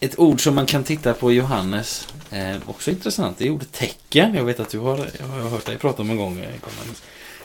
ett 0.00 0.18
ord 0.18 0.42
som 0.44 0.54
man 0.54 0.66
kan 0.66 0.84
titta 0.84 1.14
på 1.14 1.32
i 1.32 1.34
Johannes, 1.34 2.08
eh, 2.30 2.56
också 2.66 2.90
intressant, 2.90 3.38
det 3.38 3.46
är 3.46 3.50
ordet 3.50 3.72
tecken. 3.72 4.34
Jag 4.34 4.44
vet 4.44 4.60
att 4.60 4.70
du 4.70 4.78
har, 4.78 5.10
jag 5.20 5.26
har 5.26 5.50
hört 5.50 5.66
dig 5.66 5.76
prata 5.78 6.02
om 6.02 6.10
en 6.10 6.16
gång. 6.16 6.38
eh, 6.40 6.50
Johannes. 6.62 7.02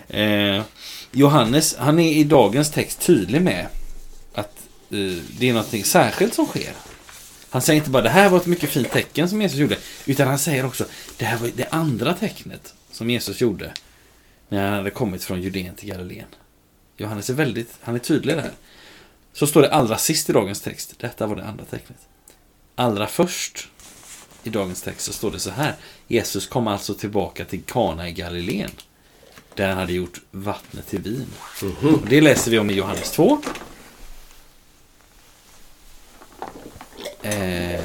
Eh, 0.10 0.64
Johannes, 1.12 1.76
han 1.78 2.00
är 2.00 2.12
i 2.14 2.24
dagens 2.24 2.72
text 2.72 3.02
tydlig 3.02 3.42
med 3.42 3.68
att 4.34 4.58
eh, 4.92 4.98
det 5.38 5.50
är 5.50 5.54
något 5.54 5.86
särskilt 5.86 6.34
som 6.34 6.46
sker. 6.46 6.72
Han 7.56 7.62
säger 7.62 7.78
inte 7.78 7.90
bara 7.90 8.04
det 8.04 8.10
här 8.10 8.30
var 8.30 8.38
ett 8.38 8.46
mycket 8.46 8.70
fint 8.70 8.92
tecken 8.92 9.30
som 9.30 9.42
Jesus 9.42 9.60
gjorde, 9.60 9.78
utan 10.06 10.28
han 10.28 10.40
säger 10.40 10.66
också 10.66 10.86
det 11.18 11.26
här 11.26 11.38
var 11.38 11.52
det 11.56 11.68
andra 11.70 12.14
tecknet 12.14 12.74
som 12.92 13.10
Jesus 13.10 13.42
gjorde 13.42 13.74
när 14.50 14.66
han 14.66 14.74
hade 14.74 14.90
kommit 14.90 15.24
från 15.24 15.42
Judeen 15.42 15.76
till 15.76 15.90
Galileen. 15.90 16.28
Johannes 16.98 17.30
är 17.30 17.34
väldigt, 17.34 17.70
han 17.82 17.96
är 17.96 18.00
tydlig 18.00 18.36
där. 18.36 18.52
Så 19.34 19.48
står 19.48 19.62
det 19.62 19.72
allra 19.72 19.98
sist 19.98 20.30
i 20.30 20.34
dagens 20.34 20.62
text, 20.62 20.94
detta 21.00 21.28
var 21.28 21.36
det 21.36 21.46
andra 21.46 21.66
tecknet. 21.66 21.98
Allra 22.76 23.08
först 23.08 23.68
i 24.44 24.50
dagens 24.50 24.82
text 24.82 25.02
så 25.02 25.14
står 25.14 25.32
det 25.32 25.40
så 25.40 25.52
här. 25.52 25.76
Jesus 26.08 26.48
kom 26.48 26.68
alltså 26.68 26.94
tillbaka 26.94 27.46
till 27.46 27.62
Kana 27.62 28.10
i 28.10 28.12
Galileen. 28.12 28.72
Där 29.54 29.68
han 29.68 29.78
hade 29.78 29.94
gjort 29.94 30.22
vattnet 30.32 30.88
till 30.88 31.02
vin. 31.02 31.28
Och 31.82 32.08
det 32.10 32.22
läser 32.22 32.52
vi 32.52 32.60
om 32.60 32.70
i 32.70 32.74
Johannes 32.74 33.12
2. 33.12 33.42
Eh, 37.22 37.82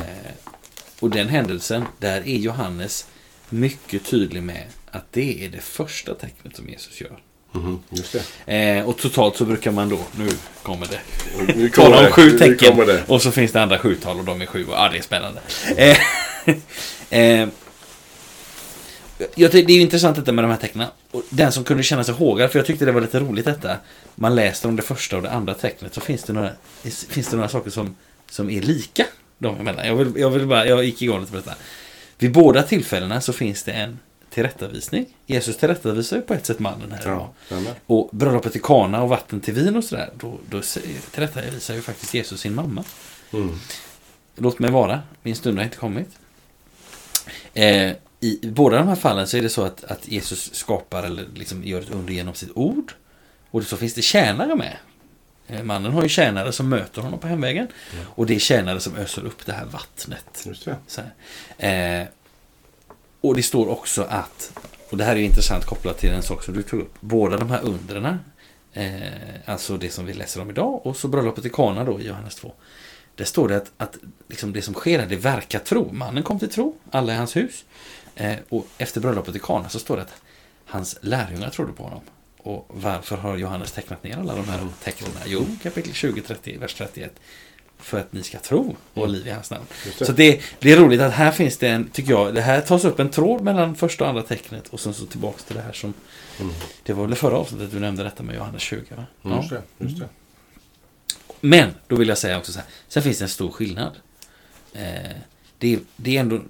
och 1.01 1.11
den 1.11 1.29
händelsen, 1.29 1.85
där 1.99 2.29
är 2.29 2.37
Johannes 2.37 3.07
mycket 3.49 4.05
tydlig 4.05 4.43
med 4.43 4.65
att 4.91 5.05
det 5.11 5.45
är 5.45 5.49
det 5.49 5.61
första 5.61 6.15
tecknet 6.15 6.57
som 6.57 6.69
Jesus 6.69 7.01
gör. 7.01 7.19
Mhm, 7.53 7.83
just 7.91 8.17
det. 8.47 8.53
Eh, 8.55 8.89
och 8.89 8.99
totalt 8.99 9.37
så 9.37 9.45
brukar 9.45 9.71
man 9.71 9.89
då, 9.89 9.99
nu 10.19 10.29
kommer 10.63 10.87
det, 10.87 11.01
Nu 11.55 11.69
kommer 11.69 11.89
tala 11.91 12.07
om 12.07 12.13
sju 12.13 12.39
tecken. 12.39 13.01
Och 13.07 13.23
så 13.23 13.31
finns 13.31 13.53
det 13.53 13.63
andra 13.63 13.79
sjutal 13.79 14.19
och 14.19 14.25
de 14.25 14.43
är 14.43 14.47
sju. 14.47 14.65
Och, 14.65 14.91
det 14.93 14.99
är 14.99 15.03
spännande. 15.03 15.41
Eh, 15.77 15.99
eh, 17.21 17.49
jag 19.35 19.51
det 19.51 19.59
är 19.59 19.71
ju 19.71 19.81
intressant 19.81 20.17
detta 20.17 20.33
med 20.33 20.45
de 20.45 20.51
här 20.51 20.59
tecknen. 20.59 20.89
Och 21.11 21.23
den 21.31 21.53
som 21.53 21.65
kunde 21.65 21.83
känna 21.83 22.05
sig 22.05 22.15
hågad, 22.15 22.51
för 22.51 22.59
jag 22.59 22.67
tyckte 22.67 22.85
det 22.85 22.93
var 22.93 23.01
lite 23.01 23.21
roligt 23.21 23.45
detta. 23.45 23.77
Man 24.15 24.35
läste 24.35 24.69
om 24.69 24.77
det 24.77 24.83
första 24.83 25.17
och 25.17 25.23
det 25.23 25.31
andra 25.31 25.55
tecknet 25.55 25.95
så 25.95 26.01
finns 26.01 26.23
det 26.23 26.33
några, 26.33 26.51
finns 27.09 27.29
det 27.29 27.37
några 27.37 27.49
saker 27.49 27.71
som, 27.71 27.97
som 28.31 28.51
är 28.51 28.63
lika 28.63 29.07
de 29.39 29.61
emellan. 29.61 29.87
Jag, 29.87 29.97
vill, 29.97 30.13
jag, 30.17 30.31
vill 30.31 30.47
bara, 30.47 30.67
jag 30.67 30.85
gick 30.85 31.03
igång 31.03 31.21
lite 31.21 31.33
på 31.33 31.39
detta. 31.39 31.55
Vid 32.19 32.33
båda 32.33 32.63
tillfällena 32.63 33.21
så 33.21 33.33
finns 33.33 33.63
det 33.63 33.73
en 33.73 33.99
tillrättavisning. 34.31 35.07
Jesus 35.27 35.57
tillrättavisar 35.57 36.17
ju 36.17 36.23
på 36.23 36.35
ett 36.35 36.47
sätt 36.47 36.59
mannen 36.59 36.93
här 36.93 37.03
idag. 37.03 37.29
Ja. 37.49 37.57
Och 37.87 38.09
bröllopet 38.13 38.57
i 38.57 38.59
Kana 38.59 39.03
och 39.03 39.09
vatten 39.09 39.41
till 39.41 39.55
vin 39.55 39.77
och 39.77 39.85
sådär. 39.85 40.11
Då, 40.15 40.39
då 40.51 40.63
tillrättavisar 41.11 41.75
ju 41.75 41.83
faktiskt 41.83 42.15
Jesus 42.15 42.41
sin 42.41 42.55
mamma. 42.55 42.85
Mm. 43.33 43.59
Låt 44.37 44.59
mig 44.59 44.71
vara, 44.71 45.03
min 45.23 45.37
stund 45.37 45.59
har 45.59 45.65
inte 45.65 45.77
kommit. 45.77 46.09
Eh, 47.55 47.93
I 48.21 48.39
i 48.43 48.47
båda 48.47 48.79
de 48.79 48.89
här 48.89 48.97
fallen 48.97 49.27
så 49.27 49.37
är 49.37 49.43
det 49.43 49.49
så 49.49 49.63
att, 49.63 49.85
att 49.85 50.09
Jesus 50.09 50.55
skapar 50.55 51.03
eller 51.03 51.27
liksom 51.35 51.65
gör 51.65 51.81
ett 51.81 51.91
under 51.91 52.13
genom 52.13 52.35
sitt 52.35 52.51
ord. 52.55 52.93
Och 53.51 53.63
så 53.63 53.77
finns 53.77 53.95
det 53.95 54.03
tjänare 54.03 54.55
med. 54.55 54.77
Eh, 55.53 55.63
mannen 55.63 55.93
har 55.93 56.03
ju 56.03 56.09
tjänare 56.09 56.53
som 56.53 56.69
möter 56.69 57.03
honom 57.03 57.19
på 57.19 57.29
hemvägen. 57.29 57.69
Och 58.03 58.27
det 58.27 58.35
är 58.35 58.39
tjänare 58.39 58.81
som 58.81 58.97
öser 58.97 59.25
upp 59.25 59.47
det 59.47 59.53
här 59.53 59.65
vattnet. 59.65 60.45
Just 60.47 60.69
det. 61.57 61.67
Eh, 61.69 62.07
och 63.21 63.37
det 63.37 63.43
står 63.43 63.69
också 63.69 64.03
att, 64.03 64.59
och 64.91 64.97
det 64.97 65.05
här 65.05 65.17
är 65.17 65.21
intressant 65.21 65.65
kopplat 65.65 65.99
till 65.99 66.11
en 66.11 66.23
sak 66.23 66.45
som 66.45 66.55
du 66.55 66.63
tog 66.63 66.81
upp, 66.81 66.95
båda 67.01 67.37
de 67.37 67.51
här 67.51 67.61
undrena, 67.63 68.19
eh, 68.73 68.93
alltså 69.45 69.77
det 69.77 69.91
som 69.91 70.07
vi 70.07 70.13
läser 70.13 70.43
om 70.43 70.51
idag 70.51 70.87
och 70.87 70.97
så 70.97 71.09
bröllopet 71.09 71.45
i 71.45 71.51
Kana 71.51 71.85
då 71.85 72.01
i 72.01 72.07
Johannes 72.07 72.35
2. 72.35 72.53
Där 73.15 73.25
står 73.25 73.49
det 73.49 73.57
att, 73.57 73.73
att 73.77 73.97
liksom 74.29 74.53
det 74.53 74.63
som 74.63 74.75
sker 74.75 74.99
här, 74.99 75.07
det 75.07 75.17
verkar 75.17 75.59
tro. 75.59 75.93
Mannen 75.93 76.23
kom 76.23 76.39
till 76.39 76.51
tro, 76.51 76.77
alla 76.91 77.13
i 77.13 77.17
hans 77.17 77.37
hus. 77.37 77.65
Eh, 78.15 78.37
och 78.49 78.67
efter 78.79 79.01
bröllopet 79.01 79.37
i 79.37 79.39
Kana 79.39 79.69
så 79.69 79.79
står 79.79 79.97
det 79.97 80.03
att 80.03 80.15
hans 80.67 80.99
lärjungar 81.01 81.51
trodde 81.51 81.73
på 81.73 81.83
honom. 81.83 82.01
Och 82.43 82.67
varför 82.69 83.17
har 83.17 83.37
Johannes 83.37 83.73
tecknat 83.73 84.05
ner 84.05 84.19
alla 84.19 84.35
de 84.35 84.49
här 84.49 84.69
tecknen? 84.85 85.11
Jo, 85.27 85.47
kapitel 85.63 85.93
20, 85.95 86.21
30, 86.23 86.57
vers 86.59 86.75
31. 86.75 87.13
För 87.79 87.99
att 88.01 88.13
ni 88.13 88.23
ska 88.23 88.39
tro 88.39 88.77
och 88.95 89.01
ha 89.01 89.07
liv 89.07 89.27
i 89.27 89.31
hans 89.31 89.51
namn. 89.51 89.65
Det. 89.99 90.05
Så 90.05 90.13
det, 90.13 90.41
det 90.59 90.73
är 90.73 90.77
roligt 90.77 91.01
att 91.01 91.13
här 91.13 91.33
finns 91.33 91.57
det 91.59 91.69
en, 91.69 91.89
tycker 91.89 92.11
jag, 92.13 92.35
det 92.35 92.41
här 92.41 92.61
tas 92.61 92.85
upp 92.85 92.99
en 93.01 93.11
tråd 93.11 93.41
mellan 93.43 93.77
första 93.77 94.05
och 94.05 94.11
andra 94.11 94.23
tecknet 94.23 94.69
och 94.69 94.81
sen 94.81 94.95
så 94.95 95.07
tillbaks 95.07 95.45
till 95.45 95.57
det 95.57 95.63
här 95.63 95.73
som, 95.73 95.95
Mm. 96.41 96.53
det 96.83 96.93
var 96.93 97.07
väl 97.07 97.15
förra 97.17 97.37
avsnittet 97.37 97.73
du 97.73 97.79
nämnde 97.81 98.03
detta 98.03 98.23
med 98.23 98.35
Johannes 98.37 98.63
20 98.63 98.95
va? 98.97 99.05
Mm, 99.25 99.37
Just 99.39 99.51
det. 99.51 99.63
Just 99.79 99.99
det. 99.99 100.09
Men, 101.41 101.71
då 101.89 101.97
vill 101.97 102.09
jag 102.09 102.19
säga 102.19 102.39
också 102.39 102.53
så 102.53 102.59
här, 102.59 102.69
sen 102.89 103.03
finns 103.03 103.19
det 103.19 103.25
en 103.25 103.29
stor 103.29 103.51
skillnad. 103.51 103.93
Eh, 104.73 104.83
det, 105.59 105.73
är- 105.75 105.81
det 105.97 106.17
är 106.17 106.21
ändå 106.21 106.41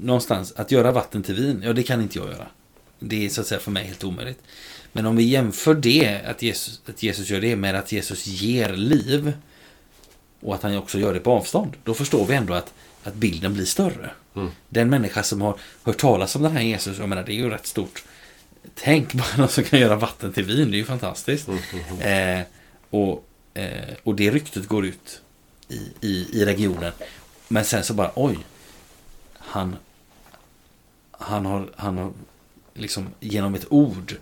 någonstans, 0.00 0.52
att 0.56 0.70
göra 0.70 0.92
vatten 0.92 1.22
till 1.22 1.34
vin, 1.34 1.62
ja 1.64 1.72
det 1.72 1.82
kan 1.82 2.00
inte 2.02 2.18
jag 2.18 2.28
göra. 2.28 2.46
Det 2.98 3.24
är 3.26 3.28
så 3.28 3.40
att 3.40 3.46
säga 3.46 3.60
för 3.60 3.70
mig 3.70 3.84
helt 3.86 4.04
omöjligt. 4.04 4.42
Men 4.92 5.06
om 5.06 5.16
vi 5.16 5.22
jämför 5.22 5.74
det, 5.74 6.20
att 6.26 6.42
Jesus, 6.42 6.80
att 6.86 7.02
Jesus 7.02 7.30
gör 7.30 7.40
det 7.40 7.56
med 7.56 7.74
att 7.74 7.92
Jesus 7.92 8.26
ger 8.26 8.72
liv 8.72 9.32
och 10.40 10.54
att 10.54 10.62
han 10.62 10.76
också 10.76 10.98
gör 10.98 11.14
det 11.14 11.20
på 11.20 11.32
avstånd, 11.32 11.72
då 11.84 11.94
förstår 11.94 12.26
vi 12.26 12.34
ändå 12.34 12.54
att, 12.54 12.72
att 13.04 13.14
bilden 13.14 13.54
blir 13.54 13.64
större. 13.64 14.10
Mm. 14.36 14.50
Den 14.68 14.90
människa 14.90 15.22
som 15.22 15.40
har 15.40 15.56
hört 15.82 15.98
talas 15.98 16.36
om 16.36 16.42
den 16.42 16.52
här 16.52 16.62
Jesus, 16.62 16.98
jag 16.98 17.08
menar 17.08 17.22
det 17.22 17.32
är 17.32 17.36
ju 17.36 17.50
rätt 17.50 17.66
stort. 17.66 18.04
Tänk 18.74 19.12
bara 19.12 19.36
någon 19.36 19.48
som 19.48 19.64
kan 19.64 19.80
göra 19.80 19.96
vatten 19.96 20.32
till 20.32 20.44
vin, 20.44 20.70
det 20.70 20.76
är 20.76 20.78
ju 20.78 20.84
fantastiskt. 20.84 21.48
Mm, 21.48 21.60
mm, 21.72 21.84
mm. 22.00 22.40
Eh, 22.40 22.46
och, 22.90 23.24
eh, 23.54 23.94
och 24.02 24.14
det 24.14 24.30
ryktet 24.30 24.68
går 24.68 24.86
ut 24.86 25.20
i, 25.68 25.80
i, 26.00 26.28
i 26.32 26.44
regionen. 26.44 26.92
Men 27.48 27.64
sen 27.64 27.84
så 27.84 27.94
bara, 27.94 28.12
oj. 28.14 28.38
Han, 29.38 29.76
han 31.10 31.46
har, 31.46 31.70
han 31.76 31.98
har 31.98 32.12
liksom 32.74 33.06
genom 33.20 33.54
ett 33.54 33.66
ord 33.68 34.16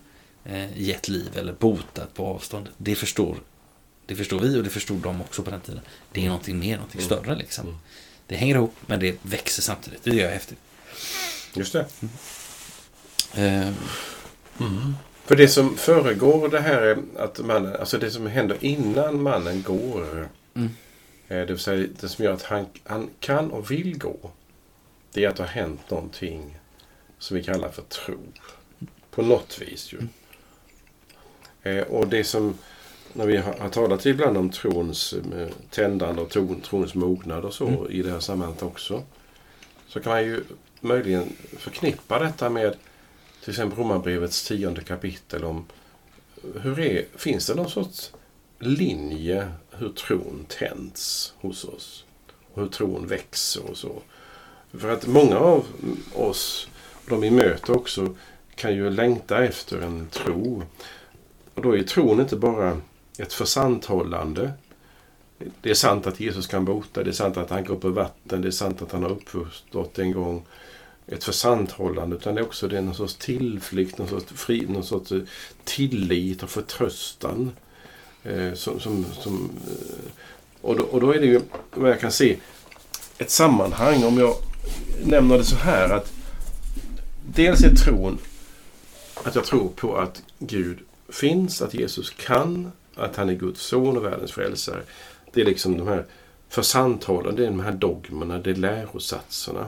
gett 0.76 1.08
liv 1.08 1.30
eller 1.36 1.52
botat 1.52 2.14
på 2.14 2.26
avstånd. 2.26 2.68
Det 2.76 2.94
förstår, 2.94 3.36
det 4.06 4.16
förstår 4.16 4.38
vi 4.40 4.58
och 4.58 4.64
det 4.64 4.70
förstod 4.70 4.98
de 5.02 5.20
också 5.20 5.42
på 5.42 5.50
den 5.50 5.60
tiden. 5.60 5.80
Det 6.12 6.20
är 6.24 6.26
någonting 6.28 6.58
mer, 6.58 6.76
någonting 6.76 7.00
Mm. 7.00 7.06
större 7.18 7.36
liksom. 7.36 7.66
Mm. 7.66 7.78
Det 8.26 8.36
hänger 8.36 8.54
ihop, 8.54 8.74
men 8.86 9.00
det 9.00 9.16
växer 9.22 9.62
samtidigt. 9.62 10.04
Det 10.04 10.10
jag 10.14 10.30
häftigt. 10.30 10.58
Just 11.54 11.72
det. 11.72 11.86
Eh, 13.34 13.72
För 15.24 15.36
det 15.36 15.48
som 15.48 15.76
föregår 15.76 16.48
det 16.48 16.60
här 16.60 16.82
är 16.82 16.98
att 17.16 17.38
mannen, 17.38 17.76
alltså 17.80 17.98
det 17.98 18.10
som 18.10 18.26
händer 18.26 18.56
innan 18.60 19.22
mannen 19.22 19.62
går. 19.62 20.28
Mm. 20.54 20.68
eh, 21.28 21.36
Det 21.38 21.44
vill 21.46 21.58
säga 21.58 21.88
det 22.00 22.08
som 22.08 22.24
gör 22.24 22.32
att 22.32 22.42
han, 22.42 22.66
han 22.84 23.10
kan 23.20 23.50
och 23.50 23.70
vill 23.70 23.98
gå. 23.98 24.30
det 25.12 25.24
är 25.24 25.28
att 25.28 25.36
det 25.36 25.42
har 25.42 25.48
hänt 25.50 25.90
någonting 25.90 26.58
som 27.18 27.36
vi 27.36 27.42
kallar 27.44 27.68
för 27.70 27.82
tro. 27.82 28.18
På 29.10 29.22
något 29.22 29.58
vis 29.60 29.92
ju. 29.92 29.98
Eh, 31.68 31.82
och 31.82 32.08
det 32.08 32.24
som, 32.24 32.58
när 33.12 33.26
vi 33.26 33.36
har, 33.36 33.68
talat 33.68 34.06
ibland 34.06 34.36
om 34.36 34.50
trons 34.50 35.12
eh, 35.12 35.48
tändande 35.70 36.22
och 36.22 36.30
tron, 36.30 36.60
trons 36.60 36.94
mognad 36.94 37.44
och 37.44 37.54
så 37.54 37.66
Mm. 37.66 37.90
i 37.90 38.02
det 38.02 38.10
här 38.10 38.20
sammanhanget 38.20 38.62
också. 38.62 39.02
Så 39.88 40.00
kan 40.00 40.12
man 40.12 40.24
ju 40.24 40.44
möjligen 40.80 41.32
förknippa 41.58 42.18
detta 42.18 42.50
med 42.50 42.76
till 43.40 43.50
exempel 43.50 43.78
Romarbrevets 43.78 44.48
tionde 44.48 44.80
kapitel 44.80 45.44
om 45.44 45.66
hur 46.60 46.80
är, 46.80 47.04
finns 47.16 47.46
det 47.46 47.54
någon 47.54 47.70
sorts 47.70 48.12
linje 48.58 49.48
hur 49.70 49.88
tron 49.88 50.46
tänds 50.48 51.34
hos 51.40 51.64
oss? 51.64 52.04
Och 52.52 52.62
hur 52.62 52.68
tron 52.68 53.06
växer 53.06 53.70
och 53.70 53.76
så. 53.76 54.02
För 54.72 54.88
att 54.88 55.06
många 55.06 55.38
av 55.38 55.66
oss, 56.14 56.68
och 57.04 57.10
de 57.10 57.20
vi 57.20 57.30
möter 57.30 57.76
också, 57.76 58.14
kan 58.54 58.74
ju 58.74 58.90
längta 58.90 59.44
efter 59.44 59.80
en 59.80 60.08
tro. 60.10 60.62
Och 61.58 61.64
då 61.64 61.76
är 61.76 61.82
tron 61.82 62.20
inte 62.20 62.36
bara 62.36 62.80
ett 63.18 63.32
försanthållande. 63.32 64.52
Det 65.60 65.70
är 65.70 65.74
sant 65.74 66.06
att 66.06 66.20
Jesus 66.20 66.46
kan 66.46 66.64
bota, 66.64 67.02
det 67.02 67.10
är 67.10 67.12
sant 67.12 67.36
att 67.36 67.50
han 67.50 67.64
går 67.64 67.76
på 67.76 67.88
vatten, 67.88 68.42
det 68.42 68.48
är 68.48 68.52
sant 68.52 68.82
att 68.82 68.92
han 68.92 69.02
har 69.02 69.10
uppstått 69.10 69.98
en 69.98 70.12
gång. 70.12 70.46
Ett 71.06 71.24
försanthållande, 71.24 72.16
utan 72.16 72.34
det 72.34 72.40
är 72.40 72.44
också 72.44 72.68
det 72.68 72.78
är 72.78 72.82
någon 72.82 72.94
sorts 72.94 73.14
tillflykt, 73.14 73.98
någon 73.98 74.08
sorts, 74.08 74.32
fri, 74.32 74.66
någon 74.68 74.84
sorts 74.84 75.12
eh, 75.12 75.20
tillit 75.64 76.42
och 76.42 76.50
förtröstan. 76.50 77.52
Eh, 78.22 78.54
som, 78.54 78.80
som, 78.80 79.04
som, 79.12 79.50
eh, 79.66 80.10
och, 80.60 80.76
då, 80.76 80.84
och 80.84 81.00
då 81.00 81.12
är 81.12 81.20
det 81.20 81.26
ju, 81.26 81.40
vad 81.74 81.90
jag 81.90 82.00
kan 82.00 82.12
se, 82.12 82.36
ett 83.18 83.30
sammanhang. 83.30 84.04
Om 84.04 84.18
jag 84.18 84.34
nämner 85.04 85.38
det 85.38 85.44
så 85.44 85.56
här 85.56 85.88
att 85.88 86.12
dels 87.26 87.64
är 87.64 87.74
tron 87.74 88.18
att 89.24 89.34
jag 89.34 89.44
tror 89.44 89.68
på 89.68 89.96
att 89.96 90.22
Gud 90.38 90.78
finns, 91.08 91.62
att 91.62 91.74
Jesus 91.74 92.10
kan, 92.10 92.72
att 92.94 93.16
han 93.16 93.28
är 93.28 93.34
Guds 93.34 93.60
son 93.60 93.96
och 93.96 94.04
världens 94.04 94.32
frälsare. 94.32 94.82
Det 95.32 95.40
är 95.40 95.44
liksom 95.44 95.78
de 95.78 95.88
här 95.88 96.04
försanthållen, 96.48 97.36
det 97.36 97.42
är 97.42 97.46
de 97.46 97.60
här 97.60 97.72
dogmerna, 97.72 98.38
det 98.38 98.50
är 98.50 98.54
lärosatserna. 98.54 99.66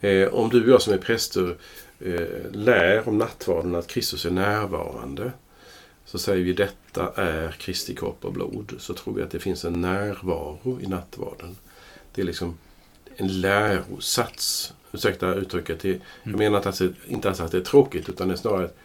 Eh, 0.00 0.28
om 0.28 0.48
du 0.48 0.62
och 0.62 0.68
jag 0.68 0.82
som 0.82 0.92
är 0.92 0.98
präster 0.98 1.56
eh, 2.00 2.52
lär 2.52 3.08
om 3.08 3.18
nattvarden 3.18 3.74
att 3.74 3.86
Kristus 3.86 4.24
är 4.24 4.30
närvarande 4.30 5.32
så 6.04 6.18
säger 6.18 6.44
vi 6.44 6.52
detta 6.52 7.12
är 7.14 7.50
Kristi 7.50 7.94
kropp 7.94 8.24
och 8.24 8.32
blod. 8.32 8.74
Så 8.78 8.94
tror 8.94 9.14
vi 9.14 9.22
att 9.22 9.30
det 9.30 9.38
finns 9.38 9.64
en 9.64 9.80
närvaro 9.80 10.78
i 10.80 10.86
nattvarden. 10.86 11.56
Det 12.14 12.22
är 12.22 12.26
liksom 12.26 12.58
en 13.16 13.40
lärosats. 13.40 14.74
Ursäkta 14.92 15.34
uttrycket. 15.34 15.80
Det, 15.80 16.00
jag 16.22 16.38
menar 16.38 16.72
inte, 17.08 17.28
alls 17.28 17.40
att 17.40 17.52
det 17.52 17.58
är 17.58 17.62
tråkigt 17.62 18.08
utan 18.08 18.28
det 18.28 18.34
är 18.34 18.36
snarare 18.36 18.64
att 18.64 18.76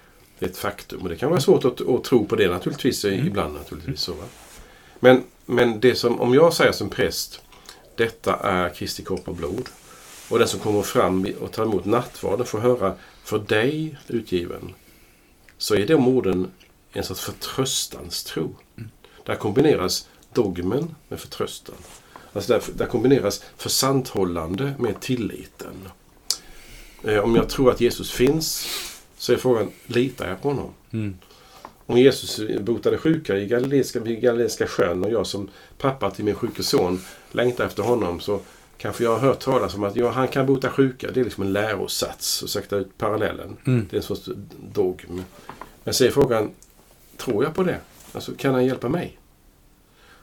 det 0.43 0.47
är 0.47 0.51
ett 0.51 0.57
faktum. 0.57 1.01
Och 1.01 1.09
det 1.09 1.15
kan 1.15 1.29
vara 1.29 1.41
svårt 1.41 1.65
att, 1.65 1.81
att 1.81 2.03
tro 2.03 2.25
på 2.25 2.35
det 2.35 2.47
naturligtvis. 2.47 3.05
Ibland 3.05 3.53
naturligtvis. 3.53 4.01
Så, 4.01 4.13
va? 4.13 4.23
Men, 4.99 5.23
men 5.45 5.79
det 5.79 5.95
som, 5.95 6.21
om 6.21 6.33
jag 6.33 6.53
säger 6.53 6.71
som 6.71 6.89
präst 6.89 7.41
detta 7.95 8.35
är 8.35 8.69
Kristi 8.69 9.03
kropp 9.03 9.27
och 9.27 9.35
blod. 9.35 9.69
Och 10.29 10.39
den 10.39 10.47
som 10.47 10.59
kommer 10.59 10.81
fram 10.81 11.27
och 11.39 11.51
tar 11.51 11.63
emot 11.63 11.85
nattvarden 11.85 12.45
får 12.45 12.59
höra 12.59 12.93
för 13.23 13.39
dig 13.39 13.97
utgiven. 14.07 14.73
Så 15.57 15.75
är 15.75 15.87
de 15.87 16.07
orden 16.07 16.51
en 16.91 17.03
sorts 17.03 17.21
förtröstanstro. 17.21 18.55
Där 19.25 19.35
kombineras 19.35 20.07
dogmen 20.33 20.95
med 21.09 21.19
förtröstan. 21.19 21.75
Alltså 22.33 22.53
där, 22.53 22.63
där 22.75 22.85
kombineras 22.85 23.43
försanthållande 23.57 24.73
med 24.79 25.01
tilliten. 25.01 25.89
Eh, 27.03 27.17
om 27.17 27.35
jag 27.35 27.49
tror 27.49 27.71
att 27.71 27.81
Jesus 27.81 28.11
finns 28.11 28.67
så 29.23 29.33
är 29.33 29.37
frågan, 29.37 29.71
litar 29.85 30.29
jag 30.29 30.41
på 30.41 30.47
honom? 30.47 30.73
Mm. 30.91 31.15
Om 31.85 31.97
Jesus 31.97 32.41
botade 32.59 32.97
sjuka 32.97 33.37
i 33.37 33.47
Galileiska, 33.47 33.99
vid 33.99 34.21
Galileiska 34.21 34.67
sjön 34.67 35.03
och 35.03 35.11
jag 35.11 35.27
som 35.27 35.49
pappa 35.77 36.11
till 36.11 36.25
min 36.25 36.35
sjuke 36.35 36.63
son 36.63 37.01
längtar 37.31 37.65
efter 37.65 37.83
honom 37.83 38.19
så 38.19 38.39
kanske 38.77 39.03
jag 39.03 39.11
har 39.11 39.19
hört 39.19 39.39
talas 39.39 39.75
om 39.75 39.83
att 39.83 39.95
ja, 39.95 40.09
han 40.09 40.27
kan 40.27 40.45
bota 40.45 40.69
sjuka. 40.69 41.11
Det 41.11 41.19
är 41.19 41.23
liksom 41.23 41.43
en 41.43 41.53
lärosats. 41.53 42.43
Ursäkta 42.43 42.75
ut 42.75 42.97
parallellen. 42.97 43.57
Mm. 43.67 43.87
Det 43.89 43.95
är 43.95 43.97
en 43.97 44.03
sorts 44.03 44.29
dogm. 44.73 45.23
Men 45.83 45.93
så 45.93 46.05
är 46.05 46.11
frågan, 46.11 46.51
tror 47.17 47.43
jag 47.43 47.55
på 47.55 47.63
det? 47.63 47.79
Alltså, 48.13 48.31
kan 48.37 48.53
han 48.53 48.65
hjälpa 48.65 48.89
mig? 48.89 49.17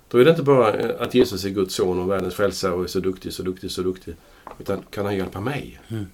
Då 0.08 0.18
är 0.18 0.24
det 0.24 0.30
inte 0.30 0.42
bara 0.42 0.74
eh, 0.74 0.90
att 0.98 1.14
Jesus 1.14 1.44
är 1.44 1.50
Guds 1.50 1.74
son 1.74 1.98
och 1.98 2.10
världens 2.10 2.34
frälsare 2.34 2.72
och 2.72 2.84
är 2.84 2.88
så 2.88 3.00
duktig, 3.00 3.32
så 3.32 3.42
duktig, 3.42 3.70
så 3.70 3.82
duktig. 3.82 4.14
Utan 4.58 4.82
kan 4.90 5.04
han 5.04 5.16
hjälpa 5.16 5.40
mig? 5.40 5.80
Mm. 5.88 6.06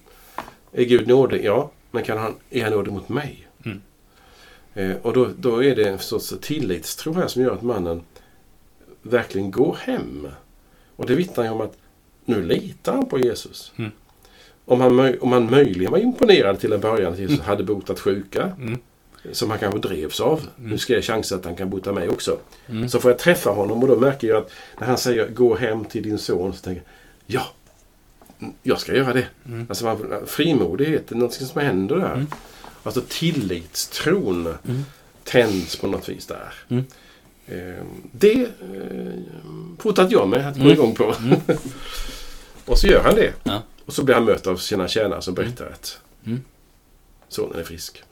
Är 0.71 0.83
Gud 0.83 1.07
nådig? 1.07 1.45
Ja. 1.45 1.71
Men 1.91 2.03
kan 2.03 2.17
han, 2.17 2.35
är 2.49 2.63
han 2.63 2.71
nådig 2.73 2.93
mot 2.93 3.09
mig? 3.09 3.47
Mm. 3.65 3.81
Eh, 4.73 4.95
och 5.01 5.13
då, 5.13 5.29
då 5.37 5.63
är 5.63 5.75
det 5.75 5.89
en 5.89 5.99
sorts 5.99 6.33
tillitstro 6.41 7.13
här 7.13 7.27
som 7.27 7.41
gör 7.41 7.51
att 7.51 7.61
mannen 7.61 8.01
verkligen 9.01 9.51
går 9.51 9.77
hem. 9.81 10.27
Och 10.95 11.05
det 11.05 11.15
vittnar 11.15 11.43
ju 11.43 11.49
om 11.49 11.61
att 11.61 11.77
nu 12.25 12.41
litar 12.41 12.93
han 12.93 13.05
på 13.05 13.19
Jesus. 13.19 13.71
Mm. 13.75 13.91
Om, 14.65 14.81
han, 14.81 15.19
om 15.19 15.31
han 15.31 15.49
möjligen 15.49 15.91
var 15.91 15.99
imponerad 15.99 16.59
till 16.59 16.73
en 16.73 16.79
början 16.79 17.13
att 17.13 17.19
Jesus 17.19 17.39
hade 17.39 17.63
botat 17.63 17.99
sjuka, 17.99 18.51
Mm. 18.59 18.79
som 19.31 19.49
han 19.49 19.59
kanske 19.59 19.79
drevs 19.79 20.19
av. 20.19 20.41
Nu 20.55 20.77
ska 20.77 20.93
jag 20.93 21.03
chansa 21.03 21.35
att 21.35 21.45
han 21.45 21.55
kan 21.55 21.69
bota 21.69 21.93
mig 21.93 22.09
också. 22.09 22.37
Mm. 22.67 22.89
Så 22.89 22.99
får 22.99 23.11
jag 23.11 23.19
träffa 23.19 23.49
honom 23.49 23.81
och 23.81 23.87
då 23.87 23.95
märker 23.99 24.27
jag 24.27 24.37
att 24.37 24.51
när 24.79 24.87
han 24.87 24.97
säger 24.97 25.27
gå 25.27 25.55
hem 25.55 25.85
till 25.85 26.03
din 26.03 26.17
son 26.17 26.53
så 26.53 26.61
tänker 26.61 26.83
jag 27.25 27.41
ja, 27.41 27.47
jag 28.63 28.79
ska 28.79 28.95
göra 28.95 29.13
det. 29.13 29.27
Mm. 29.45 29.65
Alltså 29.69 29.85
man, 29.85 30.23
frimodighet, 30.27 31.11
är 31.11 31.15
något 31.15 31.33
som 31.33 31.61
händer 31.61 31.95
där. 31.95 32.13
Mm. 32.13 32.27
Alltså 32.83 33.01
tillitstron 33.09 34.47
Mm. 34.67 34.85
tänds 35.23 35.75
på 35.75 35.87
något 35.87 36.09
vis 36.09 36.25
där. 36.25 36.53
Mm. 36.69 36.85
Eh, 37.47 37.83
det 38.11 38.41
eh, 38.41 39.13
fotade 39.79 40.11
jag 40.11 40.27
med 40.29 40.47
att 40.49 40.55
gå 40.55 40.61
Mm. 40.61 40.73
igång 40.73 40.95
på. 40.95 41.15
Mm. 41.19 41.39
och 42.65 42.79
så 42.79 42.87
gör 42.87 43.03
han 43.03 43.15
det. 43.15 43.33
Ja. 43.43 43.63
Och 43.85 43.93
så 43.93 44.03
blir 44.03 44.15
han 44.15 44.25
mött 44.25 44.47
av 44.47 44.57
sina 44.57 44.87
tjänare 44.87 45.21
som 45.21 45.33
berättar 45.33 45.65
att 45.65 45.99
Mm. 46.25 46.41
sonen 47.29 47.59
är 47.59 47.63
frisk. 47.63 48.03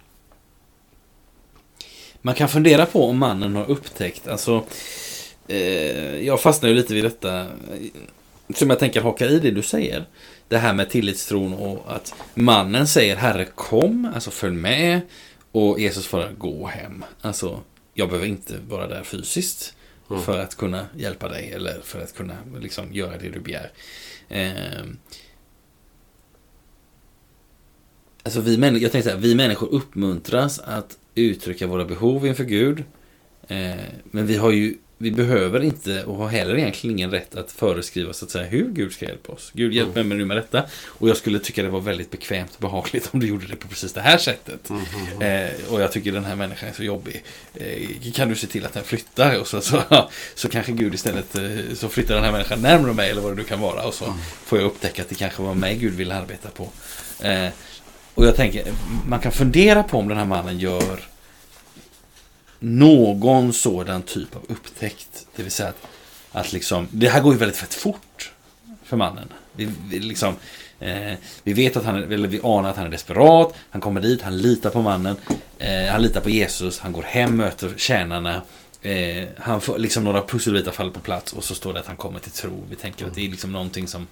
Man 2.22 2.36
kan 2.36 2.50
fundera 2.50 2.86
på 2.86 3.10
om 3.10 3.18
mannen 3.18 3.56
har 3.56 3.70
upptäckt, 3.72 4.28
alltså 4.28 4.66
eh, 5.48 6.22
Jag 6.26 6.42
fastnar 6.42 6.70
ju 6.70 6.76
lite 6.76 6.94
vid 6.94 7.04
detta 7.04 7.46
Som 8.54 8.70
jag 8.70 8.80
tänker 8.80 9.02
hakar 9.02 9.28
i 9.28 9.40
det 9.40 9.52
du 9.52 9.62
säger 9.62 10.06
Det 10.48 10.58
här 10.58 10.74
med 10.74 10.90
tillitstron 10.90 11.54
och 11.54 11.96
att 11.96 12.14
mannen 12.34 12.88
säger 12.88 13.16
Herre 13.16 13.46
kom, 13.46 14.12
alltså 14.16 14.32
följ 14.32 14.56
med 14.56 15.02
Och 15.52 15.80
Jesus 15.80 16.08
får 16.08 16.30
gå 16.38 16.68
hem 16.68 17.06
Alltså 17.22 17.62
jag 17.94 18.10
behöver 18.10 18.28
inte 18.28 18.54
vara 18.68 18.88
där 18.88 19.04
fysiskt 19.04 19.76
Mm. 20.10 20.22
För 20.22 20.40
att 20.40 20.56
kunna 20.56 20.86
hjälpa 20.96 21.30
dig 21.30 21.52
eller 21.52 21.82
för 21.84 22.02
att 22.02 22.16
kunna 22.16 22.38
liksom 22.60 22.94
göra 22.94 23.18
det 23.18 23.30
du 23.30 23.40
begär 23.40 23.72
eh, 24.30 24.86
Alltså 28.24 28.42
vi 28.42 28.56
jag 28.56 28.92
tänkte 28.92 29.02
så 29.02 29.10
här, 29.10 29.18
vi 29.18 29.36
människor 29.36 29.68
uppmuntras 29.68 30.60
att 30.60 30.98
uttrycka 31.16 31.68
våra 31.68 31.86
behov 31.86 32.28
inför 32.28 32.44
Gud. 32.44 32.84
Eh, 33.48 33.76
men 34.04 34.28
vi 34.28 34.38
har 34.38 34.52
ju, 34.52 34.78
vi 34.98 35.12
behöver 35.12 35.64
inte 35.64 36.04
och 36.04 36.16
har 36.16 36.28
heller 36.28 36.58
egentligen 36.58 36.98
ingen 36.98 37.12
rätt 37.12 37.36
att 37.36 37.52
föreskriva 37.52 38.14
så 38.14 38.26
att 38.26 38.32
säga 38.32 38.46
hur 38.46 38.70
Gud 38.70 38.94
ska 38.94 39.06
hjälpa 39.06 39.32
oss. 39.32 39.52
Gud 39.54 39.74
hjälp 39.74 39.96
mig 39.96 40.04
nu 40.04 40.26
med 40.26 40.38
detta. 40.38 40.64
Och 40.86 41.10
jag 41.10 41.18
skulle 41.18 41.40
tycka 41.40 41.64
det 41.64 41.70
var 41.70 41.82
väldigt 41.82 42.12
bekvämt 42.12 42.56
och 42.56 42.62
behagligt 42.62 43.10
om 43.12 43.20
du 43.20 43.28
gjorde 43.28 43.48
det 43.48 43.56
på 43.56 43.68
precis 43.68 43.94
det 43.94 44.02
här 44.02 44.18
sättet. 44.18 44.70
Eh, 45.20 45.72
och 45.74 45.82
jag 45.82 45.92
tycker 45.92 46.12
den 46.12 46.26
här 46.26 46.36
människan 46.36 46.70
är 46.70 46.74
så 46.74 46.84
jobbig. 46.84 47.24
Eh, 47.56 48.12
kan 48.14 48.30
du 48.30 48.36
se 48.36 48.48
till 48.48 48.66
att 48.66 48.74
den 48.74 48.84
flyttar? 48.84 49.40
Och 49.40 49.48
så, 49.48 49.62
så, 49.62 49.84
så 50.36 50.50
kanske 50.50 50.72
Gud 50.72 50.94
istället 50.94 51.36
eh, 51.36 51.74
så 51.74 51.90
flyttar 51.90 52.16
den 52.16 52.24
här 52.24 52.32
människan 52.32 52.62
närmare 52.62 52.94
mig 52.94 53.10
eller 53.10 53.22
vad 53.22 53.32
det 53.32 53.36
nu 53.36 53.44
kan 53.44 53.60
vara. 53.60 53.84
Och 53.84 53.94
så 53.94 54.14
får 54.46 54.60
jag 54.60 54.66
upptäcka 54.66 55.02
att 55.02 55.10
det 55.10 55.16
kanske 55.16 55.42
var 55.42 55.54
mig 55.54 55.78
Gud 55.78 55.94
ville 55.94 56.16
arbeta 56.16 56.50
på. 56.50 56.70
Eh, 57.24 57.48
och 58.14 58.26
jag 58.26 58.36
tänker, 58.36 58.64
man 59.08 59.20
kan 59.20 59.32
fundera 59.32 59.84
på 59.84 59.98
om 59.98 60.08
den 60.08 60.18
här 60.18 60.26
mannen 60.26 60.60
gör 60.60 61.15
någon 62.60 63.54
sådan 63.54 64.02
typ 64.02 64.36
av 64.36 64.42
upptäckt. 64.48 65.28
Det 65.36 65.44
vill 65.44 65.52
säga 65.52 65.70
att, 65.70 65.88
att 66.32 66.54
liksom, 66.54 66.88
det 66.92 67.10
här 67.10 67.22
går 67.22 67.34
ju 67.34 67.40
väldigt, 67.40 67.62
väldigt 67.62 67.74
fort 67.74 68.32
för 68.84 68.98
mannen. 68.98 69.34
Vi, 69.54 69.70
vi, 69.90 70.00
liksom, 70.00 70.36
eh, 70.80 71.14
vi 71.44 71.54
vet 71.54 71.78
att 71.78 71.86
han 71.86 72.14
eller 72.14 72.28
vi 72.28 72.40
anar 72.44 72.70
att 72.70 72.78
han 72.78 72.86
är 72.86 72.92
desperat. 72.92 73.54
Han 73.70 73.82
kommer 73.82 74.02
dit, 74.02 74.22
han 74.22 74.38
litar 74.38 74.70
på 74.70 74.82
mannen. 74.82 75.16
Eh, 75.58 75.86
han 75.86 76.02
litar 76.02 76.22
på 76.22 76.30
Jesus, 76.30 76.80
han 76.80 76.92
går 76.92 77.04
hem, 77.04 77.38
möter 77.38 77.74
tjänarna. 77.78 78.42
Eh, 78.82 79.24
han 79.38 79.62
får 79.62 79.78
liksom 79.78 80.04
några 80.04 80.22
pusselbitar 80.22 80.72
faller 80.72 80.92
på 80.92 81.00
plats 81.00 81.34
och 81.34 81.44
så 81.44 81.56
står 81.56 81.74
det 81.74 81.80
att 81.80 81.88
han 81.88 81.98
kommer 81.98 82.20
till 82.20 82.32
tro. 82.32 82.64
Vi 82.70 82.76
tänker 82.76 83.06
att 83.06 83.16
det 83.16 83.26
är 83.26 83.30
liksom 83.30 83.52
någonting 83.52 83.88
som 83.88 84.08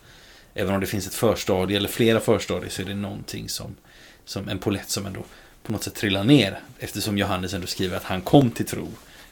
Även 0.54 0.74
om 0.74 0.82
det 0.82 0.88
finns 0.88 1.08
ett 1.08 1.14
förstadie 1.14 1.78
eller 1.78 1.89
flera 1.89 2.20
förstadier 2.20 2.70
så 2.70 2.82
är 2.82 2.86
det 2.86 2.96
någonting 2.96 3.50
som, 3.50 3.76
som 4.26 4.50
en 4.50 4.60
polett 4.60 4.89
som 4.89 5.06
ändå 5.06 5.24
på 5.64 5.72
något 5.72 5.84
sätt 5.84 5.95
trillar 5.95 6.24
ner. 6.24 6.59
Eftersom 6.80 7.18
Johannes 7.18 7.53
ändå 7.53 7.68
skriver 7.68 7.97
att 7.97 8.03
han 8.03 8.22
kom 8.22 8.51
till 8.51 8.66
tro. 8.66 8.88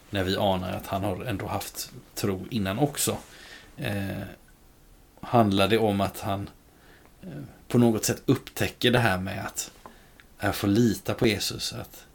När 0.10 0.24
vi 0.24 0.36
anar 0.36 0.74
att 0.74 0.88
han 0.88 1.04
har 1.04 1.24
ändå 1.24 1.48
haft 1.48 1.92
tro 2.16 2.46
innan 2.50 2.80
också. 2.80 3.18
Eh, 3.78 4.22
handlar 5.22 5.68
det 5.68 5.78
om 5.78 6.02
att 6.02 6.20
han 6.20 6.50
eh, 7.22 7.30
på 7.68 7.78
något 7.78 8.06
sätt 8.06 8.22
upptäcker 8.26 8.92
det 8.92 9.00
här 9.00 9.18
med 9.18 9.46
att 9.46 9.72
jag 10.40 10.56
får 10.56 10.68
lita 10.68 11.14
på 11.14 11.28
Jesus. 11.28 11.74
Att, 11.74 12.06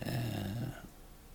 eh, 0.00 0.62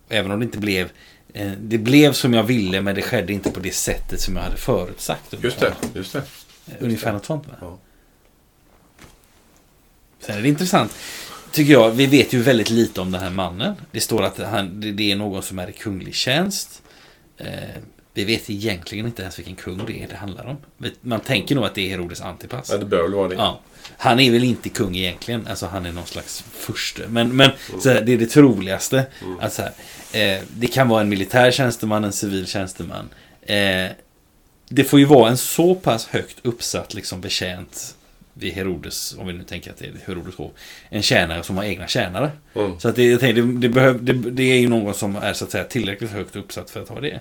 även 0.08 0.30
om 0.30 0.38
det 0.40 0.44
inte 0.44 0.58
blev 0.58 0.90
eh, 1.32 1.52
det 1.58 1.78
blev 1.78 2.12
som 2.12 2.34
jag 2.34 2.42
ville 2.42 2.80
men 2.80 2.94
det 2.94 3.02
skedde 3.02 3.32
inte 3.32 3.50
på 3.50 3.60
det 3.60 3.74
sättet 3.74 4.20
som 4.20 4.36
jag 4.36 4.42
hade 4.42 4.56
förutsagt. 4.56 5.34
Just 5.42 5.60
det, 5.60 5.74
just 5.94 6.12
det. 6.12 6.22
Ungefär 6.80 7.12
något 7.12 7.24
sånt 7.24 7.46
va? 7.46 7.54
Ja. 7.60 7.78
Sen 10.20 10.38
är 10.38 10.42
det 10.42 10.48
intressant, 10.48 10.94
tycker 11.56 11.72
jag, 11.72 11.90
vi 11.90 12.06
vet 12.06 12.32
ju 12.32 12.42
väldigt 12.42 12.70
lite 12.70 13.00
om 13.00 13.10
den 13.10 13.20
här 13.20 13.30
mannen. 13.30 13.74
Det 13.90 14.00
står 14.00 14.22
att 14.22 14.38
han, 14.38 14.80
det 14.96 15.12
är 15.12 15.16
någon 15.16 15.42
som 15.42 15.58
är 15.58 15.68
i 15.68 15.72
kunglig 15.72 16.14
tjänst. 16.14 16.82
Eh, 17.38 17.46
vi 18.14 18.24
vet 18.24 18.50
egentligen 18.50 19.06
inte 19.06 19.22
ens 19.22 19.38
vilken 19.38 19.54
kung 19.54 19.86
det 19.86 20.02
är 20.02 20.08
det 20.08 20.16
handlar 20.16 20.46
om. 20.46 20.56
Man 21.00 21.20
tänker 21.20 21.54
nog 21.54 21.64
att 21.64 21.74
det 21.74 21.86
är 21.86 21.90
Herodes 21.90 22.20
Antipas. 22.20 22.70
Ja, 22.70 22.78
det 22.78 22.84
bör 22.84 23.02
väl 23.02 23.14
vara 23.14 23.28
det. 23.28 23.34
Ja. 23.34 23.60
Han 23.96 24.20
är 24.20 24.30
väl 24.30 24.44
inte 24.44 24.68
kung 24.68 24.96
egentligen, 24.96 25.46
alltså 25.46 25.66
han 25.66 25.86
är 25.86 25.92
någon 25.92 26.06
slags 26.06 26.44
furste. 26.52 27.02
Men, 27.08 27.36
men 27.36 27.50
så 27.80 27.90
här, 27.90 28.00
det 28.00 28.12
är 28.12 28.18
det 28.18 28.26
troligaste. 28.26 29.06
Att 29.40 29.52
så 29.52 29.62
här, 29.62 29.72
eh, 30.12 30.42
det 30.48 30.66
kan 30.66 30.88
vara 30.88 31.00
en 31.00 31.08
militär 31.08 31.50
tjänsteman, 31.50 32.04
en 32.04 32.12
civil 32.12 32.46
tjänsteman. 32.46 33.08
Eh, 33.42 33.90
det 34.68 34.84
får 34.84 34.98
ju 34.98 35.04
vara 35.04 35.30
en 35.30 35.36
så 35.36 35.74
pass 35.74 36.06
högt 36.06 36.36
uppsatt 36.42 36.94
liksom 36.94 37.20
betjänt 37.20 37.94
vid 38.38 38.52
Herodes, 38.52 39.14
om 39.18 39.26
vi 39.26 39.32
nu 39.32 39.42
tänker 39.44 39.70
att 39.70 39.76
det 39.76 39.86
är 39.86 39.92
Herodes 40.06 40.34
hov, 40.34 40.50
en 40.88 41.02
tjänare 41.02 41.42
som 41.42 41.56
har 41.56 41.64
egna 41.64 41.86
tjänare. 41.86 42.30
Mm. 42.54 42.80
Så 42.80 42.88
att 42.88 42.96
det, 42.96 43.18
tänker, 43.18 43.42
det, 43.42 43.58
det, 43.58 43.68
behöv, 43.68 44.04
det, 44.04 44.12
det 44.12 44.42
är 44.42 44.58
ju 44.58 44.68
någon 44.68 44.94
som 44.94 45.16
är 45.16 45.32
så 45.32 45.44
att 45.44 45.50
säga 45.50 45.64
tillräckligt 45.64 46.10
högt 46.10 46.36
uppsatt 46.36 46.70
för 46.70 46.82
att 46.82 46.88
ha 46.88 47.00
det. 47.00 47.20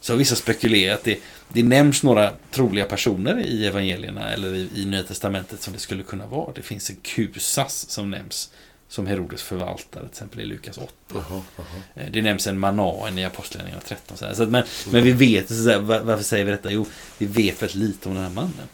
Så 0.00 0.16
vissa 0.16 0.34
spekulerat 0.36 0.98
att 0.98 1.04
det, 1.04 1.18
det 1.52 1.62
nämns 1.62 2.02
några 2.02 2.32
troliga 2.50 2.84
personer 2.84 3.40
i 3.46 3.66
evangelierna 3.66 4.30
eller 4.32 4.54
i, 4.54 4.68
i 4.76 4.84
Nya 4.84 5.02
Testamentet 5.02 5.62
som 5.62 5.72
det 5.72 5.78
skulle 5.78 6.02
kunna 6.02 6.26
vara. 6.26 6.52
Det 6.54 6.62
finns 6.62 6.90
en 6.90 6.96
Kusas 7.02 7.90
som 7.90 8.10
nämns 8.10 8.50
som 8.88 9.06
Herodes 9.06 9.42
förvaltare, 9.42 10.02
till 10.02 10.10
exempel 10.10 10.40
i 10.40 10.44
Lukas 10.44 10.78
8. 10.78 10.92
Jaha, 11.14 11.24
jaha. 11.56 11.66
Eh, 11.94 12.10
Det 12.12 12.22
nämns 12.22 12.46
en 12.46 12.58
manaen 12.58 13.18
i 13.18 13.24
Apostlagärningarna 13.24 13.82
13. 13.86 14.16
Så 14.16 14.26
här. 14.26 14.34
Så 14.34 14.42
att, 14.42 14.48
men, 14.48 14.64
men 14.90 15.04
vi 15.04 15.12
vet, 15.12 15.48
så 15.48 15.70
här, 15.70 15.78
var- 15.78 16.00
varför 16.00 16.24
säger 16.24 16.44
vi 16.44 16.50
detta? 16.50 16.70
Jo, 16.70 16.86
vi 17.18 17.26
vet 17.26 17.62
väldigt 17.62 17.74
lite 17.74 18.08
om 18.08 18.14
den 18.14 18.24
här 18.24 18.30
mannen. 18.30 18.68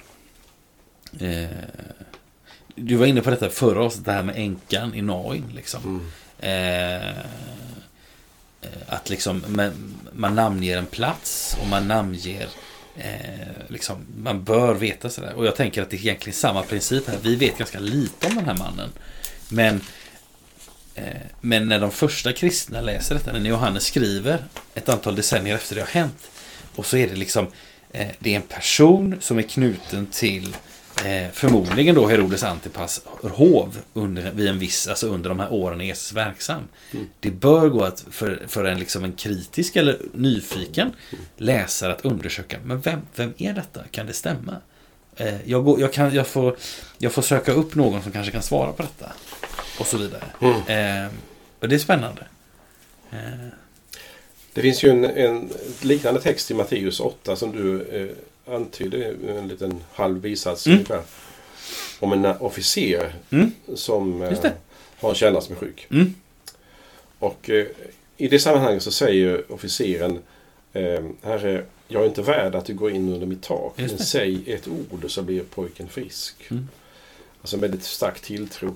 Eh, 1.20 1.48
du 2.74 2.96
var 2.96 3.06
inne 3.06 3.20
på 3.20 3.30
detta 3.30 3.50
förra 3.50 3.84
avsnittet, 3.84 4.06
det 4.06 4.12
här 4.12 4.22
med 4.22 4.36
änkan 4.36 4.94
i 4.94 5.02
Nain. 5.02 5.44
Liksom. 5.54 5.82
Mm. 5.84 6.02
Eh, 6.38 7.08
eh, 8.62 8.68
att 8.86 9.10
liksom 9.10 9.44
man, 9.48 9.94
man 10.12 10.34
namnger 10.34 10.78
en 10.78 10.86
plats 10.86 11.56
och 11.60 11.68
man 11.68 11.88
namnger 11.88 12.48
eh, 12.96 13.48
liksom, 13.68 14.06
man 14.16 14.44
bör 14.44 14.74
veta 14.74 15.10
sådär. 15.10 15.32
Och 15.34 15.46
jag 15.46 15.56
tänker 15.56 15.82
att 15.82 15.90
det 15.90 15.96
är 15.96 16.00
egentligen 16.00 16.36
samma 16.36 16.62
princip 16.62 17.08
här. 17.08 17.18
Vi 17.22 17.36
vet 17.36 17.58
ganska 17.58 17.78
lite 17.78 18.26
om 18.26 18.34
den 18.34 18.44
här 18.44 18.56
mannen. 18.56 18.90
Men, 19.48 19.80
eh, 20.94 21.04
men 21.40 21.68
när 21.68 21.80
de 21.80 21.90
första 21.90 22.32
kristna 22.32 22.80
läser 22.80 23.14
detta, 23.14 23.32
när 23.32 23.40
Johannes 23.40 23.84
skriver 23.84 24.44
ett 24.74 24.88
antal 24.88 25.16
decennier 25.16 25.54
efter 25.54 25.74
det 25.74 25.80
har 25.80 25.88
hänt. 25.88 26.30
Och 26.76 26.86
så 26.86 26.96
är 26.96 27.08
det 27.08 27.16
liksom, 27.16 27.46
eh, 27.92 28.08
det 28.18 28.32
är 28.32 28.36
en 28.36 28.42
person 28.42 29.16
som 29.20 29.38
är 29.38 29.42
knuten 29.42 30.06
till 30.06 30.56
eh, 30.96 31.30
förmodligen 31.32 31.94
då 31.94 32.06
Herodes 32.06 32.42
Antipas 32.42 33.02
hov 33.22 33.78
under, 33.94 34.30
vid 34.30 34.48
en 34.48 34.58
viss, 34.58 34.88
alltså 34.88 35.06
under 35.06 35.28
de 35.28 35.40
här 35.40 35.52
åren 35.52 35.80
är 35.80 35.84
Jesus 35.84 36.12
verksam. 36.12 36.62
Det 37.20 37.30
bör 37.30 37.68
gå 37.68 37.84
att 37.84 38.04
för, 38.10 38.42
för 38.48 38.64
en, 38.64 38.78
liksom 38.78 39.04
en 39.04 39.12
kritisk 39.12 39.76
eller 39.76 39.98
nyfiken 40.14 40.92
läsare 41.36 41.92
att 41.92 42.04
undersöka, 42.04 42.56
men 42.64 42.80
vem, 42.80 43.00
vem 43.14 43.34
är 43.38 43.52
detta? 43.52 43.80
Kan 43.90 44.06
det 44.06 44.12
stämma? 44.12 44.56
Eh, 45.16 45.34
jag, 45.44 45.64
går, 45.64 45.80
jag, 45.80 45.92
kan, 45.92 46.14
jag, 46.14 46.26
får, 46.26 46.56
jag 46.98 47.12
får 47.12 47.22
söka 47.22 47.52
upp 47.52 47.74
någon 47.74 48.02
som 48.02 48.12
kanske 48.12 48.32
kan 48.32 48.42
svara 48.42 48.72
på 48.72 48.82
detta. 48.82 49.12
Och 49.78 49.86
så 49.86 49.96
vidare. 49.98 50.24
Eh, 50.66 51.10
och 51.60 51.68
det 51.68 51.74
är 51.74 51.78
spännande. 51.78 52.22
Eh, 53.12 53.18
Det 54.54 54.62
finns 54.62 54.84
ju 54.84 54.90
en, 54.90 55.04
en 55.04 55.50
liknande 55.80 56.20
text 56.20 56.50
i 56.50 56.54
Matteus 56.54 57.00
8 57.00 57.36
som 57.36 57.52
du 57.52 57.82
eh, 57.82 58.16
antydde, 58.46 59.14
en 59.28 59.48
liten 59.48 59.80
halv 59.92 60.20
bisats 60.20 60.66
Mm. 60.66 60.78
ungefär. 60.78 61.02
Om 62.00 62.12
en 62.12 62.24
officer 62.26 63.14
Mm. 63.30 63.52
som 63.74 64.22
eh, 64.22 64.38
har 65.00 65.08
en 65.08 65.14
tjänare 65.14 65.42
som 65.42 65.54
är 65.54 65.58
sjuk. 65.60 65.86
Mm. 65.90 66.14
Och 67.18 67.50
eh, 67.50 67.66
i 68.16 68.28
det 68.28 68.38
sammanhanget 68.38 68.82
så 68.82 68.90
säger 68.90 69.52
officeren 69.52 70.18
eh, 70.72 71.04
Herre, 71.22 71.64
jag 71.88 72.02
är 72.02 72.06
inte 72.06 72.22
värd 72.22 72.54
att 72.54 72.64
du 72.64 72.74
går 72.74 72.90
in 72.90 73.12
under 73.12 73.26
mitt 73.26 73.42
tak. 73.42 73.74
Men 73.76 73.98
säg 73.98 74.42
ett 74.46 74.68
ord 74.68 75.04
så 75.10 75.22
blir 75.22 75.42
pojken 75.42 75.88
frisk. 75.88 76.34
Mm. 76.50 76.68
Alltså 77.40 77.56
en 77.56 77.60
väldigt 77.60 77.84
stark 77.84 78.20
tilltro. 78.20 78.74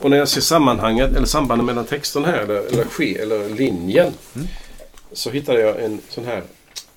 Och 0.00 0.10
när 0.10 0.16
jag 0.16 0.28
ser 0.28 0.40
sammanhanget, 0.40 1.16
eller 1.16 1.26
sambandet 1.26 1.66
mellan 1.66 1.84
texten 1.84 2.24
här, 2.24 2.38
eller, 2.38 2.54
eller, 2.66 2.84
ske, 2.84 3.18
eller 3.18 3.48
linjen. 3.48 4.12
Mm. 4.34 4.46
Så 5.12 5.30
hittade 5.30 5.60
jag 5.60 5.84
en 5.84 6.00
sån 6.08 6.24
här, 6.24 6.42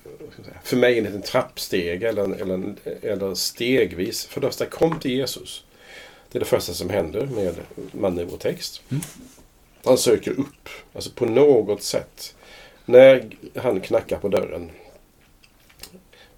vad 0.02 0.04
ska 0.04 0.14
jag 0.14 0.18
säga, 0.18 0.19
för 0.64 0.76
mig 0.76 0.98
en 0.98 1.04
liten 1.04 1.22
trappsteg 1.22 2.02
eller, 2.02 2.40
eller, 2.40 2.74
eller 3.02 3.34
stegvis. 3.34 4.26
För 4.26 4.40
det 4.40 4.46
första, 4.46 4.66
kom 4.66 5.00
till 5.00 5.10
Jesus. 5.10 5.64
Det 6.30 6.38
är 6.38 6.40
det 6.40 6.46
första 6.46 6.72
som 6.72 6.90
händer 6.90 7.26
med 7.26 7.54
mannen 7.92 8.18
i 8.18 8.30
vår 8.30 8.38
text. 8.38 8.82
Mm. 8.88 9.02
Han 9.84 9.98
söker 9.98 10.30
upp, 10.30 10.68
alltså 10.92 11.10
på 11.10 11.26
något 11.26 11.82
sätt. 11.82 12.34
När 12.84 13.30
han 13.54 13.80
knackar 13.80 14.18
på 14.18 14.28
dörren. 14.28 14.70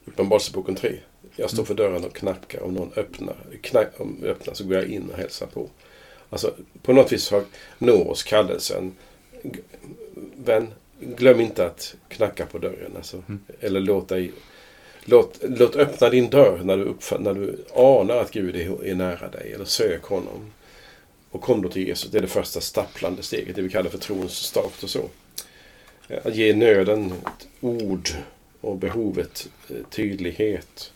Uppenbarelseboken 0.05 0.74
3. 0.74 0.99
Jag 1.36 1.51
står 1.51 1.64
för 1.64 1.74
dörren 1.74 2.05
och 2.05 2.16
knackar. 2.16 2.62
Om 2.62 2.74
någon 2.74 2.93
öppnar, 2.97 3.36
knack, 3.61 4.01
om 4.01 4.24
öppnar 4.24 4.55
så 4.55 4.64
går 4.64 4.74
jag 4.74 4.86
in 4.86 5.11
och 5.11 5.18
hälsar 5.18 5.47
på. 5.47 5.68
Alltså 6.30 6.55
på 6.82 6.93
något 6.93 7.12
vis 7.12 7.30
har, 7.30 7.45
når 7.78 8.09
oss 8.11 8.22
kallelsen. 8.22 8.97
Vän, 10.36 10.68
glöm 11.16 11.40
inte 11.40 11.66
att 11.66 11.94
knacka 12.09 12.46
på 12.46 12.59
dörren. 12.59 12.92
Alltså, 12.96 13.22
Eller 13.61 13.80
låt 13.80 14.09
dig 14.09 14.32
Låt, 15.05 15.38
låt 15.42 15.76
öppna 15.76 16.09
din 16.09 16.30
dörr 16.30 16.61
när 16.64 16.76
du, 16.76 16.84
uppfatt, 16.84 17.20
när 17.20 17.34
du 17.34 17.64
anar 17.74 18.16
att 18.16 18.30
Gud 18.30 18.57
är, 18.57 18.84
är 18.84 18.94
nära 18.94 19.28
dig. 19.28 19.53
Eller 19.53 19.64
sök 19.64 20.03
honom. 20.03 20.53
Och 21.30 21.42
kom 21.42 21.62
då 21.62 21.68
till 21.68 21.86
Jesus. 21.86 22.11
Det 22.11 22.18
är 22.18 22.22
det 22.22 22.28
första 22.28 22.61
stapplande 22.61 23.22
steget. 23.22 23.57
Det 23.57 23.62
vi 23.62 23.70
kallar 23.70 23.90
för 23.90 23.98
trons 23.98 24.32
start 24.32 24.82
och 24.82 24.90
så. 24.90 25.09
Att 26.24 26.34
ge 26.34 26.55
nöden 26.55 27.12
ett 27.12 27.48
ord 27.61 28.09
och 28.61 28.76
behovet 28.76 29.48
eh, 29.68 29.76
tydlighet. 29.90 30.92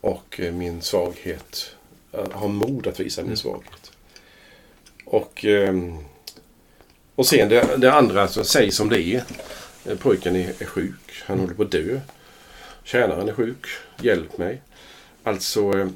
Och 0.00 0.40
eh, 0.40 0.52
min 0.52 0.82
svaghet. 0.82 1.74
Ha 2.32 2.48
mod 2.48 2.86
att 2.86 3.00
visa 3.00 3.22
min 3.22 3.36
svaghet. 3.36 3.92
Och, 5.04 5.44
ehm, 5.44 5.98
och 7.18 7.26
sen 7.26 7.48
det, 7.48 7.76
det 7.78 7.92
andra, 7.92 8.28
som 8.28 8.44
sägs 8.44 8.76
som 8.76 8.88
det 8.88 9.02
är. 9.02 9.22
Eh, 9.86 9.96
Pojken 9.98 10.36
är, 10.36 10.48
är 10.58 10.64
sjuk. 10.66 11.22
Han 11.26 11.38
håller 11.40 11.54
på 11.54 11.62
att 11.62 11.70
dö. 11.70 12.00
Tjänaren 12.84 13.28
är 13.28 13.32
sjuk. 13.32 13.66
Hjälp 14.02 14.38
mig. 14.38 14.60
Alltså 15.22 15.70
eh, 15.78 15.86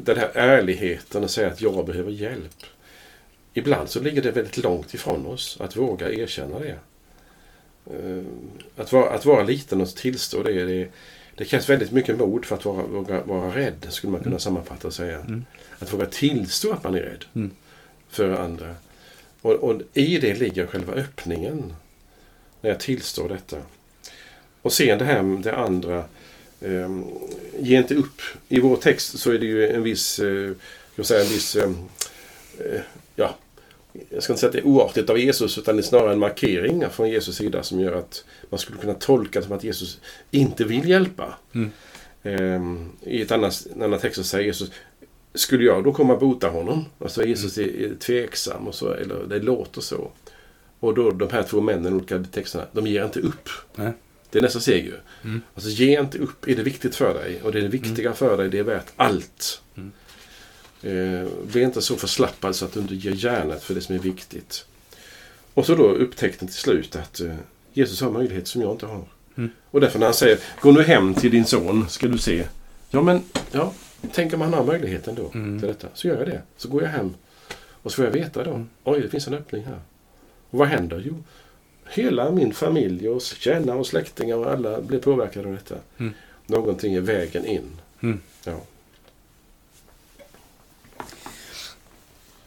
den 0.00 0.16
här 0.18 0.30
ärligheten 0.34 1.24
att 1.24 1.30
säga 1.30 1.48
att 1.48 1.60
jag 1.60 1.86
behöver 1.86 2.10
hjälp. 2.10 2.56
Ibland 3.54 3.88
så 3.90 4.00
ligger 4.00 4.22
det 4.22 4.30
väldigt 4.30 4.56
långt 4.56 4.94
ifrån 4.94 5.26
oss 5.26 5.58
att 5.60 5.76
våga 5.76 6.12
erkänna 6.12 6.58
det. 6.58 6.78
Eh, 7.86 8.22
Att 8.76 8.92
vara, 8.92 9.10
att 9.10 9.24
vara 9.24 9.42
liten 9.42 9.80
och 9.80 9.88
tillstå 9.96 10.42
det, 10.42 10.64
det, 10.64 10.88
det 11.34 11.44
krävs 11.44 11.68
väldigt 11.68 11.90
mycket 11.92 12.18
mod 12.18 12.44
för 12.44 12.56
att 12.56 12.64
vara, 12.64 12.82
våga 12.82 13.22
vara 13.22 13.56
rädd, 13.56 13.86
skulle 13.88 14.12
man 14.12 14.22
kunna 14.22 14.38
sammanfatta 14.38 14.86
och 14.86 14.94
säga. 14.94 15.18
Mm. 15.20 15.44
Att 15.78 15.92
våga 15.92 16.06
tillstå 16.06 16.72
att 16.72 16.84
man 16.84 16.94
är 16.94 17.00
rädd 17.00 17.24
Mm. 17.34 17.50
för 18.08 18.30
andra. 18.30 18.74
Och, 19.40 19.52
och 19.52 19.80
i 19.94 20.18
det 20.18 20.34
ligger 20.34 20.66
själva 20.66 20.92
öppningen. 20.92 21.74
När 22.60 22.70
jag 22.70 22.80
tillstår 22.80 23.28
detta. 23.28 23.56
Och 24.62 24.72
sen 24.72 24.98
det 24.98 25.04
här 25.04 25.22
med 25.22 25.42
det 25.42 25.56
andra. 25.56 26.04
Eh, 26.60 26.90
ge 27.58 27.78
inte 27.78 27.94
upp. 27.94 28.20
I 28.48 28.60
vår 28.60 28.76
text 28.76 29.18
så 29.18 29.30
är 29.30 29.38
det 29.38 29.46
ju 29.46 29.68
en 29.68 29.82
viss, 29.82 30.18
eh, 30.18 30.50
ska 30.92 31.00
jag 31.00 31.06
säga, 31.06 31.20
en 31.20 31.28
viss 31.28 31.56
eh, 31.56 31.70
eh, 32.58 32.80
ja, 33.16 33.36
jag 34.10 34.22
ska 34.22 34.32
inte 34.32 34.40
säga 34.40 34.48
att 34.48 34.52
det 34.52 34.58
är 34.58 34.66
oartigt 34.66 35.10
av 35.10 35.18
Jesus 35.18 35.58
utan 35.58 35.76
det 35.76 35.80
är 35.80 35.84
snarare 35.84 36.12
en 36.12 36.18
markering 36.18 36.84
från 36.90 37.10
Jesus 37.10 37.36
sida 37.36 37.62
som 37.62 37.80
gör 37.80 37.92
att 37.92 38.24
man 38.50 38.58
skulle 38.58 38.78
kunna 38.78 38.94
tolka 38.94 39.40
det 39.40 39.46
som 39.46 39.56
att 39.56 39.64
Jesus 39.64 40.00
inte 40.30 40.64
vill 40.64 40.88
hjälpa. 40.88 41.34
Mm. 41.54 41.70
Ehm, 42.22 42.92
I 43.02 43.22
ett 43.22 43.32
annat, 43.32 43.66
en 43.76 43.82
annan 43.82 43.98
text 43.98 44.16
så 44.16 44.24
säger 44.24 44.44
Jesus 44.44 44.70
Skulle 45.38 45.64
jag 45.64 45.84
då 45.84 45.92
komma 45.92 46.14
och 46.14 46.20
bota 46.20 46.48
honom? 46.48 46.84
Alltså 46.98 47.24
Jesus 47.24 47.58
är, 47.58 47.62
är 47.62 47.94
tveksam 47.94 48.68
och 48.68 48.74
så, 48.74 48.92
eller 48.92 49.26
det 49.28 49.38
låter 49.38 49.80
så. 49.80 50.10
Och 50.80 50.94
då 50.94 51.10
de 51.10 51.30
här 51.30 51.42
två 51.42 51.60
männen 51.60 51.94
olika 51.94 52.24
texterna, 52.32 52.64
de 52.72 52.86
ger 52.86 53.04
inte 53.04 53.20
upp. 53.20 53.48
Nej. 53.74 53.92
Det 54.30 54.38
är 54.38 54.42
nästa 54.42 54.60
steg 54.60 54.84
ju. 54.84 54.94
Mm. 55.24 55.40
Alltså 55.54 55.70
ge 55.70 56.00
inte 56.00 56.18
upp. 56.18 56.48
Är 56.48 56.56
det 56.56 56.62
viktigt 56.62 56.96
för 56.96 57.14
dig 57.14 57.42
och 57.42 57.52
det 57.52 57.58
är 57.58 57.62
det 57.62 57.68
viktiga 57.68 58.12
för 58.12 58.36
dig, 58.36 58.48
det 58.48 58.58
är 58.58 58.62
värt 58.62 58.86
allt. 58.96 59.62
Mm. 59.76 59.92
Eh, 60.82 61.28
bli 61.52 61.62
inte 61.62 61.82
så 61.82 61.96
förslappad 61.96 62.56
så 62.56 62.64
att 62.64 62.72
du 62.72 62.80
inte 62.80 62.94
ger 62.94 63.12
järnet 63.12 63.62
för 63.62 63.74
det 63.74 63.80
som 63.80 63.94
är 63.94 63.98
viktigt. 63.98 64.66
Och 65.54 65.66
så 65.66 65.74
då 65.74 65.84
upptäckten 65.88 66.48
till 66.48 66.56
slut 66.56 66.96
att 66.96 67.20
eh, 67.20 67.34
Jesus 67.72 68.00
har 68.00 68.10
möjligheter 68.10 68.48
som 68.48 68.62
jag 68.62 68.72
inte 68.72 68.86
har. 68.86 69.04
Mm. 69.36 69.50
Och 69.70 69.80
därför 69.80 69.98
när 69.98 70.06
han 70.06 70.14
säger 70.14 70.38
Gå 70.60 70.72
nu 70.72 70.82
hem 70.82 71.14
till 71.14 71.30
din 71.30 71.44
son 71.44 71.88
ska 71.88 72.08
du 72.08 72.18
se. 72.18 72.44
Ja 72.90 73.02
men, 73.02 73.22
ja. 73.52 73.72
Tänk 74.12 74.32
om 74.32 74.38
man 74.38 74.52
har 74.54 74.64
möjligheten 74.64 75.14
då 75.14 75.30
Mm. 75.34 75.58
till 75.60 75.68
detta. 75.68 75.88
Så 75.94 76.08
gör 76.08 76.18
jag 76.18 76.26
det. 76.28 76.42
Så 76.56 76.68
går 76.68 76.82
jag 76.82 76.90
hem 76.90 77.14
och 77.82 77.90
så 77.92 77.96
får 77.96 78.04
jag 78.04 78.12
veta 78.12 78.44
då. 78.44 78.64
Oj, 78.84 79.00
det 79.00 79.08
finns 79.08 79.26
en 79.26 79.34
öppning 79.34 79.64
här. 79.64 79.78
Och 80.50 80.58
vad 80.58 80.68
händer? 80.68 81.02
Jo, 81.06 81.22
hela 81.90 82.30
min 82.30 82.52
familj 82.54 83.08
och 83.08 83.22
känna 83.22 83.74
och 83.74 83.86
släktingar 83.86 84.36
och 84.36 84.50
alla 84.50 84.80
blir 84.80 84.98
påverkade 84.98 85.48
av 85.48 85.54
detta. 85.54 85.74
Mm. 85.98 86.14
Någonting 86.46 86.94
är 86.94 87.00
vägen 87.00 87.46
in. 87.46 87.80
Mm. 88.02 88.20
Ja. 88.44 88.60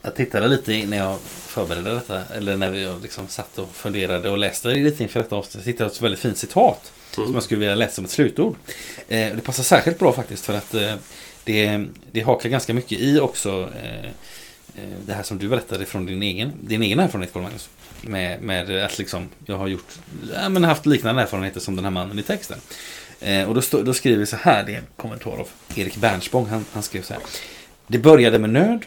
Jag 0.02 0.14
tittade 0.14 0.48
lite 0.48 0.86
när 0.86 0.96
jag 0.96 1.20
förberedde 1.20 1.94
detta, 1.94 2.24
eller 2.24 2.56
när 2.56 2.70
vi 2.70 2.94
liksom 3.02 3.28
satt 3.28 3.58
och 3.58 3.68
funderade 3.68 4.30
och 4.30 4.38
läste 4.38 4.68
lite 4.68 5.02
inför 5.02 5.20
detta 5.22 5.36
avsnitt. 5.36 5.66
Jag 5.66 5.72
hittade 5.72 5.90
ett 5.90 6.00
väldigt 6.02 6.20
fint 6.20 6.38
citat 6.38 6.92
Mm. 7.16 7.26
som 7.26 7.34
jag 7.34 7.42
skulle 7.42 7.60
vilja 7.60 7.74
läsa 7.74 7.94
som 7.94 8.04
ett 8.04 8.10
slutord. 8.10 8.56
Eh, 9.08 9.34
det 9.36 9.40
passar 9.44 9.62
särskilt 9.62 9.98
bra 9.98 10.12
faktiskt 10.12 10.44
för 10.44 10.54
att 10.54 10.74
eh, 10.74 10.94
det, 11.44 11.86
det 12.12 12.20
hakar 12.20 12.48
ganska 12.48 12.74
mycket 12.74 13.00
i 13.00 13.20
också 13.20 13.70
eh, 13.82 14.04
eh, 14.04 14.98
det 15.06 15.12
här 15.12 15.22
som 15.22 15.38
du 15.38 15.48
berättade 15.48 15.84
från 15.84 16.06
din 16.06 16.22
egen, 16.22 16.52
din 16.60 16.82
egen 16.82 16.98
erfarenhet, 17.00 17.32
Carl 17.32 17.42
Magnus. 17.42 17.68
Med, 18.00 18.42
med 18.42 18.84
att 18.84 18.98
liksom, 18.98 19.28
jag 19.46 19.58
har 19.58 19.68
gjort, 19.68 19.98
ja, 20.34 20.48
men 20.48 20.64
haft 20.64 20.86
liknande 20.86 21.22
erfarenheter 21.22 21.60
som 21.60 21.76
den 21.76 21.84
här 21.84 21.92
mannen 21.92 22.18
i 22.18 22.22
texten. 22.22 22.58
Eh, 23.20 23.48
och 23.48 23.54
då, 23.54 23.62
stå, 23.62 23.82
då 23.82 23.94
skriver 23.94 24.18
vi 24.18 24.26
så 24.26 24.36
här, 24.36 24.64
det 24.64 24.74
är 24.74 24.78
en 24.78 24.86
kommentar 24.96 25.30
av 25.30 25.48
Erik 25.76 25.96
Bernspång, 25.96 26.46
han, 26.46 26.64
han 26.72 26.82
skrev 26.82 27.02
så 27.02 27.14
här. 27.14 27.22
Det 27.86 27.98
började 27.98 28.38
med 28.38 28.50
nöd, 28.50 28.84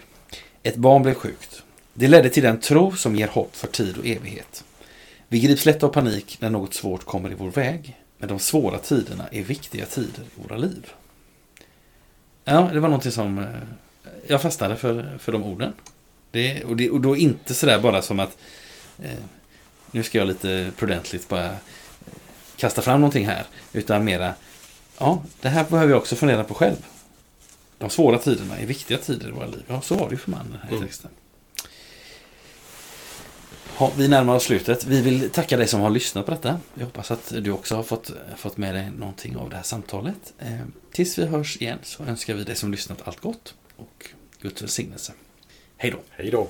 ett 0.63 0.75
barn 0.75 1.03
blev 1.03 1.13
sjukt. 1.13 1.63
Det 1.93 2.07
ledde 2.07 2.29
till 2.29 2.43
den 2.43 2.59
tro 2.59 2.95
som 2.95 3.15
ger 3.15 3.27
hopp 3.27 3.55
för 3.55 3.67
tid 3.67 3.97
och 3.97 4.05
evighet. 4.05 4.63
Vi 5.27 5.39
grips 5.39 5.65
lätt 5.65 5.83
av 5.83 5.89
panik 5.89 6.37
när 6.39 6.49
något 6.49 6.73
svårt 6.73 7.05
kommer 7.05 7.31
i 7.31 7.35
vår 7.35 7.51
väg. 7.51 7.97
Men 8.17 8.29
de 8.29 8.39
svåra 8.39 8.77
tiderna 8.77 9.27
är 9.31 9.43
viktiga 9.43 9.85
tider 9.85 10.21
i 10.21 10.47
våra 10.47 10.57
liv. 10.57 10.93
Ja, 12.45 12.69
det 12.73 12.79
var 12.79 12.89
någonting 12.89 13.11
som 13.11 13.37
eh, 13.37 13.45
jag 14.27 14.41
fastnade 14.41 14.75
för, 14.75 15.17
för 15.19 15.31
de 15.31 15.43
orden. 15.43 15.73
Det, 16.31 16.63
och, 16.63 16.75
det, 16.75 16.89
och 16.89 17.01
då 17.01 17.15
inte 17.15 17.53
sådär 17.53 17.79
bara 17.79 18.01
som 18.01 18.19
att 18.19 18.37
eh, 19.03 19.11
nu 19.91 20.03
ska 20.03 20.17
jag 20.17 20.27
lite 20.27 20.71
prudentligt 20.77 21.27
bara 21.27 21.45
eh, 21.45 21.55
kasta 22.55 22.81
fram 22.81 23.01
någonting 23.01 23.25
här. 23.25 23.45
Utan 23.73 24.03
mera, 24.05 24.33
ja, 24.97 25.23
det 25.41 25.49
här 25.49 25.65
behöver 25.69 25.91
jag 25.91 26.01
också 26.01 26.15
fundera 26.15 26.43
på 26.43 26.53
själv. 26.53 26.85
De 27.77 27.89
svåra 27.89 28.17
tiderna 28.17 28.57
är 28.57 28.65
viktiga 28.65 28.97
tider 28.97 29.27
i 29.27 29.31
våra 29.31 29.45
liv. 29.45 29.63
Ja, 29.67 29.81
så 29.81 29.95
var 29.95 30.09
det 30.09 30.13
ju 30.13 30.17
för 30.17 30.31
mannen 30.31 30.57
här 30.63 30.69
i 30.69 30.75
Mm. 30.75 30.87
Ja, 33.79 33.91
vi 33.97 34.07
närmar 34.07 34.35
oss 34.35 34.43
slutet. 34.43 34.85
Vi 34.85 35.01
vill 35.01 35.29
tacka 35.29 35.57
dig 35.57 35.67
som 35.67 35.81
har 35.81 35.89
lyssnat 35.89 36.25
på 36.25 36.31
detta. 36.31 36.59
Vi 36.73 36.83
hoppas 36.83 37.11
att 37.11 37.33
du 37.41 37.51
också 37.51 37.75
har 37.75 37.83
fått, 37.83 38.11
fått 38.37 38.57
med 38.57 38.75
dig 38.75 38.91
någonting 38.97 39.37
av 39.37 39.49
det 39.49 39.55
här 39.55 39.63
samtalet. 39.63 40.33
Eh, 40.39 40.59
tills 40.91 41.17
vi 41.17 41.25
hörs 41.25 41.57
igen 41.61 41.79
så 41.83 42.03
önskar 42.03 42.33
vi 42.33 42.43
dig 42.43 42.55
som 42.55 42.71
lyssnat 42.71 43.07
allt 43.07 43.19
gott 43.19 43.55
och 43.75 44.09
Guds 44.41 44.61
välsignelse. 44.61 45.13
Hej 45.77 45.91
då! 45.91 45.97
Hej 46.09 46.31
då. 46.31 46.47